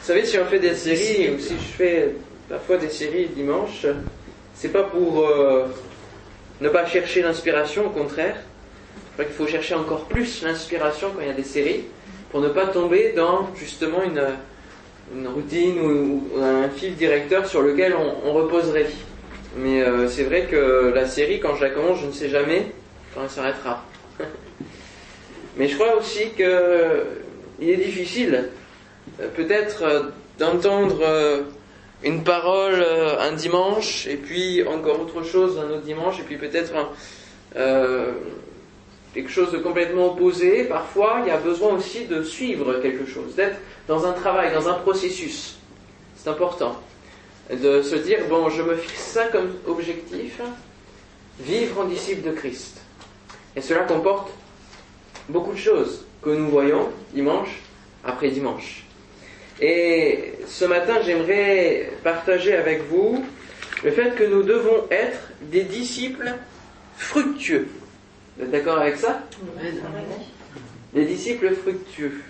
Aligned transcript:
Vous 0.00 0.06
savez, 0.06 0.24
si 0.24 0.38
on 0.38 0.46
fait 0.46 0.58
des 0.58 0.74
séries, 0.74 1.30
ou 1.30 1.38
si 1.38 1.56
je 1.58 1.72
fais 1.76 2.14
parfois 2.48 2.78
des 2.78 2.88
séries 2.88 3.26
dimanche, 3.26 3.84
c'est 4.54 4.72
pas 4.72 4.84
pour 4.84 5.26
euh, 5.28 5.66
ne 6.62 6.70
pas 6.70 6.86
chercher 6.86 7.20
l'inspiration, 7.20 7.86
au 7.86 7.90
contraire. 7.90 8.36
Je 8.94 9.12
crois 9.12 9.24
qu'il 9.26 9.34
faut 9.34 9.46
chercher 9.46 9.74
encore 9.74 10.06
plus 10.06 10.42
l'inspiration 10.42 11.10
quand 11.14 11.20
il 11.20 11.26
y 11.26 11.30
a 11.30 11.34
des 11.34 11.44
séries, 11.44 11.84
pour 12.30 12.40
ne 12.40 12.48
pas 12.48 12.68
tomber 12.68 13.12
dans 13.12 13.50
justement 13.54 13.98
une, 14.02 15.26
routine 15.26 15.78
ou, 15.78 16.24
un 16.40 16.70
fil 16.70 16.96
directeur 16.96 17.46
sur 17.46 17.60
lequel 17.60 17.94
on, 17.94 18.32
reposerait. 18.32 18.86
Mais 19.58 19.82
euh, 19.82 20.08
c'est 20.08 20.24
vrai 20.24 20.46
que 20.50 20.92
la 20.94 21.06
série, 21.06 21.40
quand 21.40 21.56
je 21.56 21.64
la 21.64 21.70
commence, 21.70 22.00
je 22.00 22.06
ne 22.06 22.12
sais 22.12 22.30
jamais 22.30 22.72
quand 23.14 23.22
elle 23.22 23.30
s'arrêtera. 23.30 23.84
Mais 25.58 25.68
je 25.68 25.74
crois 25.74 25.94
aussi 25.96 26.30
qu'il 26.30 27.68
est 27.68 27.76
difficile 27.76 28.48
peut-être 29.34 29.82
euh, 29.82 30.02
d'entendre 30.38 31.04
une 32.02 32.24
parole 32.24 32.82
un 33.18 33.32
dimanche 33.32 34.06
et 34.06 34.16
puis 34.16 34.66
encore 34.66 35.00
autre 35.00 35.22
chose 35.22 35.58
un 35.58 35.70
autre 35.70 35.82
dimanche 35.82 36.18
et 36.18 36.22
puis 36.22 36.38
peut-être 36.38 36.72
quelque 39.14 39.30
chose 39.30 39.52
de 39.52 39.58
complètement 39.58 40.12
opposé. 40.12 40.64
Parfois, 40.64 41.20
il 41.22 41.28
y 41.28 41.30
a 41.30 41.36
besoin 41.36 41.74
aussi 41.74 42.06
de 42.06 42.22
suivre 42.22 42.74
quelque 42.80 43.06
chose, 43.06 43.34
d'être 43.34 43.58
dans 43.88 44.06
un 44.06 44.12
travail, 44.12 44.52
dans 44.54 44.68
un 44.68 44.74
processus. 44.74 45.58
C'est 46.16 46.30
important. 46.30 46.76
De 47.50 47.82
se 47.82 47.96
dire, 47.96 48.20
bon, 48.28 48.48
je 48.48 48.62
me 48.62 48.76
fixe 48.76 49.02
ça 49.02 49.26
comme 49.26 49.50
objectif, 49.66 50.40
vivre 51.40 51.80
en 51.80 51.84
disciple 51.84 52.28
de 52.28 52.32
Christ. 52.32 52.80
Et 53.56 53.60
cela 53.60 53.80
comporte 53.80 54.30
beaucoup 55.28 55.52
de 55.52 55.58
choses 55.58 56.04
que 56.22 56.30
nous 56.30 56.48
voyons 56.48 56.88
dimanche 57.12 57.60
après 58.04 58.30
dimanche. 58.30 58.84
Et 59.60 60.32
ce 60.46 60.64
matin, 60.64 61.00
j'aimerais 61.04 61.92
partager 62.02 62.54
avec 62.54 62.82
vous 62.88 63.24
le 63.84 63.90
fait 63.90 64.14
que 64.14 64.24
nous 64.24 64.42
devons 64.42 64.86
être 64.90 65.20
des 65.42 65.64
disciples 65.64 66.32
fructueux. 66.96 67.68
Vous 68.36 68.44
êtes 68.44 68.50
d'accord 68.50 68.78
avec 68.78 68.96
ça 68.96 69.22
Des 70.94 71.04
disciples 71.04 71.54
fructueux. 71.54 72.22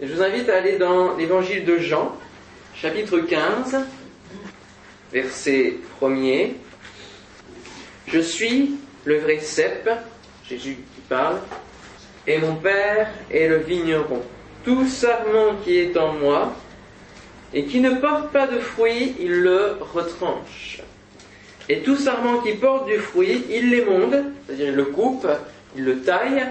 je 0.00 0.12
vous 0.12 0.22
invite 0.22 0.48
à 0.50 0.56
aller 0.56 0.76
dans 0.76 1.16
l'évangile 1.16 1.64
de 1.64 1.78
Jean, 1.78 2.16
chapitre 2.74 3.18
15, 3.18 3.76
verset 5.10 5.74
1er. 6.02 6.52
Je 8.08 8.20
suis 8.20 8.76
le 9.06 9.20
vrai 9.20 9.38
cep, 9.40 9.88
Jésus 10.46 10.76
qui 10.94 11.00
parle, 11.08 11.38
et 12.26 12.38
mon 12.38 12.56
Père 12.56 13.08
est 13.30 13.48
le 13.48 13.56
vigneron. 13.58 14.22
Tout 14.64 14.86
sarment 14.86 15.56
qui 15.64 15.78
est 15.78 15.96
en 15.96 16.12
moi 16.14 16.54
et 17.54 17.64
qui 17.64 17.80
ne 17.80 17.94
porte 17.94 18.32
pas 18.32 18.46
de 18.48 18.58
fruit, 18.58 19.14
il 19.20 19.40
le 19.40 19.76
retranche. 19.80 20.80
Et 21.68 21.80
tout 21.80 21.96
sarment 21.96 22.40
qui 22.40 22.52
porte 22.52 22.86
du 22.86 22.98
fruit, 22.98 23.44
il 23.48 23.70
l'émonde, 23.70 24.24
c'est-à-dire 24.46 24.68
il 24.68 24.74
le 24.74 24.84
coupe, 24.86 25.26
il 25.76 25.84
le 25.84 26.00
taille, 26.00 26.42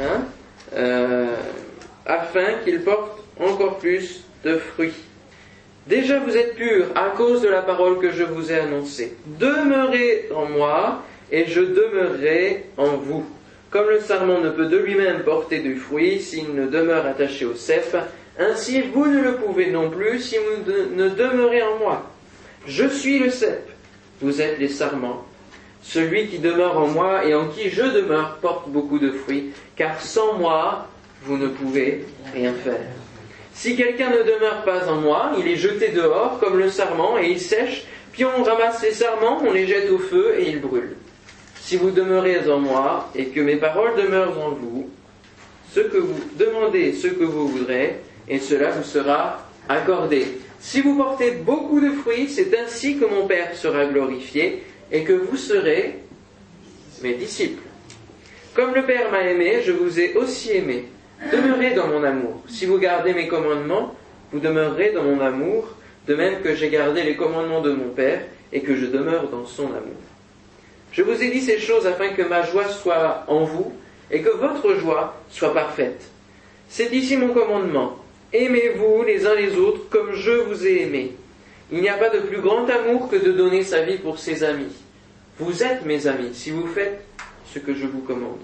hein, 0.00 0.22
euh, 0.76 1.34
afin 2.06 2.58
qu'il 2.62 2.82
porte 2.82 3.18
encore 3.40 3.78
plus 3.78 4.22
de 4.44 4.56
fruits. 4.58 4.94
Déjà 5.86 6.18
vous 6.18 6.36
êtes 6.36 6.54
purs 6.54 6.86
à 6.94 7.10
cause 7.16 7.42
de 7.42 7.48
la 7.48 7.62
parole 7.62 7.98
que 7.98 8.10
je 8.10 8.22
vous 8.22 8.52
ai 8.52 8.58
annoncée. 8.58 9.16
Demeurez 9.26 10.28
en 10.34 10.46
moi 10.46 11.02
et 11.32 11.46
je 11.46 11.60
demeurerai 11.60 12.66
en 12.76 12.96
vous. 12.96 13.26
Comme 13.70 13.88
le 13.88 14.00
sarment 14.00 14.40
ne 14.40 14.50
peut 14.50 14.66
de 14.66 14.78
lui-même 14.78 15.24
porter 15.24 15.58
du 15.58 15.76
fruit 15.76 16.20
s'il 16.20 16.54
ne 16.54 16.66
demeure 16.66 17.06
attaché 17.06 17.44
au 17.44 17.54
cep, 17.54 17.96
ainsi 18.38 18.80
vous 18.80 19.06
ne 19.06 19.20
le 19.20 19.36
pouvez 19.36 19.70
non 19.70 19.90
plus 19.90 20.20
si 20.20 20.36
vous 20.36 20.72
ne 20.72 21.08
demeurez 21.08 21.62
en 21.62 21.78
moi. 21.78 22.10
Je 22.66 22.88
suis 22.88 23.18
le 23.18 23.30
cep, 23.30 23.68
vous 24.20 24.40
êtes 24.40 24.58
les 24.58 24.68
sarments. 24.68 25.24
Celui 25.82 26.28
qui 26.28 26.38
demeure 26.38 26.78
en 26.78 26.86
moi 26.86 27.26
et 27.26 27.34
en 27.34 27.48
qui 27.48 27.68
je 27.68 27.82
demeure 27.82 28.38
porte 28.40 28.68
beaucoup 28.70 28.98
de 28.98 29.10
fruits, 29.10 29.52
car 29.76 30.00
sans 30.00 30.38
moi, 30.38 30.88
vous 31.24 31.36
ne 31.36 31.48
pouvez 31.48 32.06
rien 32.32 32.54
faire. 32.54 32.80
Si 33.52 33.76
quelqu'un 33.76 34.10
ne 34.10 34.22
demeure 34.22 34.64
pas 34.64 34.88
en 34.88 34.96
moi, 34.96 35.32
il 35.38 35.46
est 35.46 35.56
jeté 35.56 35.88
dehors 35.90 36.40
comme 36.40 36.58
le 36.58 36.70
sarment 36.70 37.18
et 37.18 37.30
il 37.30 37.40
sèche, 37.40 37.84
puis 38.12 38.24
on 38.24 38.42
ramasse 38.42 38.82
les 38.82 38.92
sarments, 38.92 39.42
on 39.46 39.52
les 39.52 39.66
jette 39.66 39.90
au 39.90 39.98
feu 39.98 40.36
et 40.38 40.48
ils 40.48 40.60
brûlent. 40.60 40.96
Si 41.60 41.76
vous 41.76 41.90
demeurez 41.90 42.50
en 42.50 42.58
moi 42.58 43.10
et 43.14 43.26
que 43.26 43.40
mes 43.40 43.56
paroles 43.56 43.94
demeurent 43.96 44.38
en 44.38 44.50
vous, 44.50 44.90
ce 45.72 45.80
que 45.80 45.98
vous 45.98 46.18
demandez, 46.38 46.92
ce 46.92 47.08
que 47.08 47.24
vous 47.24 47.48
voudrez, 47.48 48.00
et 48.28 48.38
cela 48.38 48.70
vous 48.70 48.84
sera 48.84 49.46
accordé. 49.68 50.26
Si 50.60 50.80
vous 50.80 50.96
portez 50.96 51.32
beaucoup 51.32 51.80
de 51.80 51.90
fruits, 51.90 52.28
c'est 52.28 52.56
ainsi 52.58 52.96
que 52.96 53.04
mon 53.04 53.26
Père 53.26 53.54
sera 53.54 53.84
glorifié 53.86 54.62
et 54.90 55.04
que 55.04 55.12
vous 55.12 55.36
serez 55.36 55.98
mes 57.02 57.14
disciples. 57.14 57.62
Comme 58.54 58.74
le 58.74 58.84
Père 58.84 59.10
m'a 59.10 59.22
aimé, 59.22 59.60
je 59.64 59.72
vous 59.72 60.00
ai 60.00 60.14
aussi 60.14 60.52
aimé. 60.52 60.86
Demeurez 61.32 61.74
dans 61.74 61.88
mon 61.88 62.02
amour. 62.02 62.42
Si 62.48 62.66
vous 62.66 62.78
gardez 62.78 63.12
mes 63.12 63.28
commandements, 63.28 63.94
vous 64.32 64.40
demeurerez 64.40 64.92
dans 64.92 65.02
mon 65.02 65.20
amour, 65.20 65.68
de 66.06 66.14
même 66.14 66.40
que 66.42 66.54
j'ai 66.54 66.68
gardé 66.70 67.02
les 67.02 67.16
commandements 67.16 67.60
de 67.60 67.72
mon 67.72 67.90
Père 67.90 68.20
et 68.52 68.60
que 68.60 68.76
je 68.76 68.86
demeure 68.86 69.28
dans 69.28 69.46
son 69.46 69.66
amour. 69.66 70.00
Je 70.92 71.02
vous 71.02 71.22
ai 71.22 71.30
dit 71.30 71.40
ces 71.40 71.58
choses 71.58 71.86
afin 71.86 72.10
que 72.10 72.22
ma 72.22 72.42
joie 72.42 72.68
soit 72.68 73.24
en 73.26 73.44
vous 73.44 73.72
et 74.10 74.22
que 74.22 74.30
votre 74.30 74.76
joie 74.76 75.20
soit 75.30 75.52
parfaite. 75.52 76.02
C'est 76.68 76.92
ici 76.92 77.16
mon 77.16 77.34
commandement. 77.34 78.03
Aimez-vous 78.34 79.04
les 79.04 79.26
uns 79.26 79.36
les 79.36 79.54
autres 79.54 79.88
comme 79.88 80.12
je 80.12 80.32
vous 80.32 80.66
ai 80.66 80.82
aimé. 80.82 81.12
Il 81.70 81.80
n'y 81.80 81.88
a 81.88 81.96
pas 81.96 82.10
de 82.10 82.18
plus 82.18 82.40
grand 82.40 82.68
amour 82.68 83.08
que 83.08 83.14
de 83.14 83.30
donner 83.30 83.62
sa 83.62 83.82
vie 83.82 83.96
pour 83.96 84.18
ses 84.18 84.42
amis. 84.42 84.74
Vous 85.38 85.62
êtes 85.62 85.84
mes 85.84 86.08
amis 86.08 86.34
si 86.34 86.50
vous 86.50 86.66
faites 86.66 87.04
ce 87.46 87.60
que 87.60 87.74
je 87.74 87.86
vous 87.86 88.00
commande. 88.00 88.40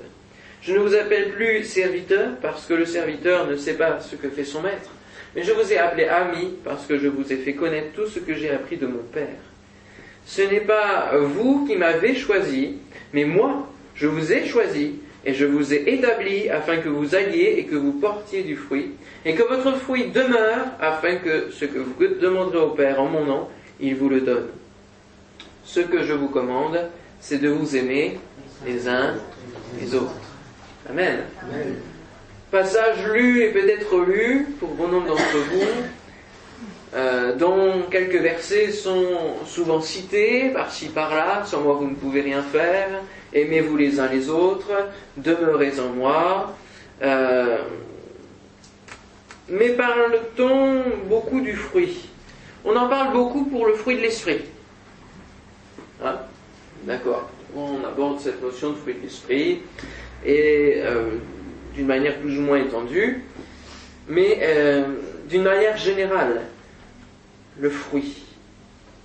Je 0.62 0.74
ne 0.74 0.78
vous 0.78 0.94
appelle 0.94 1.32
plus 1.32 1.64
serviteur 1.64 2.36
parce 2.40 2.66
que 2.66 2.74
le 2.74 2.86
serviteur 2.86 3.48
ne 3.48 3.56
sait 3.56 3.74
pas 3.74 3.98
ce 3.98 4.14
que 4.14 4.28
fait 4.28 4.44
son 4.44 4.62
maître, 4.62 4.90
mais 5.34 5.42
je 5.42 5.50
vous 5.50 5.72
ai 5.72 5.78
appelé 5.78 6.04
ami 6.04 6.54
parce 6.64 6.86
que 6.86 6.96
je 6.96 7.08
vous 7.08 7.32
ai 7.32 7.36
fait 7.36 7.54
connaître 7.54 7.92
tout 7.92 8.06
ce 8.06 8.20
que 8.20 8.34
j'ai 8.34 8.50
appris 8.50 8.76
de 8.76 8.86
mon 8.86 9.02
Père. 9.12 9.38
Ce 10.24 10.42
n'est 10.42 10.60
pas 10.60 11.16
vous 11.18 11.66
qui 11.66 11.74
m'avez 11.74 12.14
choisi, 12.14 12.76
mais 13.12 13.24
moi, 13.24 13.66
je 13.96 14.06
vous 14.06 14.32
ai 14.32 14.46
choisi 14.46 15.00
et 15.24 15.34
je 15.34 15.44
vous 15.44 15.74
ai 15.74 15.94
établi 15.94 16.48
afin 16.48 16.78
que 16.78 16.88
vous 16.88 17.14
alliez 17.14 17.56
et 17.58 17.64
que 17.64 17.76
vous 17.76 17.92
portiez 17.92 18.42
du 18.42 18.56
fruit, 18.56 18.92
et 19.24 19.34
que 19.34 19.42
votre 19.42 19.76
fruit 19.76 20.10
demeure 20.10 20.66
afin 20.80 21.16
que 21.16 21.50
ce 21.50 21.66
que 21.66 21.78
vous 21.78 21.94
demanderez 22.20 22.58
au 22.58 22.70
Père 22.70 23.00
en 23.00 23.06
mon 23.06 23.24
nom, 23.24 23.48
il 23.80 23.96
vous 23.96 24.08
le 24.08 24.20
donne. 24.22 24.48
Ce 25.64 25.80
que 25.80 26.02
je 26.02 26.12
vous 26.12 26.28
commande, 26.28 26.88
c'est 27.20 27.38
de 27.38 27.48
vous 27.48 27.76
aimer 27.76 28.18
les 28.66 28.88
uns 28.88 29.14
les 29.80 29.94
autres. 29.94 30.14
Amen. 30.88 31.18
Passage 32.50 33.06
lu 33.12 33.42
et 33.42 33.50
peut-être 33.50 34.00
lu 34.00 34.46
pour 34.58 34.70
bon 34.70 34.88
nombre 34.88 35.08
d'entre 35.08 35.36
vous, 35.52 35.66
euh, 36.92 37.36
dont 37.36 37.82
quelques 37.88 38.20
versets 38.20 38.72
sont 38.72 39.06
souvent 39.46 39.80
cités 39.80 40.48
par-ci 40.48 40.88
par-là, 40.88 41.44
sans 41.44 41.60
moi 41.60 41.74
vous 41.74 41.86
ne 41.86 41.94
pouvez 41.94 42.20
rien 42.20 42.42
faire, 42.42 42.88
aimez-vous 43.32 43.76
les 43.76 44.00
uns 44.00 44.08
les 44.08 44.28
autres, 44.28 44.72
demeurez 45.16 45.78
en 45.78 45.94
moi. 45.94 46.52
Euh, 47.02 47.58
mais 49.48 49.68
parle-t-on 49.70 50.82
beaucoup 51.08 51.40
du 51.40 51.54
fruit? 51.54 52.08
On 52.64 52.74
en 52.74 52.88
parle 52.88 53.12
beaucoup 53.12 53.44
pour 53.44 53.66
le 53.66 53.74
fruit 53.74 53.96
de 53.96 54.02
l'esprit. 54.02 54.40
Hein? 56.04 56.16
D'accord. 56.82 57.30
On 57.54 57.84
aborde 57.86 58.18
cette 58.18 58.42
notion 58.42 58.70
de 58.70 58.74
fruit 58.74 58.94
de 58.94 59.02
l'esprit 59.02 59.62
et 60.24 60.74
euh, 60.78 61.18
d'une 61.72 61.86
manière 61.86 62.18
plus 62.18 62.36
ou 62.36 62.42
moins 62.42 62.58
étendue, 62.58 63.22
mais 64.08 64.40
d'une 65.28 65.44
manière 65.44 65.76
générale, 65.76 66.42
le 67.60 67.70
fruit. 67.70 68.16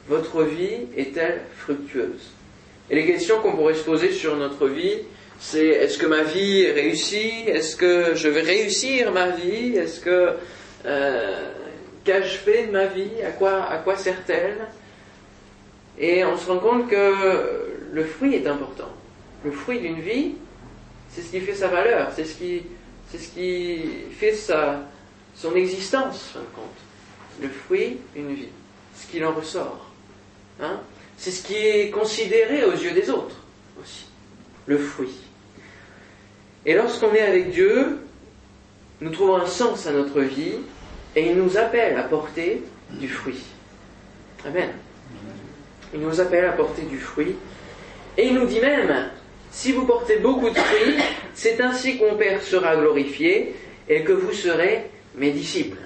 Votre 0.08 0.44
vie 0.44 0.88
est-elle 0.96 1.42
fructueuse? 1.58 2.32
Et 2.90 2.96
les 2.96 3.06
questions 3.06 3.40
qu'on 3.42 3.56
pourrait 3.56 3.74
se 3.74 3.84
poser 3.84 4.12
sur 4.12 4.36
notre 4.38 4.68
vie, 4.68 5.00
c'est 5.40 5.66
est-ce 5.66 5.98
que 5.98 6.06
ma 6.06 6.24
vie 6.24 6.62
est 6.62 6.72
réussie? 6.72 7.44
Est-ce 7.48 7.76
que 7.76 8.16
je 8.16 8.30
vais 8.30 8.42
réussir 8.42 9.12
ma 9.12 9.30
vie? 9.30 9.76
Est-ce 9.76 10.00
que 10.00 10.34
euh, 10.86 11.52
qu'ai-je 12.04 12.38
fait 12.38 12.68
de 12.68 12.72
ma 12.72 12.86
vie? 12.86 13.10
À 13.26 13.32
quoi, 13.32 13.98
sert-elle? 13.98 14.68
Et 15.98 16.24
on 16.24 16.38
se 16.38 16.50
rend 16.50 16.60
compte 16.60 16.90
que 16.90 17.14
le 17.92 18.04
fruit 18.04 18.36
est 18.36 18.48
important. 18.48 18.92
Le 19.44 19.52
fruit 19.52 19.80
d'une 19.80 20.02
vie, 20.02 20.36
c'est 21.12 21.22
ce 21.22 21.32
qui 21.32 21.40
fait 21.40 21.56
sa 21.56 21.68
valeur, 21.68 22.12
c'est 22.16 22.26
ce 22.26 22.36
qui, 22.36 22.64
fait 24.12 24.34
sa, 24.34 24.82
son 25.36 25.56
existence, 25.56 26.32
fin 26.34 26.40
de 26.40 26.46
compte. 26.56 26.85
Le 27.42 27.50
fruit 27.50 27.98
d'une 28.16 28.34
vie, 28.34 28.50
ce 28.96 29.08
qu'il 29.12 29.26
en 29.26 29.34
ressort. 29.34 29.90
Hein 30.62 30.80
c'est 31.18 31.32
ce 31.32 31.44
qui 31.44 31.56
est 31.56 31.90
considéré 31.90 32.64
aux 32.64 32.74
yeux 32.74 32.92
des 32.92 33.10
autres 33.10 33.36
aussi. 33.80 34.06
Le 34.66 34.78
fruit. 34.78 35.16
Et 36.66 36.74
lorsqu'on 36.74 37.14
est 37.14 37.22
avec 37.22 37.52
Dieu, 37.52 38.00
nous 39.02 39.12
trouvons 39.12 39.36
un 39.36 39.46
sens 39.46 39.86
à 39.86 39.92
notre 39.92 40.22
vie 40.22 40.56
Et 41.16 41.28
il 41.28 41.38
nous 41.38 41.58
appelle 41.58 41.98
à 41.98 42.04
porter 42.04 42.62
du 42.92 43.08
fruit. 43.08 43.42
Amen. 44.46 44.70
Il 45.94 46.02
nous 46.02 46.20
appelle 46.20 46.46
à 46.46 46.52
porter 46.52 46.82
du 46.82 47.00
fruit. 47.00 47.36
Et 48.18 48.28
il 48.28 48.34
nous 48.34 48.46
dit 48.46 48.60
même, 48.60 49.10
si 49.50 49.72
vous 49.72 49.86
portez 49.86 50.18
beaucoup 50.18 50.50
de 50.50 50.58
fruits, 50.58 50.98
c'est 51.34 51.62
ainsi 51.62 51.98
que 51.98 52.04
mon 52.10 52.18
Père 52.18 52.44
sera 52.44 52.76
glorifié 52.76 53.56
et 53.88 54.04
que 54.04 54.12
vous 54.12 54.34
serez 54.34 54.90
mes 55.16 55.32
disciples. 55.32 55.85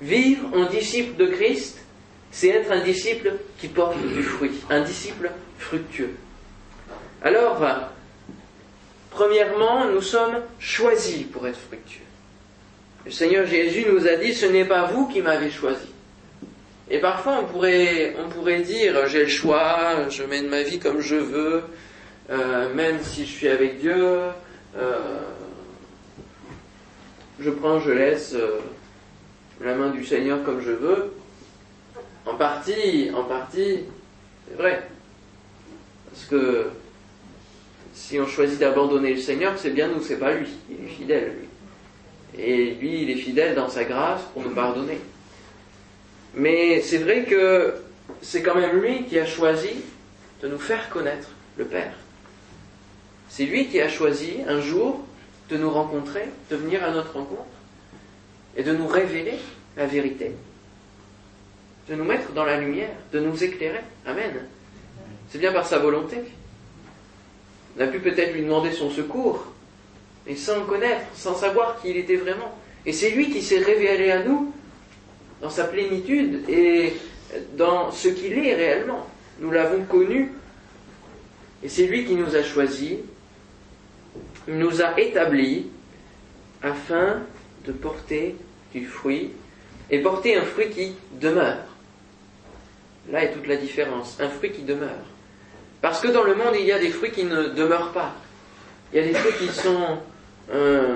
Vivre 0.00 0.48
en 0.54 0.66
disciple 0.66 1.16
de 1.16 1.26
Christ, 1.26 1.78
c'est 2.30 2.48
être 2.48 2.70
un 2.70 2.82
disciple 2.82 3.34
qui 3.58 3.68
porte 3.68 3.96
du 3.98 4.22
fruit, 4.22 4.52
un 4.68 4.82
disciple 4.82 5.30
fructueux. 5.58 6.14
Alors, 7.22 7.58
premièrement, 9.10 9.86
nous 9.86 10.02
sommes 10.02 10.42
choisis 10.58 11.24
pour 11.24 11.46
être 11.48 11.58
fructueux. 11.58 12.02
Le 13.06 13.10
Seigneur 13.10 13.46
Jésus 13.46 13.86
nous 13.90 14.06
a 14.06 14.16
dit, 14.16 14.34
ce 14.34 14.46
n'est 14.46 14.64
pas 14.64 14.84
vous 14.84 15.06
qui 15.06 15.22
m'avez 15.22 15.50
choisi. 15.50 15.88
Et 16.90 16.98
parfois, 16.98 17.40
on 17.42 17.46
pourrait, 17.46 18.16
on 18.24 18.28
pourrait 18.28 18.60
dire, 18.60 19.08
j'ai 19.08 19.22
le 19.22 19.28
choix, 19.28 20.08
je 20.10 20.22
mène 20.22 20.48
ma 20.48 20.62
vie 20.62 20.78
comme 20.78 21.00
je 21.00 21.16
veux, 21.16 21.62
euh, 22.30 22.74
même 22.74 23.00
si 23.02 23.24
je 23.24 23.30
suis 23.30 23.48
avec 23.48 23.80
Dieu, 23.80 24.20
euh, 24.76 25.20
je 27.40 27.50
prends, 27.50 27.80
je 27.80 27.92
laisse 27.92 28.34
euh, 28.34 28.58
la 29.60 29.74
main 29.74 29.90
du 29.90 30.04
Seigneur 30.04 30.42
comme 30.42 30.60
je 30.60 30.72
veux. 30.72 31.12
En 32.24 32.34
partie, 32.34 33.10
en 33.14 33.24
partie, 33.24 33.80
c'est 34.48 34.56
vrai. 34.56 34.88
Parce 36.10 36.24
que 36.26 36.66
si 37.94 38.18
on 38.20 38.26
choisit 38.26 38.58
d'abandonner 38.58 39.14
le 39.14 39.20
Seigneur, 39.20 39.54
c'est 39.56 39.70
bien 39.70 39.88
nous, 39.88 40.02
c'est 40.02 40.18
pas 40.18 40.34
lui. 40.34 40.48
Il 40.70 40.84
est 40.84 40.88
fidèle, 40.88 41.36
lui. 41.38 42.42
Et 42.42 42.74
lui, 42.74 43.02
il 43.02 43.10
est 43.10 43.16
fidèle 43.16 43.54
dans 43.54 43.68
sa 43.68 43.84
grâce 43.84 44.22
pour 44.34 44.42
nous 44.42 44.50
pardonner. 44.50 44.98
Mais 46.34 46.82
c'est 46.82 46.98
vrai 46.98 47.24
que 47.24 47.74
c'est 48.20 48.42
quand 48.42 48.54
même 48.54 48.80
lui 48.80 49.04
qui 49.04 49.18
a 49.18 49.24
choisi 49.24 49.70
de 50.42 50.48
nous 50.48 50.58
faire 50.58 50.90
connaître 50.90 51.30
le 51.56 51.64
Père. 51.64 51.94
C'est 53.28 53.44
lui 53.44 53.66
qui 53.68 53.80
a 53.80 53.88
choisi 53.88 54.38
un 54.46 54.60
jour 54.60 55.00
de 55.48 55.56
nous 55.56 55.70
rencontrer, 55.70 56.28
de 56.50 56.56
venir 56.56 56.84
à 56.84 56.90
notre 56.90 57.14
rencontre 57.14 57.55
et 58.56 58.62
de 58.62 58.72
nous 58.72 58.86
révéler 58.86 59.34
la 59.76 59.86
vérité, 59.86 60.32
de 61.88 61.94
nous 61.94 62.04
mettre 62.04 62.32
dans 62.32 62.44
la 62.44 62.58
lumière, 62.58 62.90
de 63.12 63.20
nous 63.20 63.44
éclairer. 63.44 63.80
Amen. 64.06 64.32
C'est 65.28 65.38
bien 65.38 65.52
par 65.52 65.66
sa 65.66 65.78
volonté. 65.78 66.18
On 67.76 67.82
a 67.82 67.86
pu 67.86 68.00
peut-être 68.00 68.32
lui 68.32 68.42
demander 68.42 68.72
son 68.72 68.90
secours, 68.90 69.46
mais 70.26 70.34
sans 70.34 70.60
le 70.60 70.64
connaître, 70.64 71.04
sans 71.14 71.34
savoir 71.34 71.80
qui 71.80 71.90
il 71.90 71.96
était 71.98 72.16
vraiment. 72.16 72.58
Et 72.86 72.92
c'est 72.92 73.10
lui 73.10 73.30
qui 73.30 73.42
s'est 73.42 73.58
révélé 73.58 74.10
à 74.10 74.24
nous 74.24 74.52
dans 75.42 75.50
sa 75.50 75.64
plénitude 75.64 76.48
et 76.48 76.94
dans 77.56 77.90
ce 77.90 78.08
qu'il 78.08 78.32
est 78.38 78.54
réellement. 78.54 79.06
Nous 79.40 79.50
l'avons 79.50 79.84
connu. 79.84 80.32
Et 81.62 81.68
c'est 81.68 81.86
lui 81.86 82.06
qui 82.06 82.14
nous 82.14 82.34
a 82.34 82.42
choisis, 82.42 82.96
nous 84.48 84.80
a 84.80 84.98
établis 84.98 85.66
afin 86.62 87.22
de 87.66 87.72
porter 87.72 88.36
du 88.76 88.86
fruit 88.86 89.32
et 89.90 90.00
porter 90.00 90.36
un 90.36 90.42
fruit 90.42 90.68
qui 90.68 90.94
demeure. 91.20 91.64
Là 93.10 93.24
est 93.24 93.32
toute 93.32 93.46
la 93.46 93.56
différence, 93.56 94.18
un 94.20 94.28
fruit 94.28 94.50
qui 94.50 94.62
demeure. 94.62 95.06
Parce 95.80 96.00
que 96.00 96.08
dans 96.08 96.24
le 96.24 96.34
monde, 96.34 96.54
il 96.58 96.66
y 96.66 96.72
a 96.72 96.78
des 96.78 96.90
fruits 96.90 97.12
qui 97.12 97.24
ne 97.24 97.48
demeurent 97.48 97.92
pas. 97.92 98.14
Il 98.92 99.00
y 99.00 99.02
a 99.02 99.06
des 99.06 99.14
fruits 99.14 99.46
qui 99.46 99.54
sont 99.54 99.98
euh, 100.52 100.94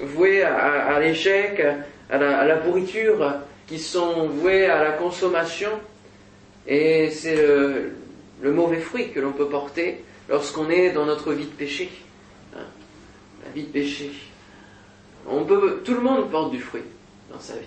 voués 0.00 0.42
à, 0.42 0.98
l'échec, 1.00 1.62
à 2.10 2.18
la, 2.18 2.56
pourriture, 2.56 3.34
qui 3.66 3.78
sont 3.78 4.28
voués 4.28 4.66
à 4.66 4.82
la 4.82 4.92
consommation. 4.92 5.70
Et 6.66 7.10
c'est 7.10 7.36
le, 7.36 7.92
mauvais 8.52 8.80
fruit 8.80 9.10
que 9.10 9.20
l'on 9.20 9.32
peut 9.32 9.48
porter 9.48 10.02
lorsqu'on 10.28 10.70
est 10.70 10.90
dans 10.90 11.04
notre 11.04 11.32
vie 11.32 11.46
de 11.46 11.50
péché. 11.50 11.90
Hein, 12.56 12.66
la 13.44 13.52
vie 13.52 13.64
de 13.64 13.72
péché. 13.72 14.10
On 15.28 15.44
peut, 15.44 15.82
tout 15.84 15.94
le 15.94 16.00
monde 16.00 16.30
porte 16.30 16.50
du 16.50 16.60
fruit 16.60 16.82
dans 17.30 17.40
sa 17.40 17.54
vie. 17.54 17.60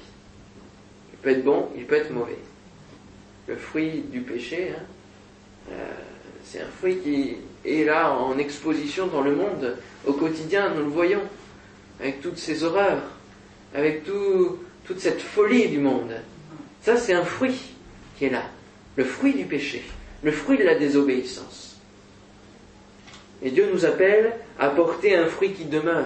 Il 1.13 1.17
peut 1.19 1.29
être 1.29 1.43
bon, 1.43 1.69
il 1.75 1.85
peut 1.85 1.95
être 1.95 2.11
mauvais. 2.11 2.37
Le 3.47 3.55
fruit 3.55 4.03
du 4.11 4.21
péché, 4.21 4.73
hein, 4.75 4.83
euh, 5.71 5.93
c'est 6.43 6.61
un 6.61 6.67
fruit 6.67 6.97
qui 6.99 7.37
est 7.65 7.83
là 7.83 8.11
en 8.13 8.37
exposition 8.37 9.07
dans 9.07 9.21
le 9.21 9.35
monde 9.35 9.77
au 10.05 10.13
quotidien, 10.13 10.69
nous 10.73 10.83
le 10.83 10.89
voyons, 10.89 11.23
avec 11.99 12.21
toutes 12.21 12.37
ces 12.37 12.63
horreurs, 12.63 13.03
avec 13.73 14.03
toute 14.05 14.99
cette 14.99 15.21
folie 15.21 15.67
du 15.67 15.79
monde. 15.79 16.13
Ça, 16.81 16.97
c'est 16.97 17.13
un 17.13 17.25
fruit 17.25 17.59
qui 18.17 18.25
est 18.25 18.29
là, 18.29 18.43
le 18.95 19.03
fruit 19.03 19.33
du 19.33 19.45
péché, 19.45 19.83
le 20.23 20.31
fruit 20.31 20.57
de 20.57 20.63
la 20.63 20.75
désobéissance. 20.75 21.77
Et 23.41 23.51
Dieu 23.51 23.69
nous 23.71 23.85
appelle 23.85 24.33
à 24.57 24.69
porter 24.69 25.15
un 25.15 25.27
fruit 25.27 25.53
qui 25.53 25.65
demeure. 25.65 26.05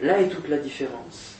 Là 0.00 0.20
est 0.20 0.28
toute 0.28 0.48
la 0.48 0.58
différence. 0.58 1.31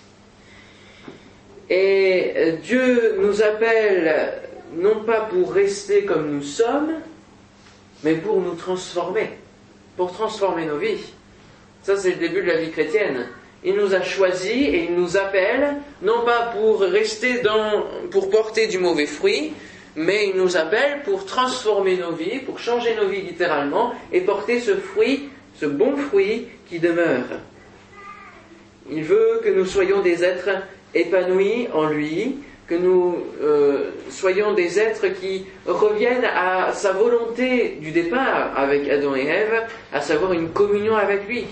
Et 1.70 2.54
Dieu 2.62 3.16
nous 3.18 3.42
appelle 3.42 4.32
non 4.76 5.04
pas 5.04 5.20
pour 5.20 5.52
rester 5.52 6.04
comme 6.04 6.30
nous 6.30 6.42
sommes, 6.42 6.92
mais 8.02 8.14
pour 8.14 8.40
nous 8.40 8.54
transformer, 8.54 9.30
pour 9.96 10.12
transformer 10.12 10.66
nos 10.66 10.78
vies. 10.78 11.12
Ça, 11.82 11.96
c'est 11.96 12.10
le 12.10 12.16
début 12.16 12.42
de 12.42 12.48
la 12.48 12.58
vie 12.58 12.70
chrétienne. 12.70 13.26
Il 13.64 13.74
nous 13.74 13.94
a 13.94 14.02
choisis 14.02 14.50
et 14.50 14.88
il 14.88 14.94
nous 14.94 15.16
appelle, 15.16 15.76
non 16.02 16.24
pas 16.24 16.52
pour 16.56 16.80
rester 16.80 17.40
dans, 17.40 17.84
pour 18.10 18.28
porter 18.28 18.66
du 18.66 18.78
mauvais 18.78 19.06
fruit, 19.06 19.52
mais 19.94 20.28
il 20.28 20.36
nous 20.36 20.56
appelle 20.56 21.02
pour 21.04 21.26
transformer 21.26 21.96
nos 21.96 22.12
vies, 22.12 22.40
pour 22.40 22.58
changer 22.58 22.96
nos 22.96 23.08
vies 23.08 23.22
littéralement 23.22 23.94
et 24.12 24.22
porter 24.22 24.58
ce 24.60 24.74
fruit, 24.74 25.28
ce 25.60 25.66
bon 25.66 25.96
fruit 25.96 26.48
qui 26.68 26.80
demeure. 26.80 27.26
Il 28.90 29.04
veut 29.04 29.40
que 29.44 29.50
nous 29.50 29.66
soyons 29.66 30.00
des 30.00 30.24
êtres 30.24 30.50
épanouis 30.94 31.68
en 31.72 31.86
lui, 31.86 32.36
que 32.66 32.74
nous 32.74 33.16
euh, 33.42 33.90
soyons 34.08 34.54
des 34.54 34.78
êtres 34.78 35.08
qui 35.08 35.44
reviennent 35.66 36.24
à 36.24 36.72
sa 36.72 36.92
volonté 36.92 37.78
du 37.80 37.90
départ 37.90 38.52
avec 38.56 38.88
Adam 38.88 39.14
et 39.14 39.26
Ève, 39.26 39.62
à 39.92 40.00
savoir 40.00 40.32
une 40.32 40.50
communion 40.50 40.96
avec 40.96 41.26
lui, 41.28 41.44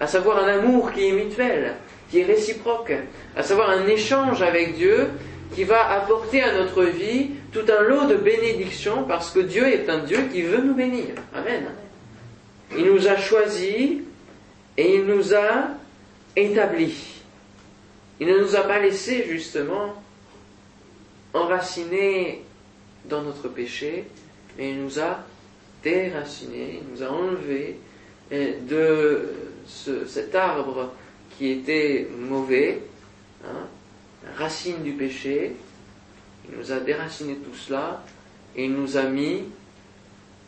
à 0.00 0.06
savoir 0.06 0.44
un 0.44 0.48
amour 0.48 0.92
qui 0.92 1.08
est 1.08 1.12
mutuel, 1.12 1.74
qui 2.10 2.20
est 2.20 2.24
réciproque, 2.24 2.92
à 3.36 3.42
savoir 3.42 3.70
un 3.70 3.86
échange 3.86 4.42
avec 4.42 4.74
Dieu 4.76 5.08
qui 5.54 5.64
va 5.64 5.90
apporter 5.90 6.42
à 6.42 6.54
notre 6.54 6.82
vie 6.84 7.30
tout 7.52 7.64
un 7.68 7.82
lot 7.82 8.06
de 8.06 8.16
bénédictions 8.16 9.04
parce 9.04 9.30
que 9.30 9.40
Dieu 9.40 9.66
est 9.66 9.88
un 9.88 9.98
Dieu 9.98 10.28
qui 10.32 10.42
veut 10.42 10.62
nous 10.62 10.74
bénir. 10.74 11.14
Amen. 11.34 11.64
Il 12.76 12.86
nous 12.86 13.06
a 13.06 13.16
choisis 13.16 14.00
et 14.76 14.94
il 14.94 15.04
nous 15.04 15.34
a 15.34 15.68
établis. 16.36 17.21
Il 18.22 18.28
ne 18.28 18.38
nous 18.38 18.54
a 18.54 18.60
pas 18.60 18.78
laissés 18.78 19.26
justement 19.28 20.00
enracinés 21.34 22.44
dans 23.06 23.20
notre 23.20 23.48
péché, 23.48 24.04
mais 24.56 24.70
il 24.70 24.80
nous 24.80 25.00
a 25.00 25.24
déracinés, 25.82 26.82
il 26.82 26.88
nous 26.88 27.02
a 27.02 27.10
enlevés 27.10 27.78
eh, 28.30 28.58
de 28.60 29.28
cet 30.06 30.36
arbre 30.36 30.92
qui 31.36 31.48
était 31.48 32.06
mauvais, 32.16 32.82
hein, 33.44 33.66
racine 34.36 34.84
du 34.84 34.92
péché. 34.92 35.56
Il 36.48 36.58
nous 36.58 36.70
a 36.70 36.78
déraciné 36.78 37.34
tout 37.34 37.56
cela 37.56 38.04
et 38.54 38.66
il 38.66 38.72
nous 38.72 38.96
a 38.96 39.02
mis 39.02 39.46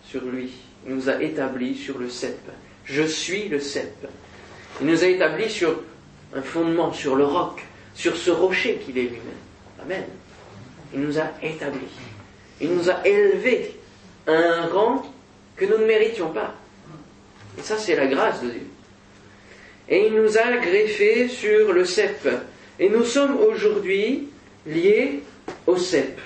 sur 0.06 0.24
lui. 0.24 0.52
Il 0.86 0.94
nous 0.94 1.08
a 1.08 1.20
établis 1.20 1.74
sur 1.74 1.98
le 1.98 2.08
cep. 2.08 2.38
Je 2.84 3.02
suis 3.02 3.48
le 3.48 3.58
cep. 3.58 4.06
Il 4.80 4.86
nous 4.86 5.02
a 5.02 5.08
établis 5.08 5.50
sur 5.50 5.82
un 6.34 6.42
fondement, 6.42 6.92
sur 6.92 7.14
le 7.14 7.24
roc, 7.24 7.62
sur 7.94 8.16
ce 8.16 8.30
rocher 8.30 8.80
qu'il 8.84 8.98
est 8.98 9.02
lui-même. 9.02 9.42
Amen. 9.82 10.04
Il 10.92 11.00
nous 11.00 11.18
a 11.18 11.30
établis. 11.42 11.80
Il 12.60 12.74
nous 12.74 12.90
a 12.90 13.06
élevés 13.06 13.76
à 14.26 14.32
un 14.32 14.66
rang 14.66 15.02
que 15.56 15.64
nous 15.64 15.78
ne 15.78 15.86
méritions 15.86 16.30
pas. 16.30 16.54
Et 17.58 17.62
ça, 17.62 17.78
c'est 17.78 17.94
la 17.94 18.06
grâce 18.06 18.42
de 18.42 18.50
Dieu. 18.50 18.66
Et 19.88 20.06
il 20.06 20.14
nous 20.14 20.38
a 20.38 20.56
greffés 20.56 21.28
sur 21.28 21.72
le 21.72 21.84
cep. 21.84 22.28
Et 22.78 22.88
nous 22.88 23.04
sommes 23.04 23.36
aujourd'hui 23.38 24.28
liés 24.66 25.22
au 25.66 25.76
cep. 25.76 26.18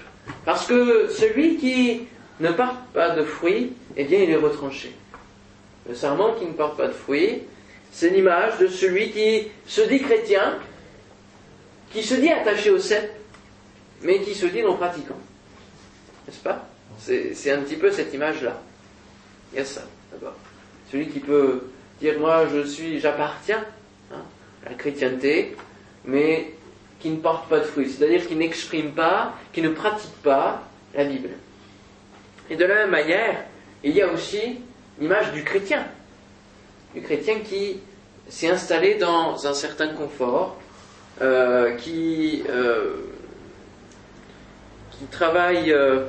Parce 0.45 0.67
que 0.67 1.09
celui 1.09 1.57
qui 1.57 2.03
ne 2.41 2.50
porte 2.53 2.79
pas 2.95 3.11
de 3.11 3.25
fruits, 3.25 3.73
eh 3.97 4.05
bien, 4.05 4.21
il 4.21 4.31
est 4.31 4.37
retranché. 4.37 4.93
Le 5.88 5.95
serment 5.95 6.35
qui 6.35 6.47
ne 6.47 6.53
porte 6.53 6.77
pas 6.77 6.87
de 6.87 6.93
fruits, 6.93 7.43
c'est 7.92 8.11
l'image 8.11 8.59
de 8.59 8.68
celui 8.68 9.11
qui 9.11 9.49
se 9.66 9.80
dit 9.83 10.00
chrétien, 10.00 10.59
qui 11.90 12.02
se 12.02 12.14
dit 12.14 12.30
attaché 12.30 12.71
au 12.71 12.78
cep, 12.78 13.11
mais 14.02 14.21
qui 14.21 14.35
se 14.35 14.47
dit 14.47 14.62
non 14.62 14.76
pratiquant. 14.76 15.18
N'est-ce 16.26 16.40
pas? 16.40 16.68
C'est, 16.99 17.50
un 17.50 17.62
petit 17.62 17.76
peu 17.76 17.90
cette 17.90 18.12
image-là. 18.12 18.61
Il 19.52 19.59
y 19.59 19.62
a 19.62 19.64
ça, 19.64 19.83
d'abord. 20.12 20.35
Celui 20.90 21.09
qui 21.09 21.21
peut 21.21 21.71
dire 22.00 22.18
moi 22.18 22.47
je 22.52 22.66
suis, 22.66 23.00
j'appartiens 23.00 23.64
hein, 24.12 24.23
à 24.66 24.71
la 24.71 24.75
chrétienté, 24.75 25.57
mais 26.04 26.52
qui 27.00 27.11
ne 27.11 27.16
portent 27.16 27.49
pas 27.49 27.61
de 27.61 27.64
fruits, 27.64 27.90
c'est-à-dire 27.90 28.26
qui 28.26 28.35
n'expriment 28.35 28.92
pas, 28.92 29.35
qui 29.52 29.62
ne 29.62 29.68
pratiquent 29.71 30.23
pas 30.23 30.62
la 30.95 31.04
Bible. 31.04 31.30
Et 32.50 32.57
de 32.57 32.64
la 32.64 32.75
même 32.75 32.90
manière, 32.90 33.45
il 33.85 33.92
y 33.92 34.02
a 34.02 34.12
aussi 34.12 34.61
l'image 34.99 35.33
du 35.33 35.45
chrétien, 35.45 35.87
du 36.95 37.02
chrétien 37.02 37.40
qui 37.40 37.80
s'est 38.28 38.49
installé 38.49 38.95
dans 38.95 39.47
un 39.47 39.54
certain 39.54 39.88
confort, 39.88 40.57
euh, 41.21 41.75
qui, 41.76 42.45
euh, 42.49 42.97
qui 44.92 45.04
travaille 45.07 45.73
euh, 45.73 46.04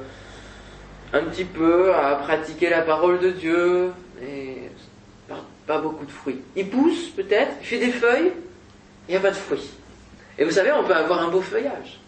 un 1.14 1.24
petit 1.24 1.46
peu 1.46 1.94
à 1.96 2.16
pratiquer 2.16 2.70
la 2.70 2.82
parole 2.82 3.20
de 3.20 3.32
Dieu, 3.32 3.92
et 4.22 4.70
pas, 5.66 5.80
beaucoup 5.80 6.06
de 6.06 6.12
fruits. 6.12 6.42
Il 6.56 6.70
pousse 6.70 7.10
peut-être, 7.10 7.54
il 7.62 7.66
fait 7.66 7.78
des 7.78 7.92
feuilles, 7.92 8.32
il 9.08 9.12
n'y 9.12 9.18
a 9.18 9.20
pas 9.20 9.32
de 9.32 9.36
fruits. 9.36 9.70
Et 10.38 10.44
vous 10.44 10.52
savez, 10.52 10.72
on 10.72 10.84
peut 10.84 10.96
avoir 10.96 11.22
un 11.22 11.30
beau 11.30 11.42
feuillage. 11.42 12.00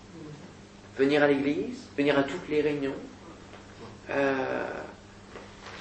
Venir 0.97 1.23
à 1.23 1.27
l'église, 1.27 1.87
venir 1.95 2.17
à 2.17 2.23
toutes 2.23 2.49
les 2.49 2.61
réunions. 2.61 2.95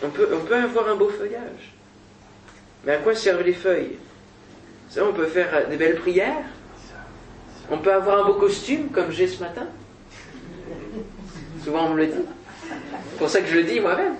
on 0.02 0.08
peut 0.08 0.56
avoir 0.56 0.88
un 0.88 0.96
beau 0.96 1.08
feuillage. 1.08 1.72
Mais 2.84 2.92
à 2.92 2.98
quoi 2.98 3.14
servent 3.14 3.42
les 3.42 3.52
feuilles? 3.52 3.98
Ça, 4.88 5.04
on 5.04 5.12
peut 5.12 5.26
faire 5.26 5.68
des 5.68 5.76
belles 5.76 5.98
prières. 5.98 6.44
On 7.70 7.78
peut 7.78 7.92
avoir 7.92 8.24
un 8.24 8.26
beau 8.26 8.34
costume, 8.34 8.88
comme 8.88 9.10
j'ai 9.12 9.28
ce 9.28 9.40
matin. 9.40 9.66
Souvent, 11.62 11.86
on 11.86 11.90
me 11.90 11.98
le 11.98 12.06
dit. 12.06 12.24
C'est 13.10 13.18
pour 13.18 13.28
ça 13.28 13.40
que 13.40 13.48
je 13.48 13.56
le 13.56 13.64
dis 13.64 13.80
moi-même. 13.80 14.14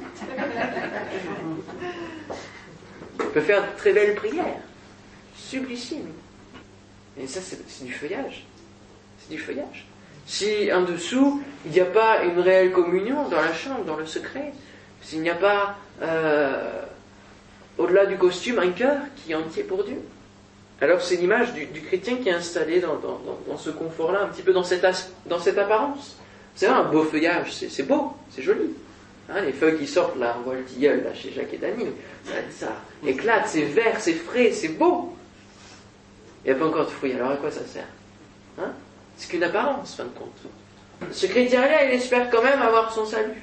On 3.19 3.31
peut 3.33 3.41
faire 3.41 3.63
de 3.63 3.77
très 3.77 3.93
belles 3.93 4.15
prières. 4.15 4.61
Sublissime. 5.37 6.13
Et 7.19 7.27
ça, 7.27 7.41
c'est 7.41 7.85
du 7.85 7.93
feuillage. 7.93 8.45
C'est 9.19 9.35
du 9.35 9.41
feuillage. 9.41 9.87
Si 10.27 10.73
en 10.73 10.83
dessous, 10.83 11.43
il 11.67 11.73
n'y 11.73 11.81
a 11.81 11.87
pas 11.87 12.23
une 12.23 12.39
réelle 12.39 12.71
communion 12.71 13.29
dans 13.29 13.41
la 13.41 13.53
chambre, 13.53 13.85
dans 13.85 13.97
le 13.97 14.07
secret, 14.07 14.53
s'il 15.03 15.23
n'y 15.23 15.31
a 15.31 15.35
pas, 15.35 15.77
euh, 16.03 16.83
au-delà 17.81 18.07
du 18.07 18.17
costume, 18.17 18.59
un 18.59 18.71
cœur 18.71 18.99
qui 19.17 19.33
est 19.33 19.35
entier 19.35 19.63
pour 19.63 19.85
Dieu, 19.85 19.97
alors 20.83 21.01
c'est 21.01 21.17
l'image 21.17 21.53
du, 21.55 21.81
chrétien 21.83 22.17
qui 22.17 22.29
est 22.29 22.33
installé 22.33 22.81
dans, 22.81 23.59
ce 23.59 23.71
confort-là, 23.71 24.23
un 24.23 24.29
petit 24.29 24.43
peu 24.43 24.53
dans 24.53 24.65
cette, 24.65 24.85
apparence. 25.59 26.17
C'est 26.55 26.67
un 26.67 26.85
beau 26.85 27.05
feuillage, 27.05 27.53
c'est 27.53 27.83
beau, 27.83 28.13
c'est 28.31 28.43
joli. 28.43 28.71
Hein, 29.29 29.43
les 29.43 29.53
feuilles 29.53 29.79
qui 29.79 29.87
sortent 29.87 30.19
là, 30.19 30.37
on 30.41 30.43
voit 30.43 30.55
le 30.55 31.03
là 31.03 31.15
chez 31.15 31.33
Jacques 31.33 31.53
et 31.53 31.59
Dany, 31.59 31.87
ça, 32.51 32.69
éclate, 33.07 33.49
c'est 33.49 33.63
vert, 33.63 33.97
c'est 33.99 34.15
frais, 34.15 34.53
c'est 34.53 34.69
beau. 34.69 35.15
Il 36.45 36.51
n'y 36.51 36.57
a 36.57 36.59
pas 36.59 36.67
encore 36.67 36.87
de 36.87 36.91
fruits, 36.91 37.13
alors 37.13 37.31
à 37.31 37.37
quoi 37.37 37.51
ça 37.51 37.65
sert? 37.67 37.87
Hein? 38.59 38.73
C'est 39.17 39.29
qu'une 39.31 39.45
apparence, 39.45 39.95
fin 39.95 40.05
de 40.05 40.09
compte. 40.11 41.13
Ce 41.13 41.27
chrétien-là, 41.27 41.85
il 41.85 41.93
espère 41.93 42.31
quand 42.31 42.43
même 42.43 42.61
avoir 42.61 42.93
son 42.93 43.05
salut. 43.05 43.43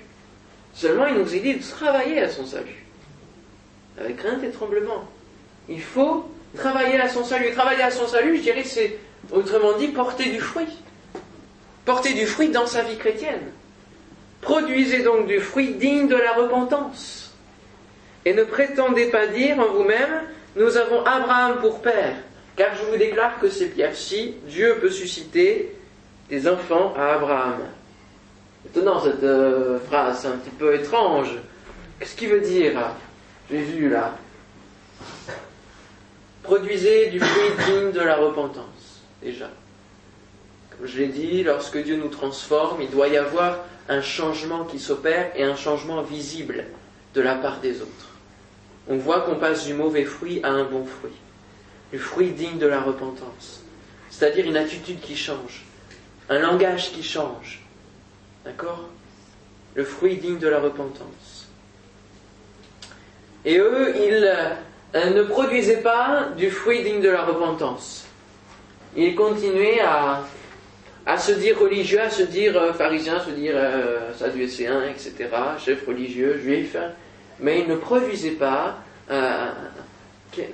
Seulement, 0.74 1.06
il 1.06 1.16
nous 1.16 1.36
est 1.36 1.40
dit 1.40 1.56
de 1.56 1.64
travailler 1.64 2.22
à 2.22 2.30
son 2.30 2.46
salut. 2.46 2.87
Avec 4.00 4.18
crainte 4.18 4.44
et 4.44 4.52
tremblement. 4.52 5.08
Il 5.70 5.82
faut 5.82 6.30
Travailler 6.56 7.00
à 7.00 7.10
son 7.10 7.24
salut. 7.24 7.52
Travailler 7.52 7.84
à 7.84 7.92
son 7.92 8.08
salut, 8.08 8.38
je 8.38 8.42
dirais, 8.42 8.64
c'est, 8.64 8.98
autrement 9.32 9.74
dit, 9.78 9.90
porter 9.90 10.30
du 10.30 10.40
fruit. 10.40 10.68
Porter 11.86 12.14
du 12.14 12.26
fruit 12.26 12.50
dans 12.50 12.66
sa 12.66 12.84
vie 12.84 12.98
chrétienne. 12.98 13.52
Produisez 14.42 15.04
donc 15.04 15.28
du 15.28 15.40
fruit 15.40 15.74
digne 15.74 16.08
de 16.08 16.16
la 16.16 16.34
repentance. 16.34 17.34
Et 18.26 18.34
ne 18.34 18.44
prétendez 18.44 19.10
pas 19.10 19.28
dire 19.28 19.60
en 19.60 19.74
vous-même, 19.74 20.22
nous 20.56 20.78
avons 20.78 21.04
Abraham 21.06 21.60
pour 21.60 21.82
père, 21.82 22.16
car 22.56 22.76
je 22.76 22.84
vous 22.92 22.98
déclare 22.98 23.40
que 23.40 23.50
ces 23.50 23.68
pierres-ci, 23.68 24.36
Dieu 24.48 24.78
peut 24.82 24.90
susciter 24.90 25.74
des 26.30 26.48
enfants 26.48 26.94
à 26.98 27.14
Abraham. 27.14 27.60
Étonnant 28.66 29.02
cette 29.02 29.24
euh, 29.24 29.80
phrase, 29.80 30.26
un 30.26 30.38
petit 30.38 30.50
peu 30.50 30.76
étrange. 30.76 31.36
Qu'est-ce 32.00 32.16
qu'il 32.16 32.30
veut 32.30 32.42
dire? 32.42 32.74
Jésus 33.50 33.90
là 33.90 34.18
Produisez 36.44 37.10
du 37.10 37.20
fruit 37.20 37.66
digne 37.66 37.92
de 37.92 38.00
la 38.00 38.16
repentance, 38.16 39.02
déjà. 39.22 39.50
Comme 40.70 40.88
je 40.88 40.98
l'ai 41.00 41.08
dit, 41.08 41.44
lorsque 41.44 41.78
Dieu 41.78 41.98
nous 41.98 42.08
transforme, 42.08 42.82
il 42.82 42.90
doit 42.90 43.10
y 43.10 43.18
avoir 43.18 43.60
un 43.90 44.02
changement 44.02 44.64
qui 44.64 44.80
s'opère 44.80 45.32
et 45.36 45.44
un 45.44 45.56
changement 45.56 46.02
visible 46.04 46.66
de 47.14 47.22
la 47.22 47.36
part 47.36 47.60
des 47.60 47.82
autres. 47.82 48.12
On 48.88 48.96
voit 48.96 49.22
qu'on 49.22 49.36
passe 49.36 49.66
du 49.66 49.74
mauvais 49.74 50.06
fruit 50.06 50.40
à 50.44 50.50
un 50.50 50.64
bon 50.64 50.86
fruit. 50.86 51.12
Du 51.92 52.00
fruit 52.00 52.32
digne 52.32 52.58
de 52.58 52.68
la 52.68 52.80
repentance. 52.80 53.62
C'est-à-dire 54.10 54.46
une 54.46 54.58
attitude 54.58 55.02
qui 55.02 55.18
change, 55.18 55.66
un 56.30 56.40
langage 56.40 56.92
qui 56.92 57.04
change. 57.04 57.62
D'accord? 58.46 58.90
Le 59.76 59.84
fruit 59.84 60.16
digne 60.16 60.40
de 60.40 60.48
la 60.48 60.60
repentance. 60.60 61.37
Et 63.48 63.60
eux, 63.60 63.94
ils 63.96 64.30
ne 65.16 65.24
produisait 65.24 65.78
pas 65.78 66.28
du 66.36 66.52
fruit 66.52 66.84
digne 66.84 67.00
de 67.00 67.08
la 67.08 67.24
repentance. 67.24 68.06
Il 68.94 69.16
continuait 69.16 69.80
à, 69.80 71.18
se 71.18 71.32
dire 71.32 71.58
religieux, 71.58 72.02
à 72.02 72.10
se 72.10 72.24
dire 72.24 72.58
euh, 72.58 72.74
pharisien, 72.74 73.16
à 73.16 73.20
se 73.22 73.30
dire 73.30 73.54
euh, 73.56 74.90
etc., 74.90 75.30
chef 75.64 75.88
religieux, 75.88 76.42
juif, 76.44 76.76
mais 77.40 77.62
il 77.62 77.70
ne 77.70 77.78
produisait 77.78 78.32
pas 78.32 78.80
euh, 79.10 79.46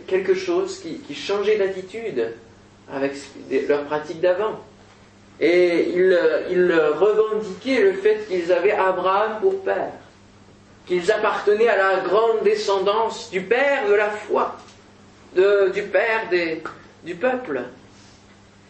quelque 0.05 0.35
chose 0.35 0.79
qui, 0.79 1.15
changeait 1.15 1.57
d'attitude 1.57 2.27
avec 2.93 3.13
leur 3.67 3.85
pratique 3.85 4.21
d'avant. 4.21 4.59
Et 5.39 5.89
ils 5.95 6.15
il 6.51 6.71
revendiquaient 6.71 7.81
le 7.81 7.93
fait 7.93 8.27
qu'ils 8.27 8.53
avaient 8.53 8.73
Abraham 8.73 9.39
pour 9.41 9.63
père 9.63 9.93
qu'ils 10.85 11.11
appartenaient 11.11 11.67
à 11.67 11.77
la 11.77 11.99
grande 12.01 12.43
descendance 12.43 13.29
du 13.31 13.41
Père 13.41 13.87
de 13.87 13.93
la 13.93 14.09
foi, 14.09 14.57
du 15.35 15.83
Père 15.83 16.29
du 17.03 17.15
peuple, 17.15 17.63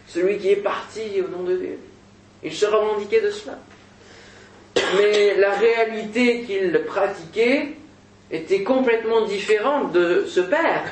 celui 0.07 0.37
qui 0.37 0.49
est 0.49 0.57
parti 0.57 1.01
au 1.21 1.27
nom 1.29 1.43
de 1.43 1.57
Dieu. 1.57 1.79
Ils 2.43 2.53
se 2.53 2.65
revendiquaient 2.65 3.21
de 3.21 3.31
cela. 3.31 3.57
Mais 4.97 5.35
la 5.35 5.51
réalité 5.51 6.41
qu'ils 6.41 6.83
pratiquaient 6.85 7.73
était 8.31 8.63
complètement 8.63 9.25
différente 9.25 9.91
de 9.91 10.25
ce 10.27 10.39
Père 10.41 10.83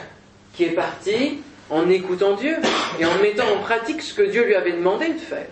qui 0.53 0.65
est 0.65 0.71
parti 0.71 1.39
en 1.69 1.89
écoutant 1.89 2.35
Dieu 2.35 2.57
et 2.99 3.05
en 3.05 3.15
mettant 3.21 3.49
en 3.55 3.59
pratique 3.59 4.01
ce 4.01 4.13
que 4.13 4.23
Dieu 4.23 4.45
lui 4.45 4.55
avait 4.55 4.73
demandé 4.73 5.07
de 5.09 5.19
faire. 5.19 5.47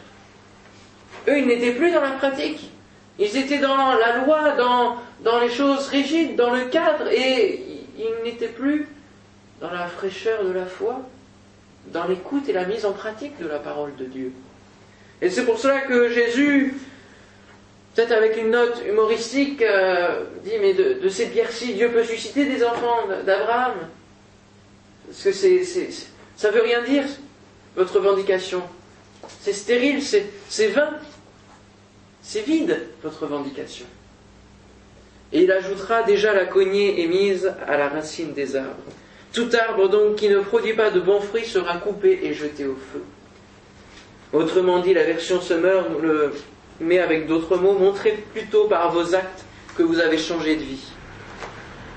Eux, 1.27 1.37
ils 1.37 1.47
n'étaient 1.47 1.71
plus 1.71 1.91
dans 1.91 2.01
la 2.01 2.11
pratique. 2.11 2.69
Ils 3.17 3.35
étaient 3.37 3.59
dans 3.59 3.93
la 3.95 4.17
loi, 4.17 4.51
dans, 4.51 4.97
dans 5.23 5.39
les 5.39 5.49
choses 5.49 5.87
rigides, 5.87 6.35
dans 6.35 6.53
le 6.53 6.65
cadre, 6.65 7.07
et 7.11 7.61
ils 7.97 8.23
n'étaient 8.23 8.47
plus 8.47 8.87
dans 9.61 9.71
la 9.71 9.87
fraîcheur 9.87 10.45
de 10.45 10.51
la 10.51 10.65
foi, 10.65 11.01
dans 11.87 12.05
l'écoute 12.05 12.47
et 12.47 12.53
la 12.53 12.65
mise 12.65 12.85
en 12.85 12.93
pratique 12.93 13.37
de 13.39 13.47
la 13.47 13.59
parole 13.59 13.95
de 13.97 14.05
Dieu. 14.05 14.31
Et 15.21 15.29
c'est 15.29 15.45
pour 15.45 15.59
cela 15.59 15.81
que 15.81 16.09
Jésus, 16.09 16.77
peut-être 17.93 18.11
avec 18.11 18.37
une 18.37 18.51
note 18.51 18.81
humoristique, 18.87 19.61
euh, 19.61 20.23
dit, 20.43 20.53
mais 20.61 20.73
de, 20.73 21.09
ces 21.09 21.27
pierres-ci, 21.27 21.73
Dieu 21.73 21.91
peut 21.91 22.03
susciter 22.05 22.45
des 22.45 22.63
enfants 22.63 23.07
d'Abraham. 23.25 23.73
Parce 25.07 25.23
que 25.23 25.31
c'est, 25.31 25.63
ça 26.37 26.51
veut 26.51 26.61
rien 26.61 26.83
dire, 26.83 27.03
votre 27.75 27.95
revendication. 27.95 28.63
C'est 29.41 29.53
stérile, 29.53 30.01
c'est 30.01 30.67
vain. 30.67 30.91
C'est 32.21 32.41
vide, 32.41 32.87
votre 33.03 33.23
revendication. 33.23 33.85
Et 35.31 35.43
il 35.43 35.51
ajoutera 35.51 36.03
déjà 36.03 36.33
la 36.33 36.45
cognée 36.45 37.03
est 37.03 37.07
mise 37.07 37.53
à 37.67 37.77
la 37.77 37.89
racine 37.89 38.33
des 38.33 38.55
arbres. 38.55 38.75
Tout 39.31 39.49
arbre 39.53 39.87
donc 39.89 40.15
qui 40.15 40.29
ne 40.29 40.39
produit 40.39 40.73
pas 40.73 40.89
de 40.89 40.99
bons 40.99 41.21
fruits 41.21 41.45
sera 41.45 41.77
coupé 41.77 42.19
et 42.23 42.33
jeté 42.33 42.65
au 42.65 42.75
feu. 42.75 43.03
Autrement 44.33 44.79
dit, 44.79 44.93
la 44.93 45.03
version 45.03 45.39
Summer 45.39 45.85
le 46.01 46.33
met 46.79 46.99
avec 46.99 47.27
d'autres 47.27 47.57
mots, 47.57 47.77
montrez 47.77 48.23
plutôt 48.33 48.65
par 48.65 48.91
vos 48.91 49.13
actes 49.13 49.43
que 49.77 49.83
vous 49.83 49.99
avez 49.99 50.17
changé 50.17 50.55
de 50.55 50.61
vie. 50.61 50.87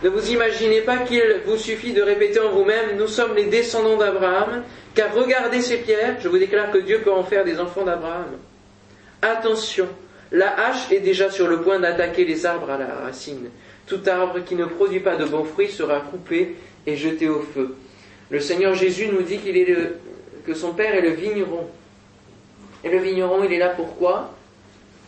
Ne 0.03 0.09
vous 0.09 0.31
imaginez 0.31 0.81
pas 0.81 0.99
qu'il 0.99 1.23
vous 1.47 1.57
suffit 1.57 1.93
de 1.93 2.03
répéter 2.03 2.41
en 2.41 2.51
vous-même, 2.51 2.97
nous 2.99 3.07
sommes 3.07 3.37
les 3.37 3.45
descendants 3.45 3.97
d'Abraham, 3.97 4.65
car 4.95 5.15
regardez 5.15 5.61
ces 5.61 5.79
pierres, 5.79 6.17
je 6.21 6.29
vous 6.29 6.39
déclare 6.39 6.71
que 6.71 6.79
Dieu 6.79 7.01
peut 7.05 7.13
en 7.13 7.23
faire 7.23 7.45
des 7.45 7.61
enfants 7.61 7.85
d'Abraham. 7.85 8.27
Attention, 9.23 9.89
la 10.33 10.59
hache 10.67 10.91
est 10.91 11.01
déjà 11.01 11.31
sur 11.31 11.47
le 11.47 11.61
point 11.61 11.79
d'attaquer 11.79 12.25
les 12.25 12.47
arbres 12.47 12.71
à 12.71 12.79
la 12.79 12.87
racine. 12.87 13.51
Tout 13.87 14.01
arbre 14.07 14.41
qui 14.41 14.55
ne 14.55 14.65
produit 14.65 15.01
pas 15.01 15.17
de 15.17 15.27
bons 15.27 15.45
fruits 15.45 15.71
sera 15.71 16.01
coupé 16.01 16.57
et 16.87 16.97
jeté 16.97 17.29
au 17.29 17.43
feu. 17.43 17.77
Le 18.31 18.41
Seigneur 18.41 18.75
Jésus 18.75 19.09
nous 19.13 19.23
dit 19.23 19.39
qu'il 19.39 19.57
est 19.59 19.77
que 20.47 20.55
son 20.55 20.73
Père 20.73 20.95
est 20.95 21.03
le 21.03 21.11
vigneron. 21.11 21.69
Et 22.83 22.89
le 22.89 22.99
vigneron, 22.99 23.45
il 23.45 23.53
est 23.53 23.59
là 23.59 23.69
pourquoi? 23.69 24.35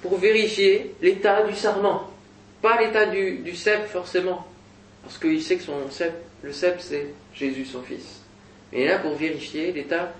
Pour 0.02 0.19
vérifier 0.19 0.95
l'état 1.00 1.43
du 1.45 1.54
sarment. 1.54 2.11
Pas 2.61 2.81
l'état 2.81 3.07
du, 3.07 3.38
du 3.38 3.57
cep 3.57 3.87
forcément. 3.87 4.47
Parce 5.02 5.19
qu'il 5.19 5.43
sait 5.43 5.57
que 5.57 5.62
son 5.62 5.90
cep, 5.90 6.12
le 6.43 6.52
cep 6.52 6.81
c'est 6.81 7.07
Jésus 7.35 7.64
son 7.64 7.83
fils. 7.83 8.21
Mais 8.73 8.81
il 8.81 8.85
est 8.85 8.88
là 8.88 8.99
pour 8.99 9.14
vérifier 9.14 9.73
l'état 9.73 10.12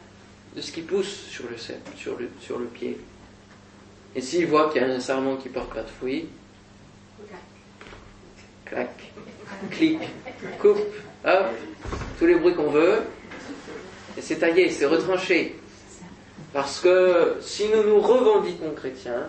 de 0.57 0.61
ce 0.63 0.73
qui 0.73 0.81
pousse 0.81 1.27
sur 1.29 1.45
le 1.51 1.59
cep, 1.59 1.81
sur 1.99 2.59
le 2.59 2.67
pied. 2.67 2.99
Et 4.17 4.21
s'il 4.21 4.47
voit 4.47 4.71
qu'il 4.71 4.83
y 4.83 4.85
a 4.85 4.89
un 4.89 5.01
sarment 5.01 5.37
qui 5.37 5.49
porte 5.49 5.73
pas 5.75 5.83
de 5.83 5.89
fruits, 5.89 6.29
clac, 8.65 8.91
clic, 9.71 9.99
coupe, 10.61 10.79
hop, 11.25 11.47
tous 12.19 12.27
les 12.27 12.37
bruits 12.37 12.55
qu'on 12.55 12.71
veut, 12.71 13.03
et 14.17 14.21
c'est 14.21 14.37
taillé, 14.37 14.71
c'est 14.71 14.87
retranché. 14.87 15.57
Parce 16.53 16.81
que 16.81 17.37
si 17.41 17.69
nous 17.69 17.83
nous 17.83 18.01
revendiquons 18.01 18.73
chrétiens, 18.77 19.27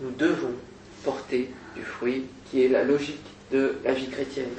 nous 0.00 0.10
devons 0.12 0.54
porter 1.04 1.50
du 1.76 1.82
fruit 1.82 2.24
qui 2.50 2.64
est 2.64 2.68
la 2.68 2.84
logique 2.84 3.20
de 3.52 3.76
la 3.84 3.92
vie 3.92 4.08
chrétienne. 4.08 4.54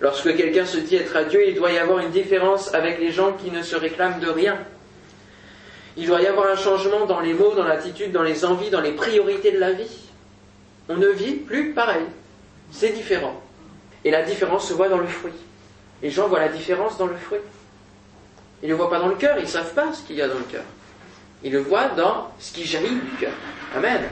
Lorsque 0.00 0.36
quelqu'un 0.36 0.64
se 0.64 0.78
dit 0.78 0.96
être 0.96 1.16
à 1.16 1.24
Dieu, 1.24 1.48
il 1.48 1.54
doit 1.54 1.72
y 1.72 1.78
avoir 1.78 2.00
une 2.00 2.10
différence 2.10 2.72
avec 2.74 3.00
les 3.00 3.10
gens 3.10 3.32
qui 3.32 3.50
ne 3.50 3.62
se 3.62 3.74
réclament 3.74 4.20
de 4.20 4.28
rien. 4.28 4.58
Il 5.98 6.06
doit 6.06 6.22
y 6.22 6.26
avoir 6.26 6.46
un 6.46 6.56
changement 6.56 7.06
dans 7.06 7.18
les 7.18 7.34
mots, 7.34 7.54
dans 7.56 7.64
l'attitude, 7.64 8.12
dans 8.12 8.22
les 8.22 8.44
envies, 8.44 8.70
dans 8.70 8.80
les 8.80 8.92
priorités 8.92 9.50
de 9.50 9.58
la 9.58 9.72
vie. 9.72 10.08
On 10.88 10.96
ne 10.96 11.08
vit 11.08 11.34
plus 11.34 11.72
pareil. 11.72 12.04
C'est 12.70 12.90
différent. 12.90 13.42
Et 14.04 14.12
la 14.12 14.22
différence 14.22 14.68
se 14.68 14.74
voit 14.74 14.88
dans 14.88 14.98
le 14.98 15.08
fruit. 15.08 15.32
Les 16.00 16.10
gens 16.10 16.28
voient 16.28 16.38
la 16.38 16.50
différence 16.50 16.96
dans 16.98 17.08
le 17.08 17.16
fruit. 17.16 17.40
Ils 18.62 18.66
ne 18.66 18.74
le 18.74 18.76
voient 18.76 18.90
pas 18.90 19.00
dans 19.00 19.08
le 19.08 19.16
cœur, 19.16 19.38
ils 19.38 19.42
ne 19.42 19.48
savent 19.48 19.74
pas 19.74 19.92
ce 19.92 20.02
qu'il 20.02 20.14
y 20.14 20.22
a 20.22 20.28
dans 20.28 20.38
le 20.38 20.44
cœur. 20.44 20.62
Ils 21.42 21.52
le 21.52 21.58
voient 21.58 21.88
dans 21.88 22.30
ce 22.38 22.52
qui 22.52 22.64
jaillit 22.64 22.94
du 22.94 23.16
cœur. 23.18 23.32
Amen. 23.76 24.02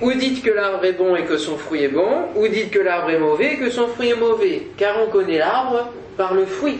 Ou 0.00 0.12
dites 0.12 0.44
que 0.44 0.50
l'arbre 0.50 0.84
est 0.84 0.92
bon 0.92 1.16
et 1.16 1.24
que 1.24 1.38
son 1.38 1.58
fruit 1.58 1.82
est 1.82 1.88
bon, 1.88 2.28
ou 2.36 2.46
dites 2.46 2.70
que 2.70 2.78
l'arbre 2.78 3.10
est 3.10 3.18
mauvais 3.18 3.54
et 3.54 3.58
que 3.58 3.70
son 3.70 3.88
fruit 3.88 4.10
est 4.10 4.16
mauvais, 4.16 4.68
car 4.76 4.96
on 5.02 5.10
connaît 5.10 5.38
l'arbre 5.38 5.90
par 6.16 6.34
le 6.34 6.46
fruit. 6.46 6.78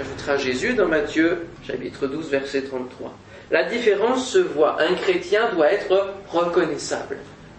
Ajoutera 0.00 0.38
Jésus 0.38 0.72
dans 0.72 0.88
Matthieu 0.88 1.46
chapitre 1.62 2.06
12 2.06 2.30
verset 2.30 2.62
33. 2.62 3.14
La 3.54 3.62
différence 3.62 4.30
se 4.30 4.38
voit. 4.38 4.82
Un 4.82 4.94
chrétien 4.94 5.52
doit 5.52 5.70
être 5.72 6.12
reconnaissable. 6.28 7.18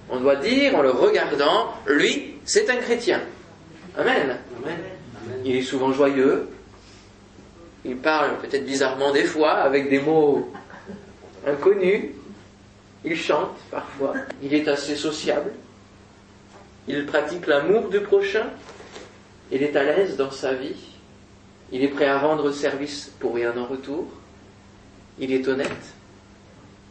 On 0.09 0.19
doit 0.19 0.35
dire 0.35 0.75
en 0.75 0.81
le 0.81 0.89
regardant, 0.91 1.73
lui, 1.87 2.35
c'est 2.43 2.69
un 2.69 2.75
chrétien. 2.75 3.21
Amen. 3.97 4.37
Il 5.45 5.55
est 5.55 5.61
souvent 5.61 5.93
joyeux. 5.93 6.49
Il 7.85 7.95
parle 7.95 8.39
peut-être 8.39 8.65
bizarrement 8.65 9.13
des 9.13 9.23
fois 9.23 9.51
avec 9.51 9.89
des 9.89 10.01
mots 10.01 10.51
inconnus. 11.47 12.11
Il 13.05 13.15
chante 13.15 13.55
parfois. 13.71 14.15
Il 14.43 14.53
est 14.53 14.67
assez 14.67 14.97
sociable. 14.97 15.53
Il 16.89 17.05
pratique 17.05 17.47
l'amour 17.47 17.87
du 17.87 18.01
prochain. 18.01 18.47
Il 19.49 19.63
est 19.63 19.77
à 19.77 19.83
l'aise 19.83 20.17
dans 20.17 20.31
sa 20.31 20.55
vie. 20.55 20.75
Il 21.71 21.81
est 21.85 21.87
prêt 21.87 22.07
à 22.07 22.19
rendre 22.19 22.51
service 22.51 23.13
pour 23.17 23.35
rien 23.35 23.55
en 23.55 23.63
retour. 23.63 24.11
Il 25.19 25.31
est 25.31 25.47
honnête. 25.47 25.71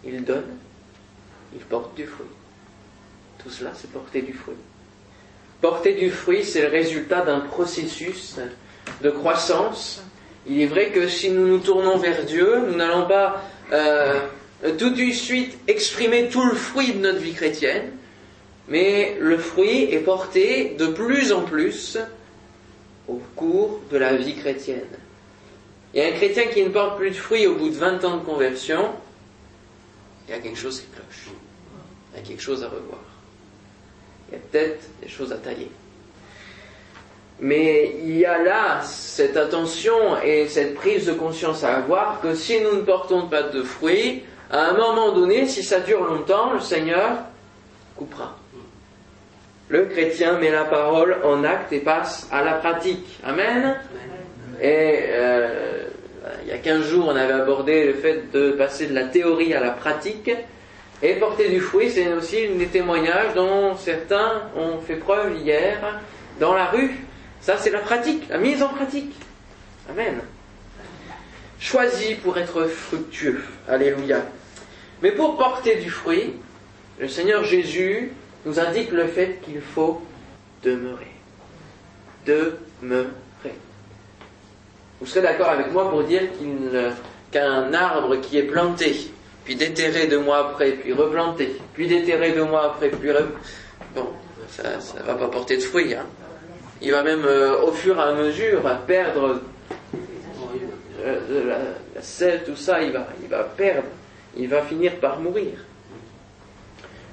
Il 0.05 0.25
donne. 0.25 0.59
Il 1.55 1.61
porte 1.61 1.95
du 1.95 2.07
fruit. 2.07 2.27
Tout 3.43 3.51
cela, 3.51 3.73
c'est 3.75 3.91
porter 3.91 4.23
du 4.23 4.33
fruit. 4.33 4.55
Porter 5.61 5.95
du 5.95 6.11
fruit, 6.11 6.45
c'est 6.45 6.63
le 6.63 6.69
résultat 6.69 7.23
d'un 7.23 7.41
processus 7.41 8.37
de 9.03 9.11
croissance. 9.11 10.03
Il 10.47 10.61
est 10.61 10.67
vrai 10.67 10.91
que 10.91 11.09
si 11.09 11.31
nous 11.31 11.47
nous 11.47 11.59
tournons 11.59 11.97
vers 11.97 12.25
Dieu, 12.25 12.67
nous 12.67 12.77
n'allons 12.77 13.07
pas 13.07 13.43
euh, 13.73 14.21
tout 14.79 14.91
de 14.91 15.11
suite 15.11 15.57
exprimer 15.69 16.29
tout 16.29 16.45
le 16.45 16.55
fruit 16.55 16.93
de 16.93 16.99
notre 16.99 17.19
vie 17.19 17.33
chrétienne, 17.33 17.93
mais 18.69 19.17
le 19.21 19.39
fruit 19.39 19.85
est 19.93 20.01
porté 20.01 20.75
de 20.79 20.87
plus 20.87 21.33
en 21.33 21.43
plus 21.43 21.99
au 23.09 23.21
cours 23.37 23.81
de 23.91 23.97
la 23.99 24.17
vie 24.17 24.37
chrétienne. 24.37 24.81
Et 25.95 26.05
un 26.05 26.13
chrétien 26.13 26.47
qui 26.47 26.63
ne 26.63 26.71
porte 26.71 26.97
plus 26.97 27.11
de 27.11 27.15
fruits 27.15 27.47
au 27.47 27.55
bout 27.55 27.69
de 27.69 27.77
20 27.77 28.05
ans 28.05 28.17
de 28.17 28.25
conversion, 28.25 28.91
il 30.27 30.35
y 30.35 30.37
a 30.37 30.41
quelque 30.41 30.59
chose 30.59 30.81
qui 30.81 30.87
cloche. 30.89 31.29
Il 32.13 32.19
y 32.19 32.21
a 32.21 32.27
quelque 32.27 32.43
chose 32.43 32.65
à 32.65 32.67
revoir. 32.67 33.01
Il 34.29 34.35
y 34.35 34.37
a 34.37 34.41
peut-être 34.51 34.85
des 35.01 35.09
choses 35.09 35.33
à 35.33 35.37
tailler. 35.37 35.71
Mais 37.41 37.97
il 38.03 38.17
y 38.17 38.25
a 38.25 38.43
là 38.43 38.83
cette 38.83 39.37
attention 39.37 40.21
et 40.23 40.49
cette 40.49 40.75
prise 40.75 41.07
de 41.07 41.13
conscience 41.13 41.63
à 41.63 41.77
avoir 41.77 42.21
que 42.21 42.35
si 42.35 42.61
nous 42.61 42.77
ne 42.77 42.83
portons 42.83 43.29
pas 43.29 43.43
de 43.43 43.63
fruits, 43.63 44.25
à 44.51 44.69
un 44.69 44.73
moment 44.73 45.13
donné, 45.13 45.47
si 45.47 45.63
ça 45.63 45.81
dure 45.81 46.05
longtemps, 46.05 46.53
le 46.53 46.61
Seigneur 46.61 47.19
coupera. 47.97 48.37
Le 49.69 49.87
chrétien 49.87 50.39
met 50.39 50.51
la 50.51 50.65
parole 50.65 51.19
en 51.25 51.43
acte 51.43 51.73
et 51.73 51.81
passe 51.81 52.29
à 52.31 52.43
la 52.43 52.55
pratique. 52.55 53.19
Amen. 53.25 53.77
Et 54.61 55.01
euh, 55.09 55.85
il 56.43 56.49
y 56.49 56.53
a 56.53 56.59
15 56.59 56.87
jours, 56.87 57.09
on 57.09 57.17
avait 57.17 57.33
abordé 57.33 57.87
le 57.87 57.95
fait 57.95 58.31
de 58.33 58.53
passer 58.53 58.87
de 58.87 58.95
la 58.95 59.05
théorie 59.05 59.55
à 59.55 59.61
la 59.61 59.71
pratique. 59.71 60.31
Et 61.03 61.15
porter 61.15 61.51
du 61.51 61.61
fruit, 61.61 61.91
c'est 61.91 62.13
aussi 62.13 62.41
une 62.43 62.59
des 62.59 62.69
témoignages 62.69 63.35
dont 63.35 63.77
certains 63.77 64.43
ont 64.57 64.81
fait 64.81 64.97
preuve 64.97 65.37
hier 65.37 66.01
dans 66.41 66.55
la 66.55 66.67
rue. 66.67 66.93
Ça, 67.41 67.59
c'est 67.59 67.71
la 67.71 67.81
pratique, 67.81 68.29
la 68.31 68.39
mise 68.39 68.63
en 68.63 68.69
pratique. 68.69 69.15
Amen. 69.91 70.21
Choisi 71.61 72.15
pour 72.15 72.39
être 72.39 72.65
fructueux. 72.65 73.43
Alléluia. 73.69 74.23
Mais 75.03 75.13
pour 75.13 75.37
porter 75.37 75.77
du 75.77 75.91
fruit, 75.91 76.35
le 76.99 77.09
Seigneur 77.09 77.45
Jésus 77.45 78.13
nous 78.47 78.59
indique 78.61 78.91
le 78.91 79.07
fait 79.07 79.41
qu'il 79.45 79.61
faut 79.61 80.03
demeurer. 80.63 81.13
Demeurer. 82.27 83.09
Vous 85.05 85.11
serez 85.11 85.21
d'accord 85.21 85.51
avec 85.51 85.71
moi 85.71 85.91
pour 85.91 86.03
dire 86.05 86.23
qu'un 87.31 87.75
arbre 87.75 88.17
qui 88.23 88.39
est 88.39 88.45
planté, 88.45 89.11
puis 89.45 89.55
déterré 89.55 90.07
deux 90.07 90.21
mois 90.21 90.39
après, 90.39 90.71
puis 90.71 90.95
replanté, 90.95 91.57
puis 91.75 91.87
déterré 91.87 92.33
deux 92.33 92.45
mois 92.47 92.73
après, 92.73 92.89
puis 92.89 93.11
bon, 93.95 94.07
ça 94.49 94.63
ne 94.63 95.07
va 95.07 95.15
pas 95.17 95.29
porter 95.29 95.59
de 95.59 95.61
fruits. 95.61 95.93
Hein. 95.93 96.07
Il 96.81 96.93
va 96.93 97.03
même, 97.03 97.23
euh, 97.27 97.61
au 97.61 97.73
fur 97.73 97.99
et 97.99 98.03
à 98.03 98.15
mesure, 98.15 98.63
perdre 98.87 99.43
euh, 101.05 101.19
la, 101.49 101.59
la, 102.29 102.39
tout 102.39 102.57
ça, 102.57 102.81
il 102.83 102.93
va, 102.93 103.07
il 103.23 103.29
va 103.29 103.45
perdre 103.45 103.85
il 104.39 104.49
va 104.49 104.63
finir 104.63 104.95
par 105.01 105.21
mourir. 105.21 105.53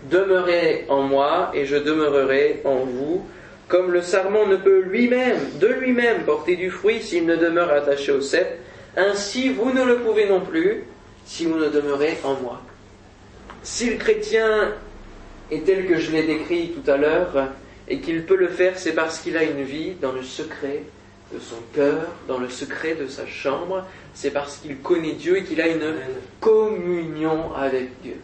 Demeurez 0.09 0.85
en 0.87 1.01
moi 1.01 1.51
et 1.53 1.65
je 1.65 1.75
demeurerai 1.75 2.61
en 2.63 2.85
vous, 2.85 3.25
comme 3.71 3.93
le 3.93 4.01
sarment 4.01 4.45
ne 4.47 4.57
peut 4.57 4.81
lui-même, 4.81 5.37
de 5.61 5.67
lui-même, 5.67 6.23
porter 6.23 6.57
du 6.57 6.69
fruit 6.69 7.01
s'il 7.01 7.25
ne 7.25 7.37
demeure 7.37 7.71
attaché 7.71 8.11
au 8.11 8.19
cep, 8.19 8.59
ainsi 8.97 9.47
vous 9.47 9.71
ne 9.71 9.85
le 9.85 9.99
pouvez 9.99 10.27
non 10.27 10.41
plus 10.41 10.83
si 11.25 11.45
vous 11.45 11.57
ne 11.57 11.69
demeurez 11.69 12.17
en 12.25 12.33
moi. 12.33 12.61
Si 13.63 13.89
le 13.89 13.95
chrétien 13.95 14.73
est 15.51 15.65
tel 15.65 15.87
que 15.87 15.97
je 15.97 16.11
l'ai 16.11 16.23
décrit 16.23 16.73
tout 16.73 16.91
à 16.91 16.97
l'heure, 16.97 17.47
et 17.87 17.99
qu'il 17.99 18.25
peut 18.25 18.35
le 18.35 18.49
faire, 18.49 18.77
c'est 18.77 18.91
parce 18.91 19.19
qu'il 19.19 19.37
a 19.37 19.43
une 19.43 19.63
vie 19.63 19.93
dans 20.01 20.11
le 20.11 20.23
secret 20.23 20.83
de 21.33 21.39
son 21.39 21.55
cœur, 21.73 22.07
dans 22.27 22.39
le 22.39 22.49
secret 22.49 22.95
de 22.95 23.07
sa 23.07 23.25
chambre, 23.25 23.85
c'est 24.13 24.31
parce 24.31 24.57
qu'il 24.57 24.79
connaît 24.79 25.13
Dieu 25.13 25.37
et 25.37 25.43
qu'il 25.45 25.61
a 25.61 25.69
une 25.69 25.93
communion 26.41 27.55
avec 27.55 28.01
Dieu. 28.01 28.17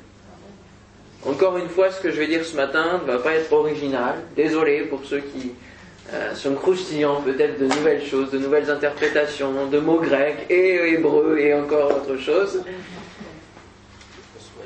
Encore 1.25 1.58
une 1.58 1.69
fois, 1.69 1.91
ce 1.91 1.99
que 1.99 2.12
je 2.12 2.19
vais 2.19 2.27
dire 2.27 2.45
ce 2.45 2.56
matin 2.56 3.01
ne 3.06 3.12
va 3.12 3.19
pas 3.19 3.34
être 3.34 3.51
original. 3.51 4.15
Désolé 4.36 4.82
pour 4.82 5.03
ceux 5.03 5.19
qui 5.19 5.51
euh, 6.13 6.34
sont 6.36 6.53
croustillants 6.53 7.21
peut-être 7.21 7.60
de 7.60 7.65
nouvelles 7.65 8.06
choses, 8.06 8.32
de 8.32 8.38
nouvelles 8.38 8.69
interprétations, 8.69 9.67
de 9.67 9.80
mots 9.80 9.99
grecs 9.99 10.45
et 10.49 10.93
hébreux 10.93 11.38
et 11.38 11.53
encore 11.53 11.97
autre 11.97 12.17
chose. 12.17 12.62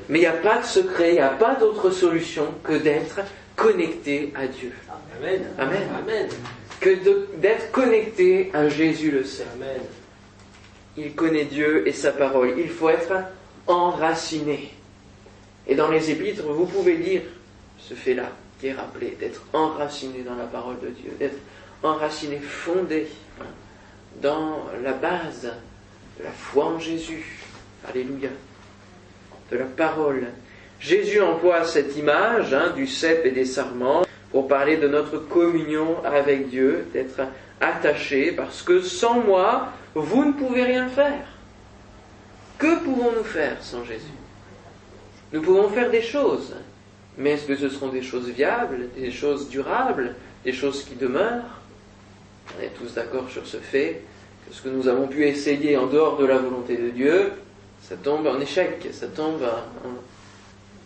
Mais 0.09 0.19
il 0.19 0.21
n'y 0.21 0.27
a 0.27 0.33
pas 0.33 0.59
de 0.59 0.65
secret, 0.65 1.09
il 1.09 1.13
n'y 1.13 1.19
a 1.19 1.29
pas 1.29 1.55
d'autre 1.55 1.89
solution 1.89 2.47
que 2.63 2.73
d'être 2.73 3.21
connecté 3.55 4.33
à 4.35 4.45
Dieu. 4.47 4.73
Amen. 5.19 5.41
Amen. 5.57 5.87
Amen. 5.97 6.27
Que 6.79 6.97
d'être 7.37 7.71
connecté 7.71 8.51
à 8.53 8.67
Jésus 8.67 9.11
le. 9.11 9.23
Amen 9.53 9.81
il 10.97 11.13
connaît 11.13 11.45
Dieu 11.45 11.87
et 11.87 11.91
sa 11.91 12.11
parole. 12.11 12.55
Il 12.57 12.69
faut 12.69 12.89
être 12.89 13.13
enraciné. 13.67 14.73
Et 15.71 15.75
dans 15.75 15.87
les 15.87 16.11
épîtres, 16.11 16.43
vous 16.43 16.65
pouvez 16.65 16.97
lire 16.97 17.21
ce 17.79 17.93
fait-là 17.93 18.29
qui 18.59 18.67
est 18.67 18.73
rappelé, 18.73 19.15
d'être 19.17 19.41
enraciné 19.53 20.21
dans 20.21 20.35
la 20.35 20.43
parole 20.43 20.77
de 20.81 20.89
Dieu, 20.89 21.13
d'être 21.17 21.37
enraciné, 21.81 22.39
fondé 22.39 23.07
hein, 23.39 23.45
dans 24.21 24.65
la 24.83 24.91
base 24.91 25.49
de 26.19 26.25
la 26.25 26.31
foi 26.31 26.65
en 26.65 26.77
Jésus. 26.77 27.23
Alléluia. 27.87 28.27
De 29.49 29.57
la 29.57 29.63
parole. 29.63 30.27
Jésus 30.81 31.21
emploie 31.21 31.63
cette 31.63 31.95
image 31.95 32.53
hein, 32.53 32.73
du 32.75 32.85
cep 32.85 33.25
et 33.25 33.31
des 33.31 33.45
sarments 33.45 34.05
pour 34.29 34.49
parler 34.49 34.75
de 34.75 34.89
notre 34.89 35.19
communion 35.19 36.03
avec 36.03 36.49
Dieu, 36.49 36.85
d'être 36.91 37.21
attaché, 37.61 38.33
parce 38.33 38.61
que 38.61 38.81
sans 38.81 39.21
moi, 39.21 39.69
vous 39.95 40.25
ne 40.25 40.33
pouvez 40.33 40.65
rien 40.65 40.89
faire. 40.89 41.27
Que 42.57 42.83
pouvons-nous 42.83 43.23
faire 43.23 43.55
sans 43.63 43.85
Jésus? 43.85 44.20
Nous 45.33 45.41
pouvons 45.41 45.69
faire 45.69 45.89
des 45.89 46.01
choses, 46.01 46.53
mais 47.17 47.31
est-ce 47.31 47.45
que 47.45 47.55
ce 47.55 47.69
seront 47.69 47.89
des 47.89 48.01
choses 48.01 48.29
viables, 48.29 48.89
des 48.95 49.11
choses 49.11 49.49
durables, 49.49 50.15
des 50.43 50.53
choses 50.53 50.83
qui 50.83 50.95
demeurent? 50.95 51.61
On 52.57 52.61
est 52.61 52.73
tous 52.77 52.93
d'accord 52.93 53.29
sur 53.29 53.45
ce 53.47 53.57
fait 53.57 54.01
que 54.47 54.53
ce 54.53 54.61
que 54.61 54.69
nous 54.69 54.87
avons 54.87 55.07
pu 55.07 55.25
essayer 55.25 55.77
en 55.77 55.87
dehors 55.87 56.17
de 56.17 56.25
la 56.25 56.37
volonté 56.37 56.75
de 56.75 56.89
Dieu, 56.89 57.31
ça 57.81 57.95
tombe 57.95 58.27
en 58.27 58.39
échec, 58.39 58.87
ça 58.91 59.07
tombe 59.07 59.45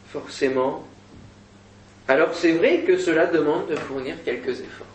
forcément. 0.10 0.84
Alors 2.08 2.36
c'est 2.36 2.52
vrai 2.52 2.82
que 2.82 2.98
cela 2.98 3.26
demande 3.26 3.68
de 3.68 3.76
fournir 3.76 4.16
quelques 4.24 4.60
efforts 4.60 4.86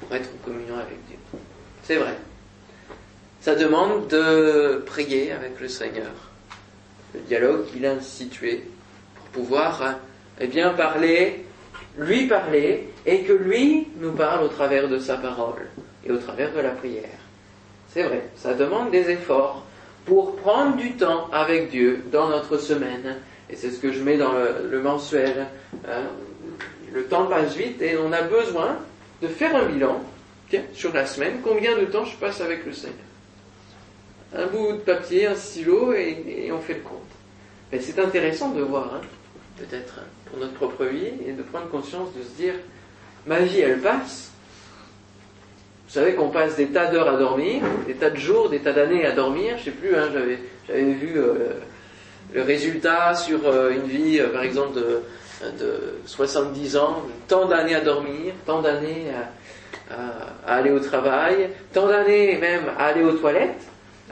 pour 0.00 0.14
être 0.14 0.28
en 0.28 0.44
communion 0.44 0.76
avec 0.76 0.96
Dieu. 1.08 1.16
C'est 1.82 1.96
vrai. 1.96 2.16
Ça 3.40 3.56
demande 3.56 4.06
de 4.06 4.82
prier 4.86 5.32
avec 5.32 5.58
le 5.60 5.66
Seigneur. 5.66 6.12
Le 7.14 7.20
dialogue 7.20 7.66
qu'il 7.66 7.84
a 7.84 7.92
institué 7.92 8.62
pouvoir 9.32 9.96
eh 10.40 10.46
bien, 10.46 10.70
parler, 10.70 11.44
lui 11.98 12.26
parler, 12.26 12.88
et 13.06 13.22
que 13.22 13.32
lui 13.32 13.88
nous 14.00 14.12
parle 14.12 14.44
au 14.44 14.48
travers 14.48 14.88
de 14.88 14.98
sa 14.98 15.16
parole 15.16 15.68
et 16.06 16.10
au 16.10 16.18
travers 16.18 16.52
de 16.52 16.60
la 16.60 16.70
prière. 16.70 17.18
C'est 17.92 18.04
vrai, 18.04 18.24
ça 18.36 18.54
demande 18.54 18.90
des 18.90 19.10
efforts 19.10 19.64
pour 20.06 20.36
prendre 20.36 20.76
du 20.76 20.92
temps 20.92 21.28
avec 21.32 21.70
Dieu 21.70 22.04
dans 22.10 22.28
notre 22.28 22.58
semaine. 22.58 23.16
Et 23.50 23.56
c'est 23.56 23.70
ce 23.70 23.78
que 23.78 23.92
je 23.92 24.02
mets 24.02 24.16
dans 24.16 24.32
le, 24.32 24.80
mensuel. 24.80 25.46
Hein. 25.86 26.04
le 26.92 27.04
temps 27.04 27.26
passe 27.26 27.54
vite 27.54 27.82
et 27.82 27.96
on 27.98 28.12
a 28.12 28.22
besoin 28.22 28.78
de 29.20 29.28
faire 29.28 29.54
un 29.54 29.66
bilan 29.66 30.00
sur 30.72 30.92
la 30.92 31.06
semaine. 31.06 31.40
Combien 31.42 31.78
de 31.78 31.84
temps 31.84 32.04
je 32.04 32.16
passe 32.16 32.40
avec 32.40 32.64
le 32.64 32.72
Seigneur? 32.72 32.96
Un 34.34 34.46
bout 34.46 34.72
de 34.72 34.78
papier, 34.78 35.26
un 35.26 35.34
stylo, 35.34 35.92
et, 35.92 36.50
on 36.52 36.58
fait 36.58 36.74
le 36.74 36.80
compte. 36.80 36.98
Mais 37.70 37.80
c'est 37.80 37.98
intéressant 37.98 38.50
de 38.50 38.62
voir, 38.62 38.94
hein, 38.94 39.00
peut-être, 39.58 40.00
pour 40.26 40.38
notre 40.38 40.54
propre 40.54 40.84
vie, 40.84 41.12
et 41.26 41.32
de 41.32 41.42
prendre 41.42 41.68
conscience 41.68 42.08
de 42.14 42.22
se 42.22 42.30
dire, 42.36 42.54
ma 43.26 43.40
vie, 43.40 43.60
elle 43.60 43.80
passe. 43.80 44.30
Vous 45.86 45.94
savez 46.00 46.14
qu'on 46.14 46.30
passe 46.30 46.56
des 46.56 46.68
tas 46.68 46.86
d'heures 46.86 47.08
à 47.08 47.16
dormir, 47.16 47.62
des 47.86 47.94
tas 47.94 48.10
de 48.10 48.16
jours, 48.16 48.48
des 48.48 48.60
tas 48.60 48.72
d'années 48.72 49.04
à 49.04 49.12
dormir. 49.12 49.58
Je 49.58 49.64
sais 49.64 49.70
plus, 49.72 49.94
hein, 49.94 50.08
j'avais, 50.12 50.38
j'avais 50.66 50.92
vu 50.92 51.18
euh, 51.18 51.50
le 52.32 52.42
résultat 52.42 53.14
sur 53.14 53.46
euh, 53.46 53.72
une 53.72 53.84
vie, 53.84 54.18
euh, 54.18 54.28
par 54.28 54.42
exemple, 54.42 54.74
de, 54.74 55.02
de 55.60 55.94
70 56.06 56.76
ans, 56.78 57.02
tant 57.28 57.46
d'années 57.46 57.74
à 57.74 57.80
dormir, 57.82 58.32
tant 58.46 58.62
d'années 58.62 59.08
à, 59.90 60.50
à 60.50 60.56
aller 60.56 60.70
au 60.70 60.80
travail, 60.80 61.50
tant 61.74 61.86
d'années 61.86 62.38
même 62.38 62.64
à 62.78 62.86
aller 62.86 63.02
aux 63.02 63.12
toilettes. 63.12 63.60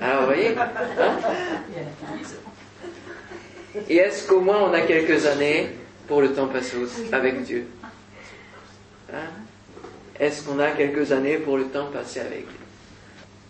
Alors, 0.01 0.21
vous 0.21 0.27
voyez 0.27 0.49
hein 0.59 0.69
Et 3.89 3.97
est-ce 3.97 4.27
qu'au 4.27 4.41
moins 4.41 4.63
on 4.63 4.73
a 4.73 4.81
quelques 4.81 5.27
années 5.27 5.69
pour 6.09 6.21
le 6.21 6.33
temps 6.33 6.49
passé 6.49 6.77
avec 7.13 7.43
Dieu 7.45 7.67
hein 9.13 9.29
Est-ce 10.19 10.43
qu'on 10.43 10.59
a 10.59 10.71
quelques 10.73 11.13
années 11.13 11.39
pour 11.39 11.57
le 11.57 11.67
temps 11.67 11.87
passé 11.93 12.21
avec 12.21 12.41
lui 12.41 12.59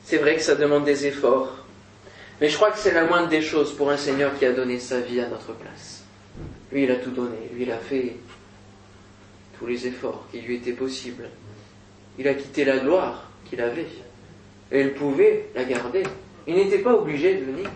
C'est 0.04 0.18
vrai 0.18 0.36
que 0.36 0.42
ça 0.42 0.54
demande 0.56 0.84
des 0.84 1.06
efforts, 1.06 1.64
mais 2.40 2.48
je 2.48 2.56
crois 2.56 2.70
que 2.70 2.78
c'est 2.78 2.92
la 2.92 3.04
moindre 3.04 3.28
des 3.28 3.42
choses 3.42 3.74
pour 3.74 3.90
un 3.90 3.96
Seigneur 3.96 4.38
qui 4.38 4.44
a 4.44 4.52
donné 4.52 4.78
sa 4.78 5.00
vie 5.00 5.20
à 5.20 5.28
notre 5.28 5.54
place. 5.54 6.04
Lui, 6.72 6.84
il 6.84 6.90
a 6.90 6.96
tout 6.96 7.10
donné, 7.10 7.36
lui, 7.54 7.62
il 7.64 7.72
a 7.72 7.78
fait 7.78 8.16
tous 9.58 9.66
les 9.66 9.86
efforts 9.86 10.26
qui 10.30 10.40
lui 10.40 10.56
étaient 10.56 10.72
possibles. 10.72 11.28
Il 12.18 12.28
a 12.28 12.34
quitté 12.34 12.64
la 12.64 12.78
gloire 12.78 13.30
qu'il 13.48 13.60
avait, 13.60 13.86
et 14.72 14.80
il 14.80 14.92
pouvait 14.92 15.48
la 15.54 15.64
garder. 15.64 16.02
Il 16.46 16.54
n'était 16.54 16.78
pas 16.78 16.94
obligé 16.94 17.34
de 17.34 17.44
venir. 17.44 17.70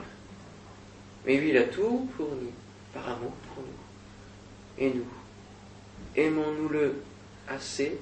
Mais 1.27 1.37
lui, 1.37 1.51
il 1.51 1.57
a 1.57 1.65
tout 1.65 2.09
fourni 2.17 2.51
par 2.93 3.09
amour 3.09 3.33
pour 3.49 3.63
nous. 3.63 4.85
Et 4.85 4.91
nous, 4.93 5.07
aimons-nous-le 6.17 7.03
assez 7.49 7.99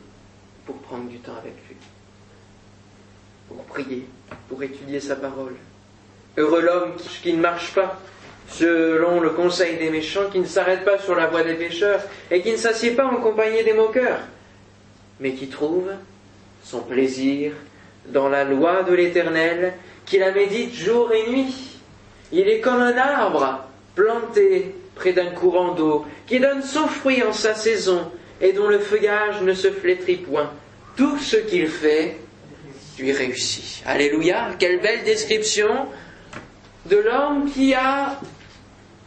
pour 0.66 0.76
prendre 0.78 1.08
du 1.08 1.18
temps 1.18 1.36
avec 1.36 1.54
lui, 1.68 1.76
pour 3.48 3.64
prier, 3.64 4.06
pour 4.48 4.62
étudier 4.62 5.00
sa 5.00 5.16
parole. 5.16 5.54
Heureux 6.36 6.62
l'homme 6.62 6.94
qui 7.22 7.34
ne 7.34 7.40
marche 7.40 7.74
pas 7.74 8.00
selon 8.48 9.20
le 9.20 9.30
conseil 9.30 9.76
des 9.76 9.90
méchants, 9.90 10.30
qui 10.30 10.38
ne 10.38 10.46
s'arrête 10.46 10.84
pas 10.84 10.98
sur 10.98 11.14
la 11.14 11.26
voie 11.26 11.42
des 11.42 11.54
pécheurs 11.54 12.02
et 12.30 12.42
qui 12.42 12.52
ne 12.52 12.56
s'assied 12.56 12.92
pas 12.92 13.06
en 13.06 13.16
compagnie 13.16 13.64
des 13.64 13.72
moqueurs, 13.72 14.20
mais 15.20 15.32
qui 15.32 15.48
trouve 15.48 15.90
son 16.64 16.80
plaisir 16.80 17.52
dans 18.06 18.28
la 18.28 18.44
loi 18.44 18.82
de 18.82 18.94
l'Éternel 18.94 19.74
qui 20.06 20.18
la 20.18 20.32
médite 20.32 20.74
jour 20.74 21.12
et 21.12 21.30
nuit. 21.30 21.71
Il 22.32 22.48
est 22.48 22.60
comme 22.60 22.80
un 22.80 22.96
arbre 22.96 23.64
planté 23.94 24.74
près 24.94 25.12
d'un 25.12 25.30
courant 25.30 25.74
d'eau, 25.74 26.06
qui 26.26 26.40
donne 26.40 26.62
son 26.62 26.86
fruit 26.86 27.22
en 27.22 27.32
sa 27.32 27.54
saison 27.54 28.10
et 28.40 28.52
dont 28.52 28.68
le 28.68 28.78
feuillage 28.78 29.40
ne 29.42 29.54
se 29.54 29.70
flétrit 29.70 30.16
point. 30.16 30.50
Tout 30.96 31.18
ce 31.18 31.36
qu'il 31.36 31.68
fait 31.68 32.16
lui 32.98 33.12
réussit. 33.12 33.82
Alléluia, 33.86 34.50
quelle 34.58 34.80
belle 34.80 35.04
description 35.04 35.68
de 36.86 36.96
l'homme 36.96 37.50
qui 37.50 37.74
a 37.74 38.18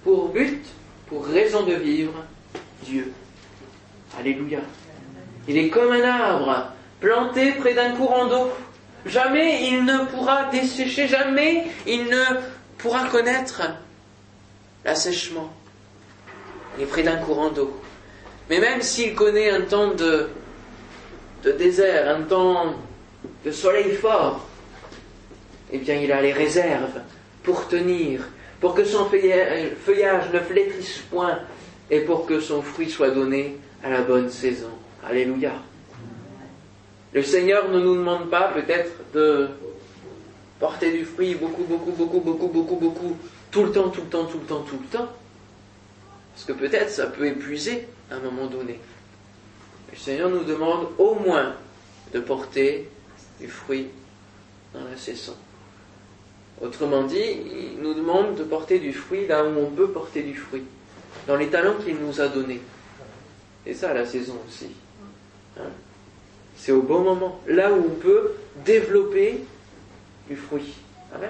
pour 0.03 0.29
but, 0.29 0.63
pour 1.07 1.25
raison 1.25 1.63
de 1.63 1.73
vivre, 1.73 2.23
Dieu. 2.83 3.11
Alléluia. 4.19 4.59
Il 5.47 5.57
est 5.57 5.69
comme 5.69 5.91
un 5.91 6.03
arbre 6.03 6.71
planté 6.99 7.51
près 7.53 7.73
d'un 7.73 7.91
courant 7.91 8.27
d'eau 8.27 8.51
Jamais 9.05 9.69
il 9.69 9.85
ne 9.85 10.05
pourra 10.05 10.45
dessécher, 10.45 11.07
jamais 11.07 11.65
il 11.85 12.05
ne 12.05 12.23
pourra 12.77 13.07
connaître 13.07 13.61
l'assèchement. 14.83 15.51
Il 16.77 16.83
est 16.83 16.87
près 16.87 17.03
d'un 17.03 17.17
courant 17.17 17.49
d'eau. 17.49 17.79
Mais 18.49 18.59
même 18.59 18.81
s'il 18.81 19.15
connaît 19.15 19.49
un 19.49 19.61
temps 19.61 19.93
de, 19.93 20.29
de 21.43 21.51
désert, 21.51 22.15
un 22.15 22.21
temps 22.23 22.75
de 23.43 23.51
soleil 23.51 23.95
fort, 23.95 24.47
eh 25.71 25.77
bien 25.77 25.95
il 25.95 26.11
a 26.11 26.21
les 26.21 26.33
réserves 26.33 27.01
pour 27.43 27.67
tenir, 27.67 28.21
pour 28.59 28.75
que 28.75 28.83
son 28.83 29.05
feuillage 29.05 30.31
ne 30.31 30.39
flétrisse 30.39 30.99
point 31.09 31.39
et 31.89 32.01
pour 32.01 32.25
que 32.25 32.39
son 32.39 32.61
fruit 32.61 32.89
soit 32.89 33.11
donné 33.11 33.57
à 33.83 33.89
la 33.89 34.01
bonne 34.01 34.29
saison. 34.29 34.69
Alléluia. 35.07 35.53
Le 37.13 37.23
Seigneur 37.23 37.69
ne 37.69 37.79
nous 37.79 37.95
demande 37.95 38.29
pas 38.29 38.49
peut-être 38.49 38.91
de 39.13 39.49
porter 40.65 40.91
du 40.91 41.05
fruit 41.05 41.35
beaucoup, 41.35 41.63
beaucoup, 41.63 41.91
beaucoup, 41.91 42.19
beaucoup, 42.21 42.47
beaucoup, 42.47 42.75
beaucoup, 42.77 43.17
tout 43.51 43.65
le 43.65 43.71
temps, 43.71 43.89
tout 43.89 44.01
le 44.01 44.07
temps, 44.07 44.25
tout 44.25 44.39
le 44.39 44.45
temps, 44.45 44.61
tout 44.61 44.79
le 44.81 44.97
temps. 44.97 45.07
Parce 46.33 46.45
que 46.45 46.53
peut-être 46.53 46.89
ça 46.89 47.05
peut 47.05 47.27
épuiser 47.27 47.87
à 48.09 48.15
un 48.15 48.19
moment 48.19 48.47
donné. 48.47 48.79
Le 49.91 49.97
Seigneur 49.97 50.27
nous 50.31 50.43
demande 50.43 50.87
au 50.97 51.13
moins 51.13 51.53
de 52.13 52.19
porter 52.19 52.89
du 53.39 53.47
fruit 53.47 53.89
dans 54.73 54.83
la 54.89 54.97
saison. 54.97 55.35
Autrement 56.59 57.03
dit, 57.03 57.21
il 57.75 57.81
nous 57.83 57.93
demande 57.93 58.33
de 58.35 58.43
porter 58.43 58.79
du 58.79 58.91
fruit 58.91 59.27
là 59.27 59.45
où 59.45 59.59
on 59.59 59.69
peut 59.69 59.89
porter 59.89 60.23
du 60.23 60.35
fruit, 60.35 60.63
dans 61.27 61.35
les 61.35 61.49
talents 61.49 61.75
qu'il 61.85 61.97
nous 61.97 62.19
a 62.19 62.27
donnés. 62.27 62.61
Et 63.67 63.75
ça, 63.75 63.93
la 63.93 64.05
saison 64.05 64.37
aussi. 64.47 64.71
Hein 65.59 65.69
c'est 66.57 66.71
au 66.71 66.81
bon 66.81 67.01
moment, 67.01 67.39
là 67.47 67.71
où 67.71 67.85
on 67.85 68.01
peut 68.01 68.31
développer 68.65 69.43
du 70.27 70.35
fruit. 70.35 70.73
Amen. 71.13 71.29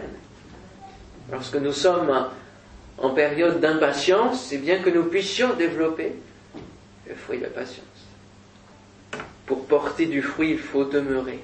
Lorsque 1.32 1.56
nous 1.56 1.74
sommes 1.74 2.30
en 2.98 3.10
période 3.10 3.60
d'impatience, 3.60 4.46
c'est 4.48 4.58
bien 4.58 4.80
que 4.80 4.90
nous 4.90 5.04
puissions 5.04 5.54
développer 5.56 6.14
le 7.08 7.16
fruit 7.16 7.38
de 7.38 7.44
la 7.44 7.50
patience. 7.50 7.84
Pour 9.46 9.66
porter 9.66 10.06
du 10.06 10.22
fruit, 10.22 10.52
il 10.52 10.60
faut 10.60 10.86
demeurer. 10.86 11.40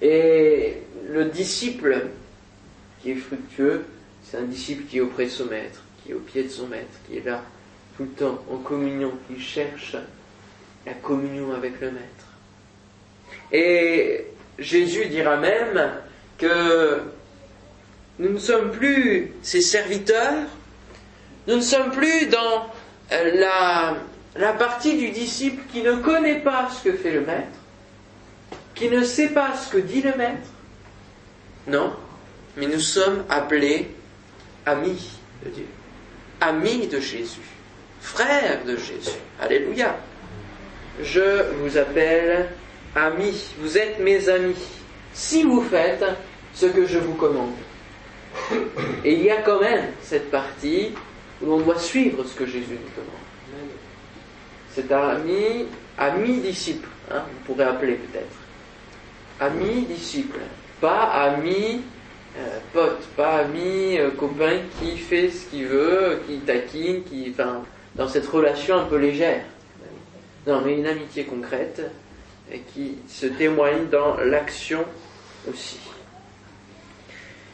Et 0.00 0.82
le 1.08 1.26
disciple 1.26 2.06
qui 3.02 3.12
est 3.12 3.16
fructueux, 3.16 3.84
c'est 4.22 4.38
un 4.38 4.44
disciple 4.44 4.84
qui 4.84 4.98
est 4.98 5.00
auprès 5.00 5.24
de 5.24 5.30
son 5.30 5.46
maître, 5.46 5.82
qui 6.02 6.12
est 6.12 6.14
au 6.14 6.20
pied 6.20 6.44
de 6.44 6.48
son 6.48 6.66
maître, 6.68 6.98
qui 7.06 7.18
est 7.18 7.24
là 7.24 7.42
tout 7.96 8.04
le 8.04 8.10
temps 8.10 8.38
en 8.50 8.56
communion, 8.58 9.12
qui 9.28 9.40
cherche 9.40 9.96
la 10.86 10.94
communion 10.94 11.52
avec 11.52 11.80
le 11.80 11.90
maître. 11.90 12.26
Et 13.52 14.26
Jésus 14.58 15.06
dira 15.06 15.36
même 15.36 15.92
que 16.40 17.02
nous 18.18 18.30
ne 18.32 18.38
sommes 18.38 18.70
plus 18.70 19.32
ses 19.42 19.60
serviteurs, 19.60 20.46
nous 21.46 21.56
ne 21.56 21.60
sommes 21.60 21.90
plus 21.90 22.26
dans 22.26 22.66
euh, 23.12 23.30
la, 23.34 23.96
la 24.36 24.52
partie 24.54 24.96
du 24.96 25.10
disciple 25.10 25.62
qui 25.70 25.82
ne 25.82 25.96
connaît 25.96 26.40
pas 26.40 26.68
ce 26.70 26.88
que 26.88 26.96
fait 26.96 27.12
le 27.12 27.20
maître, 27.20 27.58
qui 28.74 28.88
ne 28.88 29.04
sait 29.04 29.28
pas 29.28 29.54
ce 29.54 29.70
que 29.70 29.78
dit 29.78 30.00
le 30.00 30.14
maître. 30.16 30.48
Non, 31.66 31.94
mais 32.56 32.66
nous 32.66 32.80
sommes 32.80 33.24
appelés 33.28 33.90
amis 34.64 35.10
de 35.44 35.50
Dieu, 35.50 35.66
amis 36.40 36.86
de 36.86 37.00
Jésus, 37.00 37.40
frères 38.00 38.64
de 38.64 38.76
Jésus. 38.76 39.18
Alléluia. 39.40 39.96
Je 41.02 41.52
vous 41.60 41.76
appelle 41.76 42.48
amis, 42.96 43.54
vous 43.58 43.76
êtes 43.78 43.98
mes 44.00 44.28
amis, 44.28 44.56
si 45.12 45.42
vous 45.42 45.62
faites 45.62 46.04
ce 46.54 46.66
que 46.66 46.86
je 46.86 46.98
vous 46.98 47.14
commande. 47.14 47.52
Et 49.04 49.14
il 49.14 49.22
y 49.22 49.30
a 49.30 49.42
quand 49.42 49.60
même 49.60 49.86
cette 50.02 50.30
partie 50.30 50.92
où 51.42 51.46
l'on 51.46 51.60
doit 51.60 51.78
suivre 51.78 52.24
ce 52.24 52.34
que 52.34 52.46
Jésus 52.46 52.72
nous 52.72 52.90
commande. 52.94 53.20
C'est 54.72 54.92
ami, 54.92 55.66
ami 55.98 56.38
disciple, 56.40 56.88
hein, 57.10 57.22
on 57.28 57.44
pourrait 57.44 57.64
appeler 57.64 57.94
peut-être. 57.94 58.36
Ami 59.40 59.82
disciple, 59.82 60.38
pas 60.80 61.04
ami 61.04 61.82
euh, 62.38 62.58
pote, 62.72 63.02
pas 63.16 63.38
ami, 63.38 63.98
euh, 63.98 64.10
copain 64.12 64.60
qui 64.78 64.96
fait 64.96 65.30
ce 65.30 65.46
qu'il 65.46 65.66
veut, 65.66 66.20
qui 66.28 66.38
taquine, 66.38 67.02
qui, 67.02 67.32
enfin, 67.32 67.62
dans 67.96 68.06
cette 68.06 68.26
relation 68.26 68.76
un 68.76 68.84
peu 68.84 68.96
légère. 68.96 69.42
Non, 70.46 70.62
mais 70.64 70.78
une 70.78 70.86
amitié 70.86 71.24
concrète 71.24 71.82
qui 72.72 72.98
se 73.08 73.26
témoigne 73.26 73.88
dans 73.90 74.16
l'action 74.16 74.84
aussi. 75.48 75.78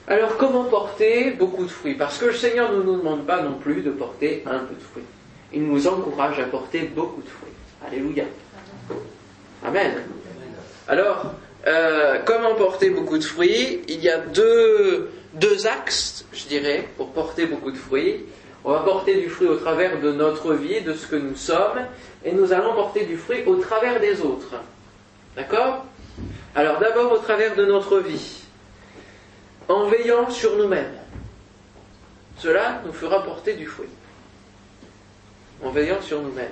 Alors, 0.09 0.37
comment 0.37 0.65
porter 0.65 1.33
beaucoup 1.33 1.65
de 1.65 1.71
fruits? 1.71 1.95
Parce 1.95 2.19
que 2.19 2.27
le 2.27 2.35
Seigneur 2.35 2.73
ne 2.73 2.83
nous 2.83 2.99
demande 2.99 3.27
pas 3.27 3.43
non 3.43 3.55
plus 3.55 3.83
de 3.83 3.91
porter 3.91 4.45
un 4.47 4.61
peu 4.61 4.75
de 4.75 4.81
fruits. 4.81 5.05
Il 5.53 5.65
nous 5.65 5.89
encourage 5.89 6.39
à 6.39 6.45
porter 6.45 6.83
beaucoup 6.83 7.23
de 7.23 7.29
fruits. 7.29 7.53
Alléluia. 7.87 8.25
Amen. 9.65 9.95
Alors, 10.87 11.33
euh, 11.67 12.21
comment 12.25 12.55
porter 12.55 12.91
beaucoup 12.91 13.19
de 13.19 13.25
fruits? 13.25 13.83
Il 13.89 14.01
y 14.01 14.09
a 14.09 14.19
deux, 14.19 15.11
deux 15.35 15.67
axes, 15.67 16.25
je 16.33 16.47
dirais, 16.47 16.89
pour 16.97 17.11
porter 17.11 17.47
beaucoup 17.47 17.73
de 17.73 17.77
fruits. 17.77 18.27
On 18.65 18.73
va 18.73 18.81
porter 18.81 19.21
du 19.21 19.29
fruit 19.29 19.49
au 19.49 19.57
travers 19.57 20.01
de 20.01 20.13
notre 20.13 20.55
vie, 20.55 20.83
de 20.83 20.93
ce 20.93 21.07
que 21.07 21.17
nous 21.17 21.37
sommes, 21.37 21.81
et 22.25 22.33
nous 22.33 22.53
allons 22.53 22.75
porter 22.75 23.05
du 23.05 23.17
fruit 23.17 23.43
au 23.47 23.57
travers 23.57 24.01
des 24.01 24.21
autres. 24.21 24.55
D'accord? 25.35 25.85
Alors 26.55 26.79
d'abord 26.79 27.13
au 27.13 27.19
travers 27.19 27.55
de 27.55 27.65
notre 27.65 27.99
vie, 27.99 28.46
en 29.69 29.87
veillant 29.87 30.31
sur 30.31 30.57
nous-mêmes. 30.57 30.95
Cela 32.39 32.83
nous 32.85 32.93
fera 32.93 33.23
porter 33.23 33.55
du 33.55 33.67
fruit. 33.67 33.89
En 35.63 35.71
veillant 35.71 36.01
sur 36.03 36.21
nous-mêmes. 36.23 36.51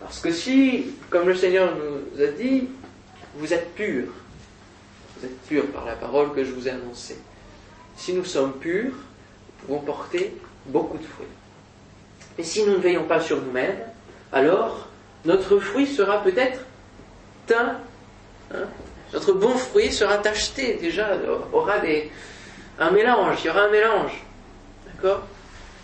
Parce 0.00 0.20
que 0.20 0.30
si, 0.30 0.94
comme 1.10 1.28
le 1.28 1.34
Seigneur 1.34 1.72
nous 1.76 2.22
a 2.22 2.26
dit, 2.28 2.68
vous 3.36 3.52
êtes 3.52 3.74
purs, 3.74 4.12
vous 5.16 5.26
êtes 5.26 5.42
purs 5.42 5.66
par 5.68 5.84
la 5.86 5.94
parole 5.94 6.34
que 6.34 6.44
je 6.44 6.52
vous 6.52 6.68
ai 6.68 6.70
annoncée. 6.70 7.18
Si 7.96 8.12
nous 8.12 8.24
sommes 8.24 8.52
purs, 8.52 8.92
nous 8.92 9.66
pouvons 9.66 9.80
porter 9.80 10.36
beaucoup 10.66 10.98
de 10.98 11.04
fruits. 11.04 11.26
Et 12.38 12.44
si 12.44 12.64
nous 12.64 12.72
ne 12.72 12.78
veillons 12.78 13.04
pas 13.04 13.20
sur 13.20 13.40
nous-mêmes, 13.40 13.78
alors 14.32 14.88
notre 15.24 15.58
fruit 15.58 15.86
sera 15.86 16.22
peut-être 16.22 16.60
teint. 17.46 17.78
Notre 19.12 19.32
bon 19.32 19.56
fruit 19.56 19.92
sera 19.92 20.18
tacheté 20.18 20.74
déjà, 20.74 21.16
aura 21.52 21.78
des, 21.78 22.10
un 22.78 22.90
mélange, 22.90 23.38
il 23.42 23.46
y 23.46 23.50
aura 23.50 23.62
un 23.62 23.70
mélange. 23.70 24.24
D'accord? 24.86 25.22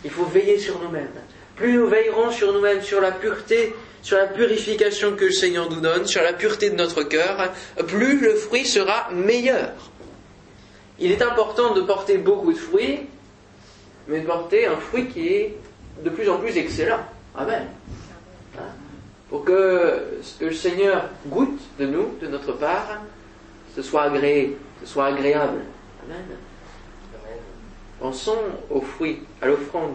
Il 0.04 0.10
faut 0.10 0.24
veiller 0.24 0.58
sur 0.58 0.80
nous-mêmes. 0.80 1.10
Plus 1.56 1.74
nous 1.74 1.86
veillerons 1.86 2.30
sur 2.30 2.52
nous-mêmes, 2.52 2.82
sur 2.82 3.00
la 3.00 3.12
pureté 3.12 3.74
sur 4.02 4.18
la 4.18 4.26
purification 4.26 5.14
que 5.14 5.26
le 5.26 5.30
Seigneur 5.30 5.70
nous 5.70 5.80
donne, 5.80 6.06
sur 6.06 6.22
la 6.22 6.32
pureté 6.32 6.70
de 6.70 6.74
notre 6.74 7.04
cœur, 7.04 7.52
plus 7.86 8.20
le 8.20 8.34
fruit 8.34 8.66
sera 8.66 9.08
meilleur. 9.12 9.70
Il 10.98 11.10
est 11.10 11.22
important 11.22 11.72
de 11.72 11.80
porter 11.80 12.18
beaucoup 12.18 12.52
de 12.52 12.58
fruits, 12.58 13.06
mais 14.08 14.20
de 14.20 14.26
porter 14.26 14.66
un 14.66 14.76
fruit 14.76 15.06
qui 15.06 15.28
est 15.28 15.56
de 16.04 16.10
plus 16.10 16.28
en 16.28 16.38
plus 16.38 16.56
excellent. 16.56 17.00
Amen. 17.34 17.66
Hein? 18.58 18.62
Pour 19.30 19.44
que 19.44 20.02
ce 20.22 20.40
que 20.40 20.44
le 20.46 20.52
Seigneur 20.52 21.08
goûte 21.26 21.60
de 21.78 21.86
nous, 21.86 22.18
de 22.20 22.26
notre 22.26 22.52
part, 22.52 23.00
ce 23.74 23.82
soit 23.82 24.02
agréé, 24.02 24.56
ce 24.82 24.86
soit 24.86 25.06
agréable. 25.06 25.60
Amen. 26.04 26.24
Pensons 28.02 28.36
aux 28.68 28.80
fruits, 28.80 29.20
à 29.40 29.46
l'offrande 29.46 29.94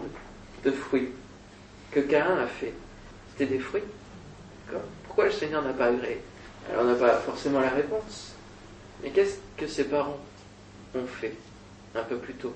de 0.64 0.70
fruits 0.70 1.10
que 1.90 2.00
Cain 2.00 2.38
a 2.38 2.46
fait. 2.46 2.72
C'était 3.30 3.52
des 3.52 3.58
fruits. 3.58 3.82
Pourquoi 5.04 5.26
le 5.26 5.30
Seigneur 5.30 5.62
n'a 5.62 5.74
pas 5.74 5.88
agréé? 5.88 6.22
Alors 6.70 6.84
on 6.84 6.86
n'a 6.86 6.94
pas 6.94 7.18
forcément 7.18 7.60
la 7.60 7.68
réponse. 7.68 8.32
Mais 9.02 9.10
qu'est-ce 9.10 9.36
que 9.58 9.66
ses 9.66 9.84
parents 9.84 10.18
ont 10.94 11.04
fait 11.04 11.34
un 11.94 12.02
peu 12.02 12.16
plus 12.16 12.32
tôt? 12.32 12.54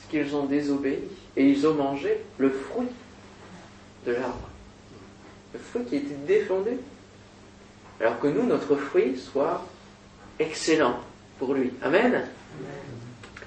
C'est 0.00 0.10
qu'ils 0.10 0.36
ont 0.36 0.46
désobéi 0.46 1.00
et 1.36 1.44
ils 1.44 1.66
ont 1.66 1.74
mangé 1.74 2.16
le 2.38 2.48
fruit 2.48 2.86
de 4.06 4.12
l'arbre? 4.12 4.48
Le 5.54 5.58
fruit 5.58 5.84
qui 5.86 5.96
était 5.96 6.14
défendu? 6.14 6.78
Alors 8.00 8.20
que 8.20 8.28
nous, 8.28 8.44
notre 8.44 8.76
fruit 8.76 9.18
soit 9.18 9.66
excellent 10.38 11.00
pour 11.40 11.54
lui. 11.54 11.72
Amen. 11.82 12.28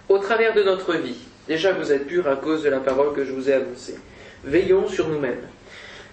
Au 0.09 0.17
travers 0.17 0.53
de 0.53 0.63
notre 0.63 0.93
vie, 0.95 1.17
déjà 1.47 1.73
vous 1.73 1.91
êtes 1.91 2.07
purs 2.07 2.27
à 2.27 2.35
cause 2.35 2.63
de 2.63 2.69
la 2.69 2.79
parole 2.79 3.13
que 3.13 3.23
je 3.23 3.31
vous 3.31 3.49
ai 3.49 3.53
annoncée. 3.53 3.97
Veillons 4.43 4.87
sur 4.87 5.07
nous-mêmes. 5.07 5.47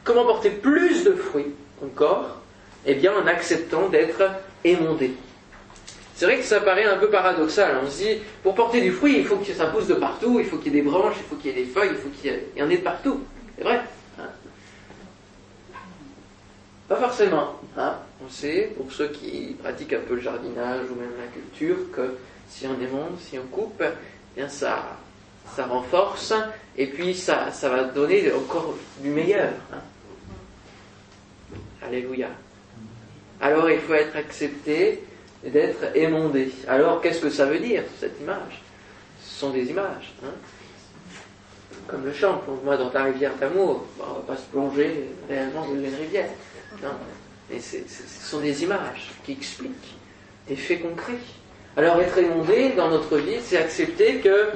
Comment 0.04 0.24
porter 0.24 0.50
plus 0.50 1.04
de 1.04 1.12
fruits 1.12 1.54
encore 1.82 2.40
Eh 2.86 2.94
bien, 2.94 3.12
en 3.14 3.26
acceptant 3.26 3.88
d'être 3.88 4.22
émondé. 4.64 5.12
C'est 6.14 6.24
vrai 6.24 6.38
que 6.38 6.44
ça 6.44 6.60
paraît 6.60 6.84
un 6.84 6.96
peu 6.96 7.10
paradoxal. 7.10 7.76
On 7.84 7.88
se 7.88 7.98
dit, 7.98 8.18
pour 8.42 8.54
porter 8.54 8.80
du 8.80 8.90
fruit, 8.90 9.18
il 9.18 9.24
faut 9.24 9.36
que 9.36 9.52
ça 9.52 9.66
pousse 9.66 9.86
de 9.86 9.94
partout, 9.94 10.40
il 10.40 10.46
faut 10.46 10.56
qu'il 10.56 10.74
y 10.74 10.78
ait 10.78 10.82
des 10.82 10.88
branches, 10.88 11.14
il 11.16 11.24
faut 11.24 11.36
qu'il 11.36 11.52
y 11.52 11.54
ait 11.54 11.64
des 11.64 11.70
feuilles, 11.70 11.90
il 11.92 11.96
faut 11.96 12.08
qu'il 12.08 12.32
y, 12.56 12.62
en 12.62 12.68
ait 12.68 12.78
de 12.78 12.82
partout. 12.82 13.20
C'est 13.56 13.62
vrai 13.62 13.80
hein. 14.18 14.28
Pas 16.88 16.96
forcément. 16.96 17.60
Hein. 17.76 17.94
On 18.24 18.28
sait, 18.28 18.72
pour 18.76 18.90
ceux 18.90 19.08
qui 19.08 19.56
pratiquent 19.62 19.92
un 19.92 20.00
peu 20.00 20.14
le 20.16 20.20
jardinage 20.20 20.86
ou 20.90 20.96
même 20.96 21.12
la 21.20 21.26
culture, 21.32 21.76
que 21.94 22.16
si 22.48 22.66
on 22.66 22.80
émonde, 22.80 23.18
si 23.20 23.38
on 23.38 23.46
coupe, 23.46 23.82
bien 24.36 24.48
ça, 24.48 24.96
ça 25.54 25.66
renforce 25.66 26.32
et 26.76 26.86
puis 26.86 27.14
ça, 27.14 27.50
ça 27.52 27.68
va 27.68 27.84
donner 27.84 28.32
encore 28.32 28.74
du 29.00 29.10
meilleur. 29.10 29.52
Hein. 29.72 29.80
Alléluia. 31.82 32.28
Alors 33.40 33.70
il 33.70 33.80
faut 33.80 33.94
être 33.94 34.16
accepté 34.16 35.04
d'être 35.44 35.96
émondé. 35.96 36.50
Alors 36.66 37.00
qu'est-ce 37.00 37.20
que 37.20 37.30
ça 37.30 37.46
veut 37.46 37.60
dire, 37.60 37.84
cette 38.00 38.20
image? 38.20 38.62
Ce 39.22 39.40
sont 39.40 39.50
des 39.50 39.70
images. 39.70 40.12
Hein. 40.24 40.34
Comme 41.86 42.04
le 42.04 42.12
chant, 42.12 42.38
plonge-moi 42.38 42.76
dans 42.76 42.90
ta 42.90 43.04
rivière 43.04 43.34
d'amour. 43.36 43.86
on 43.98 44.02
ne 44.02 44.14
va 44.16 44.20
pas 44.26 44.36
se 44.36 44.46
plonger 44.46 45.08
réellement 45.28 45.66
dans 45.66 45.74
une 45.74 45.94
rivière. 45.94 46.28
Mais 47.50 47.60
ce 47.60 47.78
sont 48.20 48.40
des 48.40 48.62
images 48.62 49.10
qui 49.24 49.32
expliquent 49.32 49.96
des 50.46 50.56
faits 50.56 50.82
concrets. 50.82 51.18
Alors 51.78 52.00
être 52.00 52.18
émondé 52.18 52.70
dans 52.70 52.88
notre 52.88 53.18
vie, 53.18 53.38
c'est 53.40 53.56
accepter 53.56 54.16
que 54.16 54.48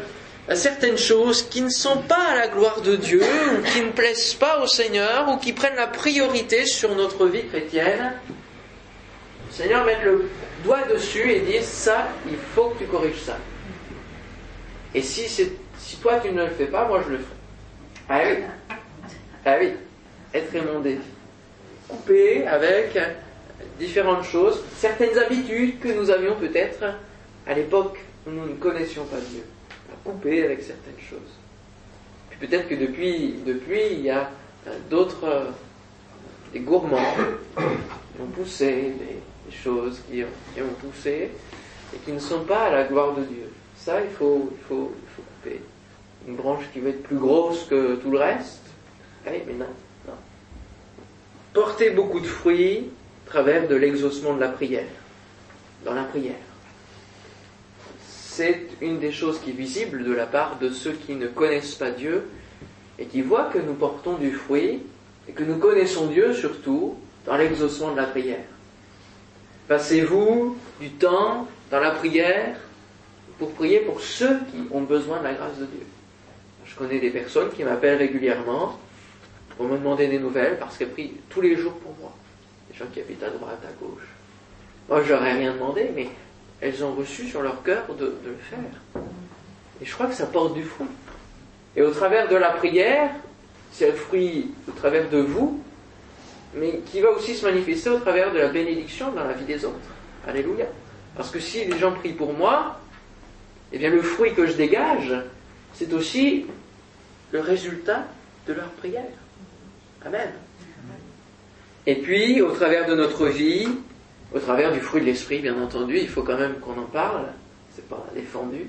à 0.48 0.56
certaines 0.56 0.98
choses 0.98 1.44
qui 1.48 1.62
ne 1.62 1.68
sont 1.68 1.98
pas 1.98 2.20
à 2.30 2.34
la 2.34 2.48
gloire 2.48 2.80
de 2.80 2.96
Dieu, 2.96 3.22
ou 3.22 3.62
qui 3.62 3.80
ne 3.80 3.92
plaisent 3.92 4.34
pas 4.34 4.60
au 4.60 4.66
Seigneur, 4.66 5.28
ou 5.28 5.36
qui 5.36 5.52
prennent 5.52 5.76
la 5.76 5.86
priorité 5.86 6.66
sur 6.66 6.96
notre 6.96 7.28
vie 7.28 7.46
chrétienne, 7.46 8.14
le 9.46 9.52
Seigneur 9.52 9.84
met 9.84 10.02
le 10.02 10.28
doigt 10.64 10.82
dessus 10.92 11.30
et 11.30 11.40
dit 11.42 11.62
ça, 11.62 12.08
il 12.26 12.36
faut 12.56 12.70
que 12.70 12.78
tu 12.78 12.86
corriges 12.86 13.22
ça. 13.24 13.38
Et 14.92 15.00
si, 15.00 15.48
toi 16.02 16.18
tu 16.20 16.32
ne 16.32 16.42
le 16.42 16.50
fais 16.50 16.66
pas, 16.66 16.88
moi 16.88 17.04
je 17.06 17.12
le 17.12 17.18
ferai. 17.18 17.28
Ah 18.08 18.20
oui, 18.26 18.76
ah 19.46 19.56
oui, 19.60 19.74
être 20.34 20.52
émondé, 20.56 20.98
coupé 21.86 22.48
avec 22.48 22.98
différentes 23.78 24.24
choses, 24.24 24.60
certaines 24.76 25.16
habitudes 25.16 25.78
que 25.78 25.88
nous 25.88 26.10
avions 26.10 26.34
peut-être 26.34 26.84
à 27.46 27.54
l'époque 27.54 27.98
nous 28.26 28.46
ne 28.46 28.54
connaissions 28.54 29.04
pas 29.04 29.18
Dieu 29.18 29.44
couper 30.04 30.44
avec 30.44 30.62
certaines 30.62 30.98
choses. 30.98 31.18
Puis 32.30 32.46
peut-être 32.46 32.68
que 32.68 32.74
depuis, 32.74 33.36
depuis, 33.46 33.92
il 33.92 34.00
y 34.00 34.10
a 34.10 34.30
euh, 34.66 34.78
d'autres, 34.90 35.24
euh, 35.24 35.50
des 36.52 36.60
gourmands 36.60 37.14
qui 37.56 38.22
ont 38.22 38.26
poussé, 38.34 38.92
des, 38.98 39.18
choses 39.54 40.00
qui 40.10 40.22
ont, 40.22 40.74
poussé 40.80 41.30
et 41.94 41.98
qui 41.98 42.12
ne 42.12 42.18
sont 42.18 42.44
pas 42.44 42.64
à 42.64 42.70
la 42.70 42.84
gloire 42.84 43.14
de 43.14 43.22
Dieu. 43.24 43.52
Ça, 43.76 44.00
il 44.00 44.10
faut, 44.10 44.50
il 44.50 44.64
faut, 44.66 44.92
il 44.96 45.10
faut 45.14 45.22
couper. 45.22 45.60
Une 46.26 46.36
branche 46.36 46.64
qui 46.72 46.80
va 46.80 46.88
être 46.88 47.02
plus 47.02 47.18
grosse 47.18 47.64
que 47.64 47.96
tout 47.96 48.10
le 48.10 48.18
reste. 48.18 48.62
Eh, 49.26 49.42
mais 49.46 49.52
non, 49.52 49.66
non. 50.06 50.14
Porter 51.52 51.90
beaucoup 51.90 52.20
de 52.20 52.26
fruits 52.26 52.88
à 53.26 53.30
travers 53.30 53.68
de 53.68 53.74
l'exaucement 53.74 54.34
de 54.34 54.40
la 54.40 54.48
prière. 54.48 54.86
Dans 55.84 55.92
la 55.92 56.04
prière 56.04 56.36
c'est 58.34 58.66
une 58.80 58.98
des 58.98 59.12
choses 59.12 59.38
qui 59.40 59.50
est 59.50 59.54
visible 59.54 60.04
de 60.04 60.12
la 60.12 60.24
part 60.24 60.58
de 60.58 60.70
ceux 60.70 60.92
qui 60.92 61.14
ne 61.16 61.26
connaissent 61.26 61.74
pas 61.74 61.90
Dieu 61.90 62.30
et 62.98 63.04
qui 63.04 63.20
voient 63.20 63.50
que 63.52 63.58
nous 63.58 63.74
portons 63.74 64.14
du 64.14 64.32
fruit 64.32 64.80
et 65.28 65.32
que 65.32 65.44
nous 65.44 65.58
connaissons 65.58 66.06
Dieu 66.06 66.32
surtout 66.32 66.96
dans 67.26 67.36
l'exaucement 67.36 67.92
de 67.92 67.98
la 67.98 68.06
prière. 68.06 68.44
Passez-vous 69.68 70.56
du 70.80 70.90
temps 70.92 71.46
dans 71.70 71.80
la 71.80 71.90
prière 71.90 72.56
pour 73.38 73.52
prier 73.52 73.80
pour 73.80 74.00
ceux 74.00 74.38
qui 74.50 74.66
ont 74.70 74.82
besoin 74.82 75.18
de 75.18 75.24
la 75.24 75.34
grâce 75.34 75.58
de 75.58 75.66
Dieu. 75.66 75.86
Je 76.64 76.74
connais 76.74 77.00
des 77.00 77.10
personnes 77.10 77.50
qui 77.50 77.64
m'appellent 77.64 77.98
régulièrement 77.98 78.78
pour 79.58 79.66
me 79.66 79.76
demander 79.76 80.06
des 80.06 80.18
nouvelles 80.18 80.58
parce 80.58 80.78
qu'elles 80.78 80.90
prient 80.90 81.12
tous 81.28 81.42
les 81.42 81.54
jours 81.56 81.74
pour 81.74 81.94
moi. 82.00 82.14
Des 82.70 82.78
gens 82.78 82.86
qui 82.92 83.00
habitent 83.00 83.24
à 83.24 83.30
droite, 83.30 83.60
à 83.62 83.72
gauche. 83.84 84.08
Moi, 84.88 85.02
je 85.02 85.12
n'aurais 85.12 85.34
rien 85.34 85.52
demandé, 85.52 85.90
mais 85.94 86.08
elles 86.62 86.84
ont 86.84 86.92
reçu 86.94 87.26
sur 87.26 87.42
leur 87.42 87.62
cœur 87.64 87.82
de, 87.98 88.14
le 88.24 88.36
faire. 88.48 89.02
Et 89.82 89.84
je 89.84 89.92
crois 89.92 90.06
que 90.06 90.14
ça 90.14 90.26
porte 90.26 90.54
du 90.54 90.62
fruit. 90.62 90.86
Et 91.74 91.82
au 91.82 91.90
travers 91.90 92.28
de 92.28 92.36
la 92.36 92.50
prière, 92.50 93.10
c'est 93.72 93.88
le 93.88 93.96
fruit 93.96 94.52
au 94.68 94.72
travers 94.72 95.10
de 95.10 95.18
vous, 95.18 95.60
mais 96.54 96.80
qui 96.86 97.00
va 97.00 97.10
aussi 97.10 97.34
se 97.34 97.44
manifester 97.44 97.90
au 97.90 97.98
travers 97.98 98.32
de 98.32 98.38
la 98.38 98.48
bénédiction 98.48 99.10
dans 99.10 99.24
la 99.24 99.32
vie 99.32 99.44
des 99.44 99.64
autres. 99.64 99.76
Alléluia. 100.26 100.66
Parce 101.16 101.30
que 101.30 101.40
si 101.40 101.64
les 101.64 101.78
gens 101.78 101.92
prient 101.92 102.12
pour 102.12 102.32
moi, 102.32 102.78
eh 103.72 103.78
bien 103.78 103.90
le 103.90 104.00
fruit 104.00 104.32
que 104.32 104.46
je 104.46 104.52
dégage, 104.52 105.12
c'est 105.74 105.92
aussi 105.92 106.46
le 107.32 107.40
résultat 107.40 108.04
de 108.46 108.52
leur 108.52 108.68
prière. 108.68 109.02
Amen. 110.04 110.30
Et 111.86 111.96
puis, 111.96 112.40
au 112.40 112.52
travers 112.52 112.86
de 112.86 112.94
notre 112.94 113.26
vie, 113.26 113.66
au 114.34 114.38
travers 114.38 114.72
du 114.72 114.80
fruit 114.80 115.00
de 115.00 115.06
l'esprit, 115.06 115.38
bien 115.40 115.60
entendu, 115.60 115.98
il 115.98 116.08
faut 116.08 116.22
quand 116.22 116.38
même 116.38 116.54
qu'on 116.54 116.78
en 116.78 116.86
parle, 116.86 117.26
c'est 117.74 117.88
pas 117.88 118.04
défendu. 118.14 118.66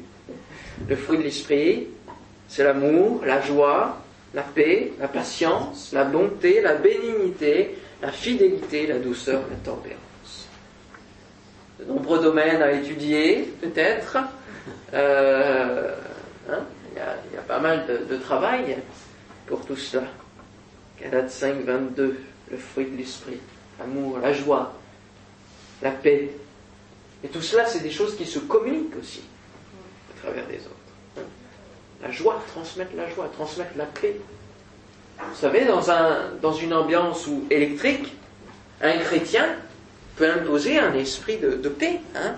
Le 0.88 0.96
fruit 0.96 1.18
de 1.18 1.24
l'esprit, 1.24 1.88
c'est 2.48 2.64
l'amour, 2.64 3.24
la 3.26 3.42
joie, 3.42 3.98
la 4.34 4.42
paix, 4.42 4.92
la 5.00 5.08
patience, 5.08 5.92
la 5.94 6.04
bonté, 6.04 6.62
la 6.62 6.76
bénignité, 6.76 7.76
la 8.02 8.12
fidélité, 8.12 8.88
la 8.88 9.00
douceur, 9.00 9.42
la 9.50 9.56
tempérance. 9.58 10.48
De 11.80 11.86
nombreux 11.86 12.22
domaines 12.22 12.62
à 12.62 12.72
étudier, 12.72 13.54
peut-être. 13.62 14.18
Euh, 14.94 15.96
hein, 16.50 16.60
il, 16.92 17.36
y 17.36 17.38
a, 17.38 17.42
pas 17.42 17.60
mal 17.60 17.86
de, 17.88 18.16
travail 18.18 18.78
pour 19.48 19.66
tout 19.66 19.76
cela. 19.76 20.04
Galates 21.02 21.32
5, 21.32 21.64
22, 21.66 22.20
le 22.52 22.58
fruit 22.58 22.86
de 22.86 22.98
l'esprit, 22.98 23.40
l'amour, 23.80 24.20
la 24.20 24.34
joie, 24.34 24.74
la 25.84 25.92
paix. 25.92 26.30
Et 27.24 27.28
tout 27.28 27.42
cela, 27.42 27.66
c'est 27.66 27.82
des 27.82 27.92
choses 27.92 28.16
qui 28.16 28.26
se 28.26 28.40
communiquent 28.40 28.98
aussi 29.00 29.22
à 30.16 30.22
travers 30.22 30.48
les 30.48 30.58
autres. 30.58 31.28
La 32.02 32.12
joie, 32.12 32.42
transmettre 32.54 32.96
la 32.96 33.10
joie, 33.10 33.30
transmettre 33.34 33.78
la 33.78 33.86
paix. 33.86 34.16
Vous 35.20 35.40
savez, 35.40 35.66
dans, 35.66 35.92
un, 35.92 36.32
dans 36.42 36.54
une 36.54 36.74
ambiance 36.74 37.28
électrique, 37.50 38.14
un 38.82 38.98
chrétien 38.98 39.46
peut 40.16 40.30
imposer 40.30 40.80
un 40.80 40.94
esprit 40.94 41.38
de, 41.38 41.70
paix, 41.70 42.02
hein, 42.16 42.36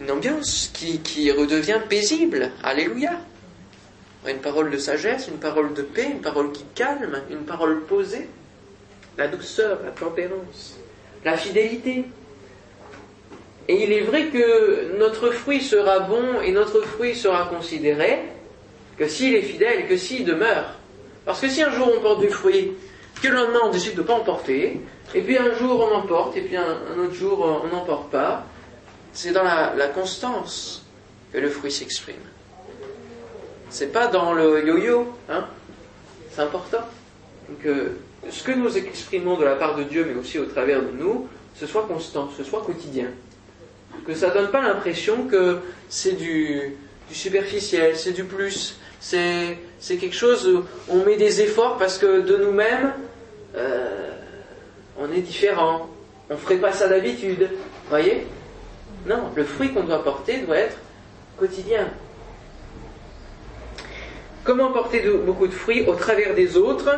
une 0.00 0.10
ambiance 0.10 0.70
qui 0.72 1.30
redevient 1.32 1.80
paisible. 1.88 2.50
Alléluia. 2.62 3.12
Une 4.28 4.38
parole 4.38 4.70
de 4.70 4.78
sagesse, 4.78 5.26
une 5.26 5.38
parole 5.38 5.74
de 5.74 5.82
paix, 5.82 6.08
une 6.08 6.20
parole 6.20 6.52
qui 6.52 6.64
calme, 6.76 7.20
une 7.28 7.44
parole 7.44 7.82
posée. 7.82 8.28
La 9.18 9.26
douceur, 9.26 9.80
la 9.84 9.90
tempérance, 9.90 10.76
la 11.24 11.36
fidélité. 11.36 12.04
Et 13.68 13.84
il 13.84 13.92
est 13.92 14.02
vrai 14.02 14.26
que 14.26 14.98
notre 14.98 15.30
fruit 15.30 15.60
sera 15.60 16.00
bon 16.00 16.40
et 16.42 16.52
notre 16.52 16.80
fruit 16.82 17.14
sera 17.14 17.46
considéré 17.46 18.18
que 18.98 19.06
s'il 19.08 19.34
est 19.34 19.42
fidèle, 19.42 19.86
que 19.86 19.96
s'il 19.96 20.24
demeure. 20.24 20.74
Parce 21.24 21.40
que 21.40 21.48
si 21.48 21.62
un 21.62 21.70
jour 21.70 21.90
on 21.96 22.00
porte 22.00 22.20
du 22.20 22.28
fruit, 22.28 22.72
que 23.22 23.28
le 23.28 23.36
lendemain 23.36 23.60
on 23.64 23.70
décide 23.70 23.94
de 23.94 24.02
ne 24.02 24.06
pas 24.06 24.14
en 24.14 24.20
porter, 24.20 24.80
et 25.14 25.20
puis 25.20 25.38
un 25.38 25.54
jour 25.54 25.88
on 25.88 25.94
en 25.94 26.02
porte, 26.02 26.36
et 26.36 26.42
puis 26.42 26.56
un, 26.56 26.98
autre 26.98 27.14
jour 27.14 27.62
on 27.64 27.74
n'en 27.74 27.84
porte 27.84 28.10
pas, 28.10 28.44
c'est 29.12 29.32
dans 29.32 29.44
la, 29.44 29.88
constance 29.94 30.84
que 31.32 31.38
le 31.38 31.48
fruit 31.48 31.70
s'exprime. 31.70 32.16
C'est 33.70 33.92
pas 33.92 34.08
dans 34.08 34.32
le 34.32 34.66
yo-yo, 34.66 35.14
hein 35.30 35.46
C'est 36.30 36.42
important. 36.42 36.84
Que 37.62 37.92
ce 38.30 38.42
que 38.42 38.52
nous 38.52 38.76
exprimons 38.76 39.36
de 39.36 39.44
la 39.44 39.56
part 39.56 39.76
de 39.76 39.82
Dieu, 39.82 40.06
mais 40.08 40.18
aussi 40.18 40.38
au 40.38 40.46
travers 40.46 40.80
de 40.82 40.90
nous, 40.90 41.28
ce 41.54 41.66
soit 41.66 41.86
constant, 41.86 42.30
ce 42.36 42.44
soit 42.44 42.62
quotidien. 42.62 43.08
Que 44.06 44.14
ça 44.14 44.30
donne 44.30 44.50
pas 44.50 44.62
l'impression 44.62 45.24
que 45.26 45.58
c'est 45.88 46.12
du, 46.12 46.76
superficiel, 47.10 47.96
c'est 47.96 48.12
du 48.12 48.24
plus, 48.24 48.78
c'est, 49.00 49.58
quelque 49.86 50.14
chose 50.14 50.48
où 50.48 50.64
on 50.88 51.04
met 51.04 51.16
des 51.16 51.42
efforts 51.42 51.76
parce 51.76 51.98
que 51.98 52.20
de 52.20 52.36
nous-mêmes, 52.38 52.92
euh, 53.56 54.10
on 54.98 55.10
est 55.12 55.20
différent. 55.20 55.90
On 56.30 56.34
ne 56.34 56.38
ferait 56.38 56.56
pas 56.56 56.72
ça 56.72 56.88
d'habitude. 56.88 57.50
Voyez? 57.88 58.26
Non, 59.06 59.30
le 59.34 59.44
fruit 59.44 59.72
qu'on 59.72 59.82
doit 59.82 60.02
porter 60.02 60.38
doit 60.38 60.56
être 60.56 60.76
quotidien. 61.36 61.88
Comment 64.44 64.72
porter 64.72 65.00
beaucoup 65.24 65.46
de 65.46 65.52
fruits 65.52 65.84
au 65.86 65.94
travers 65.94 66.34
des 66.34 66.56
autres? 66.56 66.88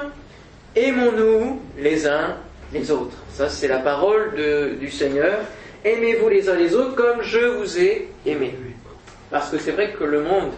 Aimons-nous 0.77 1.61
les 1.79 2.07
uns 2.07 2.37
les 2.73 2.91
autres. 2.91 3.17
Ça, 3.33 3.49
c'est 3.49 3.69
la 3.69 3.79
parole 3.79 4.35
du 4.81 4.91
Seigneur. 4.91 5.39
Aimez-vous 5.85 6.29
les 6.29 6.49
uns 6.49 6.57
les 6.57 6.75
autres 6.75 6.95
comme 6.95 7.23
je 7.23 7.39
vous 7.39 7.79
ai 7.79 8.09
aimé. 8.27 8.55
Parce 9.31 9.51
que 9.51 9.59
c'est 9.59 9.73
vrai 9.73 9.93
que 9.93 10.05
le 10.05 10.23
monde 10.23 10.53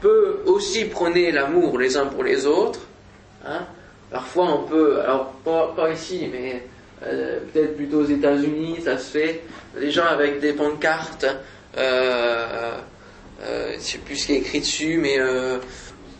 peut 0.00 0.40
aussi 0.46 0.84
prôner 0.84 1.32
l'amour 1.32 1.78
les 1.78 1.96
uns 1.96 2.06
pour 2.06 2.24
les 2.24 2.46
autres. 2.46 2.80
Hein. 3.46 3.66
Parfois, 4.10 4.52
on 4.52 4.62
peut, 4.64 5.00
alors 5.00 5.32
pas, 5.44 5.90
ici, 5.90 6.28
mais 6.30 6.62
euh, 7.04 7.40
peut-être 7.52 7.76
plutôt 7.76 8.00
aux 8.00 8.06
États-Unis, 8.06 8.80
ça 8.84 8.98
se 8.98 9.10
fait. 9.10 9.42
Les 9.76 9.90
gens 9.90 10.06
avec 10.06 10.40
des 10.40 10.52
pancartes, 10.52 11.26
euh, 11.76 12.78
euh, 13.42 13.72
je 13.76 13.80
sais 13.80 13.98
plus 13.98 14.16
ce 14.16 14.26
qui 14.26 14.34
est 14.34 14.38
écrit 14.38 14.60
dessus, 14.60 14.98
mais 14.98 15.18
euh, 15.18 15.58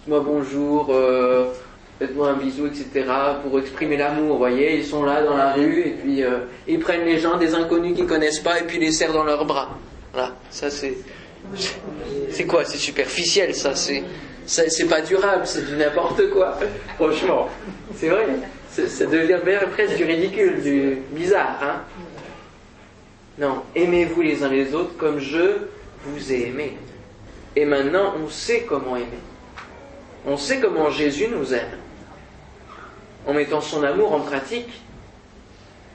moi 0.09 0.21
bonjour, 0.21 0.89
euh, 0.91 1.53
faites-moi 1.99 2.31
un 2.31 2.35
bisou, 2.35 2.67
etc. 2.67 3.07
pour 3.43 3.59
exprimer 3.59 3.97
l'amour, 3.97 4.33
vous 4.33 4.39
voyez, 4.39 4.77
ils 4.79 4.85
sont 4.85 5.05
là 5.05 5.23
dans 5.23 5.37
la 5.37 5.53
rue 5.53 5.81
et 5.81 5.91
puis 5.91 6.23
ils 6.67 6.79
prennent 6.79 7.05
les 7.05 7.19
gens, 7.19 7.37
des 7.37 7.55
inconnus 7.55 7.97
qu'ils 7.97 8.07
connaissent 8.07 8.41
pas 8.41 8.61
et 8.61 8.65
puis 8.65 8.79
les 8.79 8.93
serrent 8.93 9.13
dans 9.13 9.25
leurs 9.25 9.45
bras. 9.45 9.79
Voilà, 10.13 10.33
ça 10.51 10.71
c'est 10.71 10.95
c'est 12.31 12.47
quoi? 12.47 12.65
C'est 12.65 12.79
superficiel, 12.79 13.55
ça. 13.55 13.75
C'est, 13.75 14.03
c'est 14.47 14.87
pas 14.87 15.01
durable, 15.01 15.43
c'est 15.47 15.67
du 15.67 15.77
n'importe 15.77 16.31
quoi. 16.31 16.59
Franchement, 16.97 17.49
c'est 17.97 18.09
vrai. 18.09 18.27
Ça 18.71 19.07
devient 19.07 19.39
presque 19.73 19.97
du 19.97 20.05
ridicule, 20.05 20.63
du 20.63 20.99
bizarre. 21.13 21.59
Hein 21.63 21.83
non, 23.39 23.63
aimez-vous 23.75 24.21
les 24.21 24.43
uns 24.43 24.49
les 24.49 24.75
autres 24.75 24.97
comme 24.97 25.19
je 25.19 25.59
vous 26.05 26.33
ai 26.33 26.49
aimé. 26.49 26.77
Et 27.57 27.65
maintenant, 27.65 28.15
on 28.23 28.29
sait 28.29 28.65
comment 28.69 28.97
aimer. 28.97 29.23
On 30.27 30.37
sait 30.37 30.59
comment 30.61 30.91
Jésus 30.91 31.29
nous 31.29 31.55
aime. 31.55 31.79
En 33.27 33.33
mettant 33.33 33.61
son 33.61 33.83
amour 33.83 34.13
en 34.13 34.21
pratique, 34.21 34.71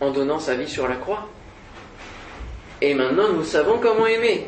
en 0.02 0.12
donnant 0.12 0.40
sa 0.40 0.56
vie 0.56 0.68
sur 0.68 0.88
la 0.88 0.96
croix. 0.96 1.28
Et 2.82 2.94
maintenant, 2.94 3.30
nous 3.34 3.44
savons 3.44 3.78
comment 3.80 4.08
aimer. 4.08 4.48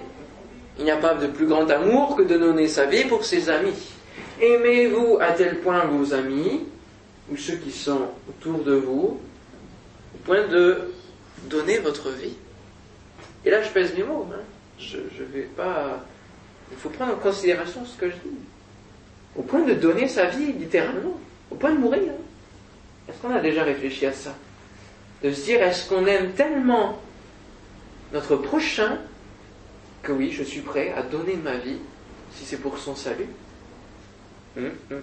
Il 0.78 0.86
n'y 0.86 0.92
a 0.92 0.98
pas 0.98 1.16
de 1.16 1.28
plus 1.28 1.46
grand 1.46 1.70
amour 1.70 2.16
que 2.16 2.24
de 2.24 2.38
donner 2.38 2.68
sa 2.68 2.86
vie 2.86 3.06
pour 3.06 3.26
ses 3.26 3.50
amis. 3.50 3.76
Aimez-vous 4.42 5.18
à 5.22 5.34
tel 5.34 5.60
point 5.60 5.86
vos 5.86 6.14
amis, 6.14 6.62
ou 7.32 7.38
ceux 7.38 7.56
qui 7.56 7.72
sont 7.72 8.08
autour 8.30 8.64
de 8.64 8.74
vous, 8.74 9.20
au 10.16 10.18
point 10.24 10.48
de 10.48 10.92
donner 11.44 11.80
votre 11.80 12.10
vie? 12.10 12.36
Et 13.46 13.50
là, 13.50 13.62
je 13.62 13.70
pèse 13.70 13.94
mes 13.96 14.04
mots. 14.04 14.28
Hein. 14.32 14.42
Je 14.80 14.98
ne 14.98 15.28
vais 15.32 15.48
pas. 15.56 16.00
Il 16.72 16.78
faut 16.78 16.90
prendre 16.90 17.14
en 17.14 17.18
considération 17.18 17.86
ce 17.86 17.98
que 17.98 18.10
je 18.10 18.16
dis. 18.16 18.38
Au 19.36 19.42
point 19.44 19.62
de 19.62 19.74
donner 19.74 20.08
sa 20.08 20.26
vie, 20.26 20.54
littéralement. 20.54 21.20
Au 21.52 21.56
point 21.56 21.72
de 21.72 21.80
mourir. 21.80 22.14
Est-ce 23.12 23.22
qu'on 23.22 23.36
a 23.36 23.42
déjà 23.42 23.64
réfléchi 23.64 24.06
à 24.06 24.14
ça 24.14 24.34
De 25.22 25.34
se 25.34 25.44
dire, 25.44 25.62
est-ce 25.62 25.90
qu'on 25.90 26.06
aime 26.06 26.32
tellement 26.32 27.02
notre 28.14 28.38
prochain 28.38 29.00
que 30.02 30.14
oui, 30.14 30.32
je 30.32 30.44
suis 30.44 30.62
prêt 30.62 30.94
à 30.94 31.04
donner 31.04 31.36
ma 31.36 31.58
vie 31.58 31.80
si 32.34 32.46
c'est 32.46 32.58
pour 32.58 32.78
son 32.78 32.96
salut? 32.96 33.28
Hum, 34.58 34.72
hum, 34.90 35.02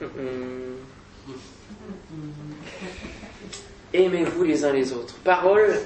hum, 0.00 0.14
Aimez-vous 3.92 4.44
les 4.44 4.64
uns 4.64 4.72
les 4.72 4.92
autres. 4.92 5.14
Parole 5.24 5.78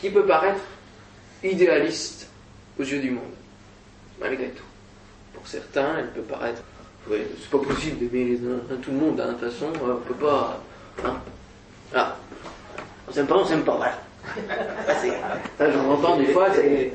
qui 0.00 0.10
peut 0.10 0.26
paraître 0.26 0.62
idéaliste 1.44 2.28
aux 2.80 2.82
yeux 2.82 3.00
du 3.00 3.10
monde, 3.10 3.32
malgré 4.20 4.48
tout. 4.48 4.64
Pour 5.34 5.46
certains, 5.46 5.98
elle 5.98 6.10
peut 6.10 6.22
paraître. 6.22 6.62
C'est 7.08 7.50
pas 7.50 7.58
possible 7.58 7.98
d'aimer 7.98 8.38
tout 8.82 8.90
le 8.90 8.96
monde, 8.96 9.20
hein, 9.20 9.28
de 9.28 9.32
toute 9.32 9.50
façon, 9.50 9.66
on 9.82 9.96
peut 9.96 10.14
pas. 10.14 10.60
Hein. 11.04 11.14
Ah. 11.94 12.16
On 13.08 13.12
s'aime 13.12 13.26
pas, 13.26 13.36
on 13.36 13.44
s'aime 13.44 13.64
pas, 13.64 13.76
voilà. 13.76 13.98
Ça, 15.58 15.70
j'en 15.70 15.90
entends 15.90 16.16
des 16.16 16.26
fois, 16.26 16.48
c'est. 16.54 16.92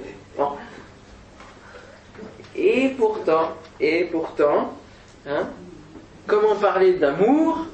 Et 2.55 2.89
pourtant, 2.97 3.53
et 3.79 4.05
pourtant, 4.05 4.73
hein, 5.27 5.47
comment 6.25 6.55
parler 6.55 6.93
d'amour 6.93 7.65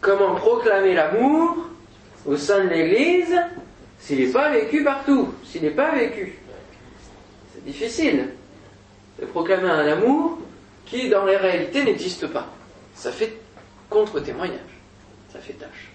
Comment 0.00 0.34
proclamer 0.34 0.94
l'amour 0.94 1.56
au 2.26 2.36
sein 2.36 2.64
de 2.64 2.68
l'Église 2.68 3.40
s'il 3.98 4.18
n'est 4.20 4.32
pas 4.32 4.50
vécu 4.50 4.84
partout, 4.84 5.32
s'il 5.44 5.62
n'est 5.62 5.70
pas 5.70 5.92
vécu? 5.92 6.38
C'est 7.54 7.64
difficile 7.64 8.28
de 9.18 9.24
proclamer 9.24 9.70
un 9.70 9.86
amour 9.92 10.38
qui, 10.94 11.08
dans 11.08 11.24
les 11.24 11.36
réalités, 11.36 11.82
n'existe 11.82 12.28
pas. 12.28 12.52
Ça 12.94 13.10
fait 13.10 13.32
contre-témoignage, 13.90 14.60
ça 15.32 15.40
fait 15.40 15.54
tâche. 15.54 15.90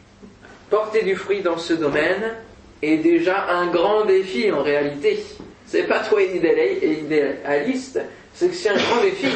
Porter 0.70 1.04
du 1.04 1.16
fruit 1.16 1.42
dans 1.42 1.58
ce 1.58 1.74
domaine, 1.74 2.36
est 2.82 2.98
déjà 2.98 3.50
un 3.50 3.68
grand 3.68 4.06
défi 4.06 4.52
en 4.52 4.64
réalité. 4.64 5.24
C'est 5.66 5.84
pas 5.84 6.00
toi 6.00 6.22
idéaliste, 6.22 8.00
c'est 8.34 8.48
que 8.48 8.56
c'est 8.56 8.70
un 8.70 8.78
grand 8.78 9.02
défi 9.02 9.28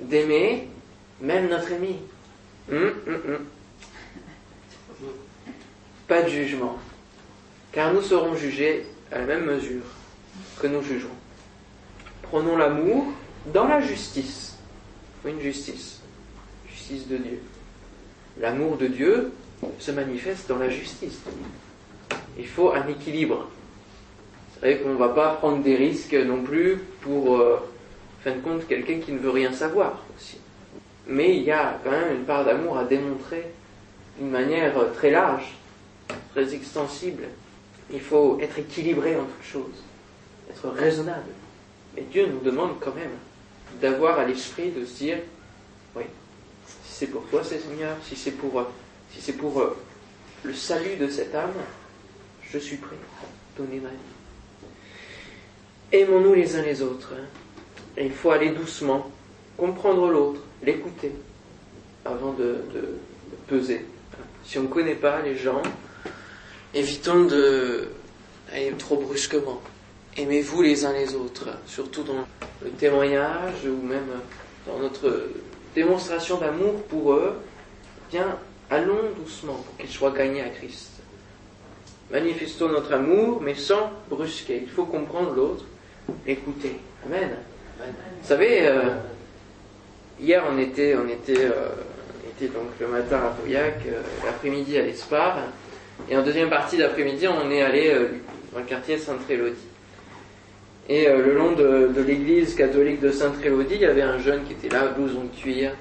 d'aimer 0.00 0.68
même 1.20 1.48
notre 1.48 1.72
ami. 1.72 1.96
Hum, 2.70 2.92
hum, 3.06 3.20
hum. 3.28 3.46
Pas 6.06 6.22
de 6.22 6.28
jugement, 6.28 6.76
car 7.72 7.92
nous 7.94 8.02
serons 8.02 8.36
jugés 8.36 8.86
à 9.10 9.18
la 9.18 9.24
même 9.24 9.44
mesure 9.44 9.82
que 10.60 10.66
nous 10.66 10.82
jugerons. 10.82 11.08
prenons 12.22 12.56
l'amour 12.56 13.06
dans 13.46 13.66
la 13.66 13.80
justice. 13.80 14.51
Faut 15.22 15.28
une 15.28 15.40
justice, 15.40 16.00
justice 16.68 17.06
de 17.06 17.16
Dieu. 17.16 17.40
L'amour 18.40 18.76
de 18.76 18.88
Dieu 18.88 19.32
se 19.78 19.92
manifeste 19.92 20.48
dans 20.48 20.58
la 20.58 20.68
justice. 20.68 21.20
Il 22.36 22.46
faut 22.46 22.72
un 22.72 22.88
équilibre. 22.88 23.48
C'est 24.54 24.60
vrai 24.60 24.78
qu'on 24.78 24.94
ne 24.94 24.98
va 24.98 25.10
pas 25.10 25.34
prendre 25.34 25.62
des 25.62 25.76
risques 25.76 26.14
non 26.14 26.42
plus 26.42 26.78
pour, 27.02 27.36
euh, 27.36 27.56
en 27.56 28.24
fin 28.24 28.34
de 28.34 28.40
compte, 28.40 28.66
quelqu'un 28.66 28.98
qui 28.98 29.12
ne 29.12 29.18
veut 29.18 29.30
rien 29.30 29.52
savoir 29.52 30.02
aussi. 30.16 30.38
Mais 31.06 31.36
il 31.36 31.42
y 31.42 31.52
a 31.52 31.78
quand 31.84 31.90
même 31.90 32.16
une 32.16 32.24
part 32.24 32.44
d'amour 32.44 32.78
à 32.78 32.84
démontrer 32.84 33.46
d'une 34.18 34.30
manière 34.30 34.74
très 34.92 35.10
large, 35.10 35.54
très 36.32 36.52
extensible. 36.52 37.24
Il 37.92 38.00
faut 38.00 38.38
être 38.40 38.58
équilibré 38.58 39.14
en 39.16 39.24
toutes 39.24 39.52
choses, 39.52 39.82
être 40.50 40.68
raisonnable. 40.68 41.30
Mais 41.94 42.02
Dieu 42.10 42.26
nous 42.26 42.40
demande 42.40 42.80
quand 42.80 42.94
même 42.94 43.10
d'avoir 43.80 44.18
à 44.18 44.24
l'esprit 44.24 44.70
de 44.70 44.84
se 44.84 44.98
dire, 44.98 45.18
oui, 45.96 46.04
si 46.66 46.92
c'est 46.92 47.06
pour 47.06 47.24
toi, 47.28 47.42
Seigneur, 47.44 47.96
si 48.06 48.16
c'est 48.16 48.32
pour, 48.32 48.64
si 49.12 49.20
c'est 49.20 49.32
pour 49.34 49.60
euh, 49.60 49.76
le 50.42 50.54
salut 50.54 50.96
de 50.96 51.08
cette 51.08 51.34
âme, 51.34 51.52
je 52.42 52.58
suis 52.58 52.76
prêt 52.76 52.96
à 53.22 53.58
donner 53.60 53.80
ma 53.80 53.88
vie. 53.88 54.70
Aimons-nous 55.92 56.34
les 56.34 56.56
uns 56.56 56.62
les 56.62 56.82
autres. 56.82 57.12
Hein. 57.14 57.24
Il 57.98 58.12
faut 58.12 58.30
aller 58.30 58.50
doucement, 58.50 59.10
comprendre 59.56 60.08
l'autre, 60.08 60.40
l'écouter, 60.62 61.12
avant 62.04 62.32
de, 62.32 62.64
peser. 63.46 63.84
Si 64.44 64.58
on 64.58 64.62
ne 64.62 64.68
connaît 64.68 64.94
pas 64.94 65.20
les 65.20 65.36
gens, 65.36 65.62
évitons 66.74 67.24
de 67.24 67.88
aller 68.52 68.72
trop 68.78 68.96
brusquement. 68.96 69.60
Aimez-vous 70.16 70.60
les 70.60 70.84
uns 70.84 70.92
les 70.92 71.14
autres, 71.14 71.48
surtout 71.66 72.02
dans 72.02 72.26
le 72.62 72.70
témoignage 72.70 73.64
ou 73.64 73.86
même 73.86 74.20
dans 74.66 74.78
notre 74.78 75.30
démonstration 75.74 76.36
d'amour 76.36 76.82
pour 76.82 77.14
eux? 77.14 77.34
Bien, 78.10 78.36
allons 78.68 78.98
doucement 79.16 79.54
pour 79.54 79.76
qu'ils 79.78 79.88
soient 79.88 80.10
gagnés 80.10 80.42
à 80.42 80.50
Christ. 80.50 80.90
Manifestons 82.10 82.68
notre 82.68 82.92
amour, 82.92 83.40
mais 83.40 83.54
sans 83.54 83.90
brusquer. 84.10 84.60
Il 84.62 84.68
faut 84.68 84.84
comprendre 84.84 85.32
l'autre, 85.34 85.64
écouter. 86.26 86.76
Amen. 87.06 87.30
Vous 87.78 88.28
savez, 88.28 88.66
euh, 88.66 88.90
hier 90.20 90.44
on 90.46 90.58
était, 90.58 90.94
on 90.94 91.08
était, 91.08 91.46
euh, 91.46 91.70
était 92.36 92.52
donc 92.52 92.68
le 92.78 92.88
matin 92.88 93.16
à 93.16 93.30
Pauillac, 93.30 93.78
euh, 93.86 94.02
l'après-midi 94.26 94.76
à 94.76 94.82
l'Espar, 94.82 95.38
et 96.10 96.16
en 96.18 96.22
deuxième 96.22 96.50
partie 96.50 96.76
d'après-midi 96.76 97.26
on 97.28 97.50
est 97.50 97.62
allé 97.62 97.96
dans 98.52 98.58
le 98.58 98.66
quartier 98.66 98.98
Sainte-Élodie. 98.98 99.71
Et 100.88 101.06
le 101.06 101.34
long 101.34 101.52
de, 101.52 102.02
l'église 102.04 102.54
catholique 102.54 103.00
de 103.00 103.10
Sainte-Élodie, 103.10 103.76
il 103.76 103.80
y 103.82 103.86
avait 103.86 104.02
un 104.02 104.18
jeune 104.18 104.42
qui 104.44 104.52
était 104.52 104.68
là, 104.68 104.88
blouson 104.88 105.24
de 105.24 105.40
cuir, 105.40 105.72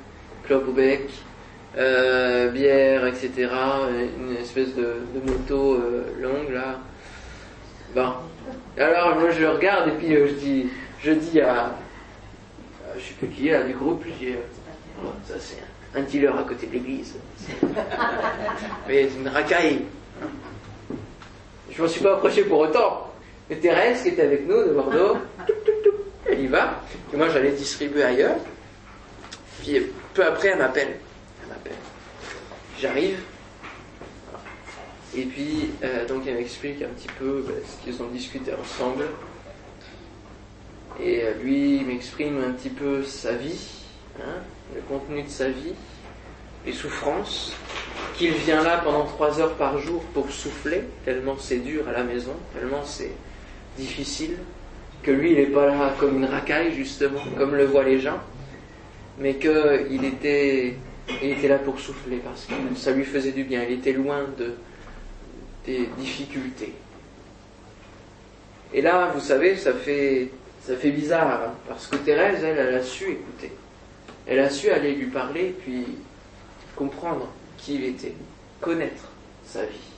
clope 0.44 0.68
au 0.68 0.72
bec, 0.72 1.10
bière, 1.74 3.08
etc. 3.08 3.50
Une 4.20 4.38
espèce 4.38 4.76
de, 4.76 4.96
moto 5.26 5.80
longue 6.20 6.54
là. 6.54 6.80
Bon. 7.96 8.14
Alors 8.78 9.16
moi 9.20 9.32
je 9.32 9.46
regarde 9.46 9.90
et 9.90 9.92
puis 9.92 10.14
je 10.14 10.34
dis, 10.34 10.68
je 11.04 11.12
dis 11.12 11.42
à, 11.42 11.76
je 12.96 13.02
sais 13.02 13.14
plus 13.16 13.28
qui 13.28 13.48
est 13.50 13.52
là 13.52 13.64
du 13.64 13.74
groupe, 13.74 14.04
je 14.06 14.26
dis, 14.26 14.34
oh, 15.04 15.10
ça 15.28 15.36
c'est 15.40 15.58
un, 15.98 16.04
dealer 16.04 16.38
à 16.38 16.44
côté 16.44 16.68
de 16.68 16.74
l'église. 16.74 17.16
Mais 18.88 19.10
c'est 19.10 19.20
une 19.20 19.28
racaille. 19.28 19.82
Je 21.70 21.82
m'en 21.82 21.88
suis 21.88 22.02
pas 22.02 22.14
approché 22.14 22.44
pour 22.44 22.60
autant. 22.60 23.11
Mais 23.52 23.58
Thérèse, 23.58 24.02
qui 24.02 24.08
était 24.08 24.22
avec 24.22 24.48
nous 24.48 24.64
de 24.64 24.70
Bordeaux, 24.70 25.18
elle 26.26 26.40
y 26.40 26.48
va. 26.48 26.82
Et 27.14 27.18
moi, 27.18 27.28
j'allais 27.28 27.52
distribuer 27.52 28.02
ailleurs. 28.02 28.38
Puis 29.60 29.88
peu 30.14 30.26
après, 30.26 30.48
elle 30.48 30.60
m'appelle. 30.60 30.96
Elle 31.44 31.50
m'appelle. 31.50 31.76
J'arrive. 32.80 33.20
Et 35.14 35.24
puis, 35.24 35.70
euh, 35.84 36.08
donc, 36.08 36.24
elle 36.26 36.36
m'explique 36.36 36.82
un 36.82 36.88
petit 36.88 37.10
peu 37.20 37.44
ben, 37.46 37.56
ce 37.68 37.84
qu'ils 37.84 38.02
ont 38.02 38.08
discuté 38.08 38.54
ensemble. 38.54 39.04
Et 41.02 41.22
euh, 41.22 41.34
lui 41.44 41.84
m'exprime 41.84 42.42
un 42.42 42.54
petit 42.54 42.70
peu 42.70 43.04
sa 43.04 43.34
vie, 43.34 43.68
hein, 44.22 44.40
le 44.74 44.82
contenu 44.84 45.24
de 45.24 45.30
sa 45.30 45.50
vie, 45.50 45.74
les 46.66 46.72
souffrances, 46.72 47.54
qu'il 48.16 48.32
vient 48.32 48.64
là 48.64 48.78
pendant 48.78 49.04
trois 49.04 49.42
heures 49.42 49.56
par 49.56 49.78
jour 49.78 50.02
pour 50.14 50.32
souffler, 50.32 50.84
tellement 51.04 51.36
c'est 51.38 51.58
dur 51.58 51.90
à 51.90 51.92
la 51.92 52.04
maison, 52.04 52.34
tellement 52.54 52.86
c'est 52.86 53.12
difficile, 53.78 54.38
que 55.04 55.12
lui 55.12 55.32
il 55.32 55.38
n'est 55.38 55.46
pas 55.48 55.66
là 55.66 55.94
comme 56.00 56.18
une 56.18 56.26
racaille 56.26 56.74
justement, 56.76 57.22
comme 57.38 57.56
le 57.56 57.66
voient 57.66 57.84
les 57.84 58.00
gens, 58.00 58.20
mais 59.20 59.36
qu'il 59.36 60.06
était, 60.06 60.76
il 61.22 61.30
était 61.32 61.48
là 61.48 61.60
pour 61.60 61.80
souffler 61.80 62.18
parce 62.18 62.46
que 62.46 62.54
ça 62.76 62.92
lui 62.92 63.06
faisait 63.06 63.32
du 63.32 63.44
bien, 63.44 63.64
il 63.64 63.76
était 63.76 63.94
loin 63.94 64.26
de, 64.38 64.54
des 65.66 65.90
difficultés. 65.98 66.74
Et 68.74 68.82
là, 68.82 69.12
vous 69.14 69.20
savez, 69.20 69.58
ça 69.58 69.74
fait 69.74 70.30
ça 70.62 70.76
fait 70.76 70.92
bizarre, 70.92 71.42
hein, 71.44 71.54
parce 71.68 71.88
que 71.88 71.96
Thérèse, 71.96 72.44
elle, 72.44 72.58
elle 72.58 72.76
a 72.76 72.84
su 72.84 73.10
écouter. 73.10 73.52
Elle 74.28 74.40
a 74.40 74.50
su 74.50 74.70
aller 74.70 74.94
lui 74.94 75.08
parler, 75.08 75.56
puis 75.60 75.86
comprendre 76.76 77.28
qui 77.58 77.76
il 77.76 77.86
était, 77.86 78.14
connaître 78.60 79.10
sa 79.44 79.66
vie, 79.66 79.92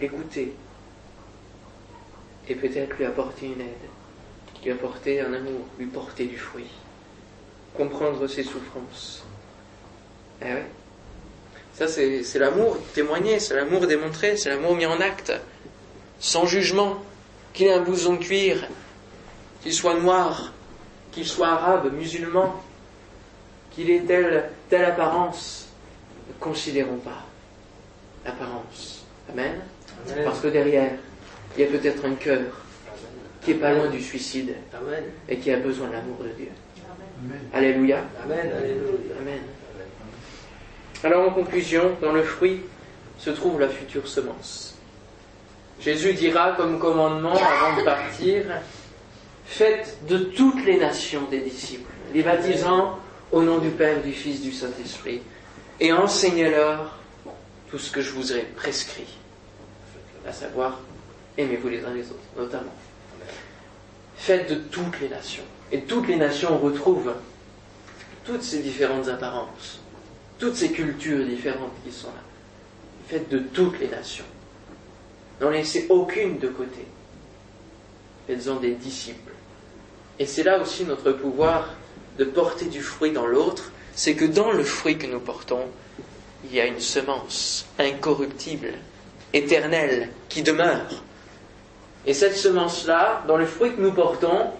l'écouter, 0.00 0.54
et 2.48 2.54
peut-être 2.54 2.96
lui 2.96 3.04
apporter 3.04 3.46
une 3.46 3.60
aide, 3.60 3.88
lui 4.62 4.72
apporter 4.72 5.20
un 5.20 5.32
amour, 5.32 5.66
lui 5.78 5.86
porter 5.86 6.26
du 6.26 6.38
fruit, 6.38 6.70
comprendre 7.76 8.26
ses 8.26 8.42
souffrances. 8.42 9.24
Eh 10.42 10.46
ouais. 10.46 10.66
Ça, 11.74 11.88
c'est 11.88 12.38
l'amour 12.38 12.78
témoigné, 12.94 13.40
c'est 13.40 13.56
l'amour 13.56 13.86
démontré, 13.86 14.36
c'est 14.36 14.48
l'amour 14.48 14.76
mis 14.76 14.86
en 14.86 15.00
acte, 15.00 15.32
sans 16.20 16.46
jugement, 16.46 17.02
qu'il 17.52 17.66
ait 17.66 17.72
un 17.72 17.80
blouson 17.80 18.14
de 18.14 18.18
cuir, 18.18 18.68
qu'il 19.62 19.72
soit 19.72 19.94
noir, 19.94 20.52
qu'il 21.10 21.26
soit 21.26 21.48
arabe, 21.48 21.92
musulman, 21.92 22.62
qu'il 23.72 23.90
ait 23.90 24.00
telle, 24.00 24.50
telle 24.68 24.84
apparence, 24.84 25.68
ne 26.28 26.32
considérons 26.34 26.98
pas 26.98 27.24
l'apparence. 28.24 29.04
Amen. 29.32 29.60
Parce 30.24 30.40
que 30.40 30.48
derrière, 30.48 30.92
il 31.56 31.64
y 31.64 31.66
a 31.66 31.70
peut-être 31.70 32.04
un 32.04 32.14
cœur 32.14 32.42
qui 33.42 33.52
est 33.52 33.54
pas 33.54 33.72
loin 33.72 33.88
du 33.88 34.00
suicide 34.00 34.54
et 35.28 35.38
qui 35.38 35.50
a 35.50 35.56
besoin 35.58 35.88
de 35.88 35.92
l'amour 35.92 36.18
de 36.18 36.28
Dieu. 36.30 36.48
Alléluia. 37.52 38.04
Amen. 38.24 38.50
Amen. 39.20 39.40
Alors 41.02 41.28
en 41.28 41.32
conclusion, 41.32 41.92
dans 42.00 42.12
le 42.12 42.22
fruit 42.22 42.62
se 43.18 43.30
trouve 43.30 43.60
la 43.60 43.68
future 43.68 44.08
semence. 44.08 44.76
Jésus 45.80 46.14
dira 46.14 46.52
comme 46.52 46.78
commandement 46.78 47.34
avant 47.34 47.76
de 47.76 47.84
partir, 47.84 48.44
Faites 49.46 49.98
de 50.08 50.18
toutes 50.18 50.64
les 50.64 50.78
nations 50.78 51.22
des 51.30 51.40
disciples, 51.40 51.92
les 52.12 52.22
baptisant 52.22 52.98
au 53.30 53.42
nom 53.42 53.58
du 53.58 53.68
Père, 53.70 54.02
du 54.02 54.12
Fils, 54.12 54.40
du 54.40 54.52
Saint-Esprit, 54.52 55.20
et 55.80 55.92
enseignez-leur 55.92 56.98
tout 57.70 57.78
ce 57.78 57.90
que 57.90 58.00
je 58.00 58.10
vous 58.10 58.32
ai 58.32 58.40
prescrit, 58.56 59.18
à 60.26 60.32
savoir, 60.32 60.80
aimez-vous 61.38 61.68
les 61.68 61.84
uns 61.84 61.92
les 61.94 62.02
autres, 62.02 62.20
notamment. 62.36 62.74
Faites 64.16 64.48
de 64.48 64.56
toutes 64.56 65.00
les 65.00 65.08
nations. 65.08 65.44
Et 65.72 65.80
toutes 65.82 66.08
les 66.08 66.16
nations 66.16 66.58
retrouvent 66.58 67.14
toutes 68.24 68.42
ces 68.42 68.60
différentes 68.60 69.08
apparences, 69.08 69.80
toutes 70.38 70.56
ces 70.56 70.70
cultures 70.70 71.26
différentes 71.26 71.72
qui 71.84 71.92
sont 71.92 72.08
là. 72.08 72.22
Faites 73.08 73.28
de 73.28 73.38
toutes 73.38 73.78
les 73.80 73.88
nations. 73.88 74.24
N'en 75.40 75.50
laissez 75.50 75.86
aucune 75.90 76.38
de 76.38 76.48
côté. 76.48 76.86
Faites-en 78.26 78.56
des 78.56 78.72
disciples 78.72 79.34
et 80.18 80.26
c'est 80.26 80.44
là 80.44 80.60
aussi 80.60 80.84
notre 80.84 81.12
pouvoir 81.12 81.74
de 82.18 82.24
porter 82.24 82.66
du 82.66 82.80
fruit 82.80 83.10
dans 83.10 83.26
l'autre, 83.26 83.72
c'est 83.94 84.14
que 84.14 84.24
dans 84.24 84.52
le 84.52 84.62
fruit 84.62 84.96
que 84.96 85.06
nous 85.06 85.18
portons, 85.20 85.66
il 86.44 86.54
y 86.54 86.60
a 86.60 86.66
une 86.66 86.80
semence 86.80 87.66
incorruptible, 87.78 88.74
éternelle, 89.32 90.10
qui 90.28 90.42
demeure. 90.42 90.86
Et 92.06 92.14
cette 92.14 92.36
semence-là, 92.36 93.22
dans 93.26 93.36
le 93.36 93.46
fruit 93.46 93.72
que 93.74 93.80
nous 93.80 93.92
portons, 93.92 94.50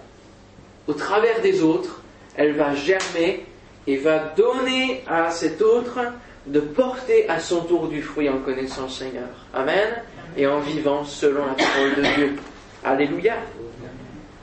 au 0.87 0.93
travers 0.93 1.41
des 1.41 1.63
autres, 1.63 2.01
elle 2.37 2.53
va 2.53 2.75
germer 2.75 3.47
et 3.87 3.97
va 3.97 4.19
donner 4.37 5.05
à 5.07 5.31
cet 5.31 5.63
autre 5.63 6.01
de 6.47 6.61
porter 6.61 7.29
à 7.29 7.41
son 7.41 7.63
tour 7.63 7.89
du 7.89 8.03
fruit 8.03 8.29
en 8.29 8.39
connaissant 8.39 8.85
le 8.85 8.89
Seigneur. 8.91 9.29
Amen. 9.53 10.03
Et 10.37 10.47
en 10.47 10.61
vivant 10.61 11.05
selon 11.05 11.47
la 11.47 11.55
parole 11.55 11.95
de 11.97 12.15
Dieu. 12.17 12.37
Alléluia 12.85 13.35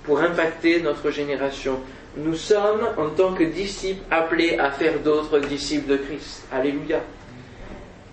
pour 0.03 0.19
impacter 0.19 0.81
notre 0.81 1.11
génération. 1.11 1.79
Nous 2.17 2.35
sommes, 2.35 2.87
en 2.97 3.09
tant 3.09 3.33
que 3.33 3.43
disciples, 3.43 4.01
appelés 4.09 4.57
à 4.57 4.71
faire 4.71 4.99
d'autres 4.99 5.39
disciples 5.39 5.91
de 5.91 5.97
Christ. 5.97 6.45
Alléluia. 6.51 6.99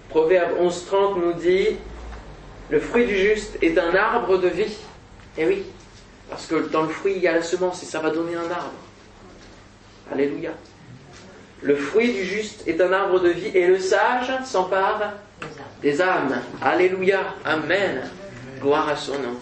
Proverbe 0.09 0.53
11.30 0.61 1.21
nous 1.21 1.33
dit, 1.33 1.69
le 2.71 2.81
fruit 2.81 3.07
du 3.07 3.17
juste 3.17 3.57
est 3.63 3.79
un 3.79 3.95
arbre 3.95 4.39
de 4.39 4.49
vie. 4.49 4.77
Eh 5.39 5.47
oui, 5.47 5.65
Parce 6.29 6.47
que 6.47 6.69
dans 6.69 6.83
le 6.83 6.89
fruit, 6.89 7.15
il 7.17 7.23
y 7.23 7.29
a 7.29 7.33
la 7.33 7.43
semence 7.43 7.83
et 7.83 7.87
ça 7.87 8.01
va 8.01 8.11
donner 8.11 8.35
un 8.35 8.51
arbre. 8.51 8.73
Alléluia. 10.13 10.51
Le 11.63 11.75
fruit 11.75 12.13
du 12.13 12.25
juste 12.25 12.67
est 12.67 12.81
un 12.81 12.93
arbre 12.93 13.21
de 13.21 13.31
vie 13.31 13.51
et 13.55 13.67
le 13.67 13.79
sage 13.79 14.31
s'empare 14.45 15.15
des 15.81 16.01
âmes. 16.01 16.41
Alléluia. 16.61 17.35
Amen. 17.45 18.11
Gloire 18.61 18.89
à 18.89 18.97
son 18.97 19.15
nom. 19.15 19.39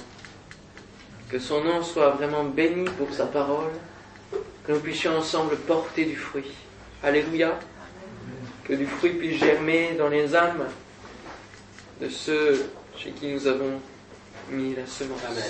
Que 1.28 1.38
son 1.38 1.64
nom 1.64 1.82
soit 1.82 2.10
vraiment 2.10 2.44
béni 2.44 2.84
pour 2.98 3.12
sa 3.12 3.26
parole. 3.26 3.72
Que 4.64 4.72
nous 4.72 4.80
puissions 4.80 5.16
ensemble 5.16 5.56
porter 5.56 6.04
du 6.04 6.16
fruit. 6.16 6.52
Alléluia. 7.02 7.58
Que 8.64 8.74
du 8.74 8.86
fruit 8.86 9.10
puisse 9.10 9.40
germer 9.40 9.94
dans 9.98 10.08
les 10.08 10.34
âmes 10.34 10.66
de 12.00 12.08
ceux 12.08 12.70
chez 12.96 13.10
qui 13.10 13.28
nous 13.28 13.46
avons 13.46 13.80
mis 14.50 14.74
la 14.74 14.86
semence. 14.86 15.20
Amen. 15.24 15.42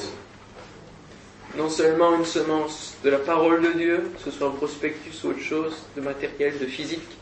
Non 1.57 1.71
seulement 1.71 2.17
une 2.17 2.25
semence 2.25 2.97
de 3.03 3.11
la 3.11 3.19
parole 3.19 3.63
de 3.63 3.73
Dieu, 3.73 4.11
que 4.17 4.31
ce 4.31 4.37
soit 4.37 4.49
un 4.49 4.53
prospectus 4.53 5.25
ou 5.25 5.29
autre 5.29 5.41
chose, 5.41 5.75
de 5.97 6.01
matériel, 6.01 6.59
de 6.59 6.67
physique, 6.67 7.17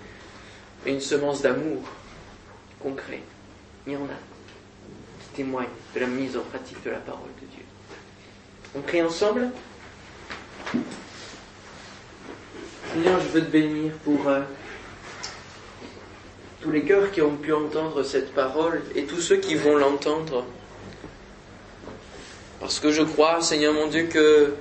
mais 0.84 0.92
une 0.92 1.00
semence 1.00 1.42
d'amour 1.42 1.82
concret. 2.82 3.22
Il 3.86 3.92
y 3.92 3.96
en 3.96 4.04
a 4.04 4.18
qui 5.20 5.28
témoignent 5.36 5.68
de 5.94 6.00
la 6.00 6.06
mise 6.06 6.36
en 6.36 6.42
pratique 6.42 6.82
de 6.84 6.90
la 6.90 6.98
parole 6.98 7.30
de 7.40 7.46
Dieu. 7.46 7.64
On 8.74 8.80
prie 8.80 9.02
ensemble 9.02 9.50
Seigneur, 12.92 13.20
je 13.20 13.28
veux 13.28 13.44
te 13.44 13.50
bénir 13.50 13.92
pour 14.04 14.28
euh, 14.28 14.42
tous 16.64 16.70
les 16.70 16.82
cœurs 16.82 17.10
qui 17.12 17.20
ont 17.20 17.36
pu 17.36 17.52
entendre 17.52 18.02
cette 18.02 18.32
parole 18.32 18.80
et 18.94 19.04
tous 19.04 19.20
ceux 19.20 19.36
qui 19.36 19.54
vont 19.54 19.76
l'entendre. 19.76 20.46
Parce 22.58 22.80
que 22.80 22.90
je 22.90 23.02
crois, 23.02 23.42
Seigneur 23.42 23.74
mon 23.74 23.86
Dieu, 23.88 24.04
que 24.04 24.54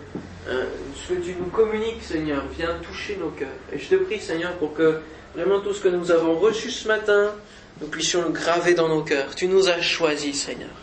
euh, 0.50 0.66
ce 0.96 1.14
que 1.14 1.20
tu 1.22 1.34
nous 1.40 1.46
communiques, 1.46 2.04
Seigneur, 2.04 2.44
vient 2.58 2.76
toucher 2.86 3.16
nos 3.16 3.30
cœurs. 3.30 3.48
Et 3.72 3.80
je 3.80 3.88
te 3.88 3.96
prie, 3.96 4.20
Seigneur, 4.20 4.52
pour 4.58 4.74
que 4.74 5.00
vraiment 5.34 5.62
tout 5.62 5.74
ce 5.74 5.80
que 5.80 5.88
nous 5.88 6.12
avons 6.12 6.38
reçu 6.38 6.70
ce 6.72 6.90
matin, 6.90 7.32
nous 7.80 7.88
puissions 7.88 8.24
le 8.24 8.32
graver 8.32 8.74
dans 8.74 8.90
nos 8.90 9.04
cœurs. 9.04 9.34
Tu 9.34 9.48
nous 9.48 9.70
as 9.70 9.80
choisis, 9.80 10.44
Seigneur. 10.44 10.76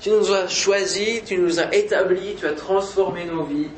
Tu 0.00 0.08
nous 0.08 0.32
as 0.32 0.48
choisis, 0.48 1.22
tu 1.22 1.36
nous 1.36 1.60
as 1.60 1.74
établis, 1.74 2.34
tu 2.40 2.46
as 2.46 2.52
transformé 2.52 3.26
nos 3.26 3.44
vies. 3.44 3.68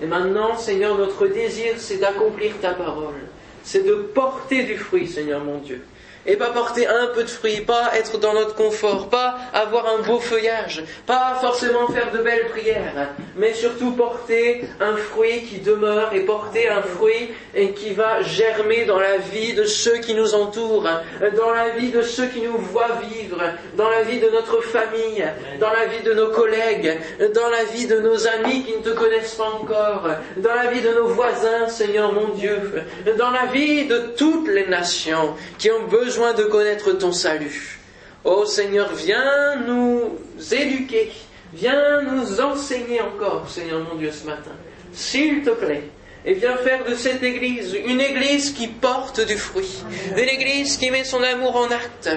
Et 0.00 0.06
maintenant, 0.06 0.56
Seigneur, 0.56 0.96
notre 0.96 1.26
désir, 1.26 1.74
c'est 1.76 1.98
d'accomplir 1.98 2.54
ta 2.62 2.72
parole. 2.72 3.20
C'est 3.64 3.84
de 3.84 3.94
porter 3.94 4.62
du 4.62 4.78
fruit, 4.78 5.06
Seigneur 5.06 5.44
mon 5.44 5.58
Dieu 5.58 5.82
et 6.26 6.36
pas 6.36 6.50
porter 6.50 6.86
un 6.86 7.08
peu 7.08 7.24
de 7.24 7.28
fruits, 7.28 7.60
pas 7.60 7.90
être 7.96 8.18
dans 8.18 8.32
notre 8.34 8.54
confort, 8.54 9.08
pas 9.08 9.36
avoir 9.52 9.86
un 9.86 10.02
beau 10.02 10.20
feuillage, 10.20 10.84
pas 11.06 11.38
forcément 11.40 11.88
faire 11.88 12.12
de 12.12 12.18
belles 12.18 12.48
prières, 12.50 13.08
mais 13.36 13.54
surtout 13.54 13.92
porter 13.92 14.64
un 14.80 14.96
fruit 14.96 15.42
qui 15.42 15.58
demeure 15.58 16.12
et 16.14 16.20
porter 16.20 16.68
un 16.68 16.82
fruit 16.82 17.30
qui 17.76 17.92
va 17.92 18.22
germer 18.22 18.84
dans 18.84 19.00
la 19.00 19.16
vie 19.16 19.54
de 19.54 19.64
ceux 19.64 19.98
qui 19.98 20.14
nous 20.14 20.34
entourent, 20.34 20.88
dans 21.36 21.50
la 21.50 21.70
vie 21.70 21.90
de 21.90 22.02
ceux 22.02 22.26
qui 22.26 22.40
nous 22.40 22.56
voient 22.58 22.98
vivre, 23.10 23.42
dans 23.76 23.88
la 23.88 24.02
vie 24.02 24.20
de 24.20 24.28
notre 24.30 24.60
famille, 24.62 25.24
dans 25.58 25.72
la 25.72 25.86
vie 25.86 26.02
de 26.04 26.14
nos 26.14 26.28
collègues, 26.28 26.98
dans 27.34 27.48
la 27.50 27.64
vie 27.64 27.86
de 27.86 27.98
nos 27.98 28.26
amis 28.28 28.62
qui 28.62 28.76
ne 28.76 28.82
te 28.82 28.90
connaissent 28.90 29.34
pas 29.34 29.50
encore, 29.60 30.08
dans 30.36 30.54
la 30.54 30.70
vie 30.70 30.80
de 30.80 30.92
nos 30.92 31.08
voisins, 31.08 31.68
Seigneur 31.68 32.12
mon 32.12 32.28
Dieu, 32.28 32.84
dans 33.18 33.30
la 33.30 33.46
vie 33.46 33.86
de 33.86 33.98
toutes 34.16 34.48
les 34.48 34.66
nations 34.68 35.34
qui 35.58 35.70
ont 35.70 35.86
besoin 35.88 36.11
besoin 36.12 36.34
de 36.34 36.42
connaître 36.42 36.92
ton 36.92 37.10
salut. 37.10 37.78
Ô 38.22 38.44
Seigneur, 38.44 38.92
viens 38.94 39.56
nous 39.66 40.18
éduquer, 40.52 41.10
viens 41.54 42.02
nous 42.02 42.38
enseigner 42.38 43.00
encore, 43.00 43.48
Seigneur 43.48 43.80
mon 43.80 43.94
Dieu, 43.94 44.10
ce 44.12 44.26
matin. 44.26 44.50
S'il 44.92 45.42
te 45.42 45.48
plaît. 45.48 45.84
Et 46.26 46.34
viens 46.34 46.58
faire 46.58 46.84
de 46.84 46.94
cette 46.94 47.22
église 47.22 47.74
une 47.86 48.02
église 48.02 48.52
qui 48.52 48.68
porte 48.68 49.26
du 49.26 49.38
fruit, 49.38 49.82
une 50.10 50.28
église 50.28 50.76
qui 50.76 50.90
met 50.90 51.02
son 51.02 51.22
amour 51.22 51.56
en 51.56 51.70
acte, 51.70 52.10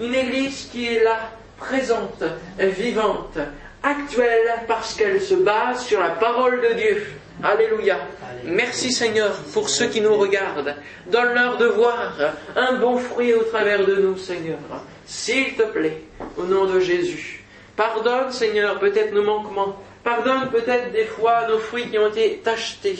une 0.00 0.14
église 0.14 0.70
qui 0.72 0.86
est 0.86 1.04
là, 1.04 1.30
présente, 1.58 2.24
vivante, 2.58 3.36
actuelle, 3.82 4.64
parce 4.66 4.94
qu'elle 4.94 5.20
se 5.20 5.34
base 5.34 5.84
sur 5.84 6.00
la 6.00 6.10
parole 6.10 6.62
de 6.62 6.72
Dieu. 6.72 7.06
Alléluia. 7.42 7.98
Merci 8.44 8.92
Seigneur 8.92 9.32
pour 9.52 9.68
ceux 9.68 9.86
qui 9.86 10.00
nous 10.00 10.14
regardent. 10.14 10.76
Donne-leur 11.06 11.56
de 11.56 11.66
voir 11.66 12.14
un 12.54 12.74
bon 12.74 12.98
fruit 12.98 13.34
au 13.34 13.42
travers 13.42 13.84
de 13.84 13.96
nous, 13.96 14.16
Seigneur. 14.16 14.58
S'il 15.06 15.54
te 15.54 15.64
plaît, 15.64 16.02
au 16.36 16.44
nom 16.44 16.66
de 16.66 16.78
Jésus. 16.78 17.44
Pardonne, 17.76 18.30
Seigneur, 18.30 18.78
peut-être 18.78 19.12
nos 19.12 19.24
manquements. 19.24 19.76
Pardonne 20.04 20.50
peut-être 20.50 20.92
des 20.92 21.04
fois 21.04 21.46
nos 21.48 21.58
fruits 21.58 21.88
qui 21.88 21.98
ont 21.98 22.08
été 22.08 22.40
achetés, 22.46 22.98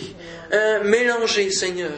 euh, 0.53 0.83
mélangés, 0.85 1.51
Seigneur, 1.51 1.91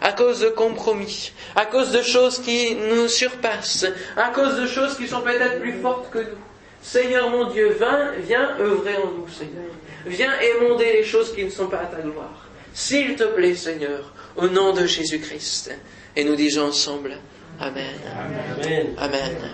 à 0.00 0.12
cause 0.12 0.40
de 0.40 0.48
compromis, 0.48 1.32
à 1.56 1.66
cause 1.66 1.90
de 1.90 2.02
choses 2.02 2.40
qui 2.40 2.76
nous 2.76 3.08
surpassent, 3.08 3.86
à 4.16 4.28
cause 4.28 4.56
de 4.56 4.66
choses 4.66 4.96
qui 4.96 5.08
sont 5.08 5.20
peut-être 5.20 5.60
plus 5.60 5.80
fortes 5.80 6.10
que 6.10 6.18
nous. 6.18 6.38
Seigneur 6.80 7.30
mon 7.30 7.48
Dieu, 7.50 7.76
viens, 7.78 8.12
viens 8.18 8.56
œuvrer 8.60 8.96
en 8.96 9.10
nous, 9.18 9.28
Seigneur. 9.28 9.70
Viens 10.06 10.32
émonder 10.40 10.92
les 10.92 11.04
choses 11.04 11.34
qui 11.34 11.44
ne 11.44 11.50
sont 11.50 11.68
pas 11.68 11.80
à 11.80 11.86
ta 11.86 12.00
gloire. 12.00 12.46
S'il 12.74 13.16
te 13.16 13.24
plaît, 13.24 13.54
Seigneur, 13.54 14.12
au 14.36 14.48
nom 14.48 14.72
de 14.72 14.86
Jésus-Christ. 14.86 15.74
Et 16.16 16.24
nous 16.24 16.36
disons 16.36 16.68
ensemble, 16.68 17.18
Amen. 17.60 17.94
Amen. 18.58 18.94
Amen. 18.98 19.52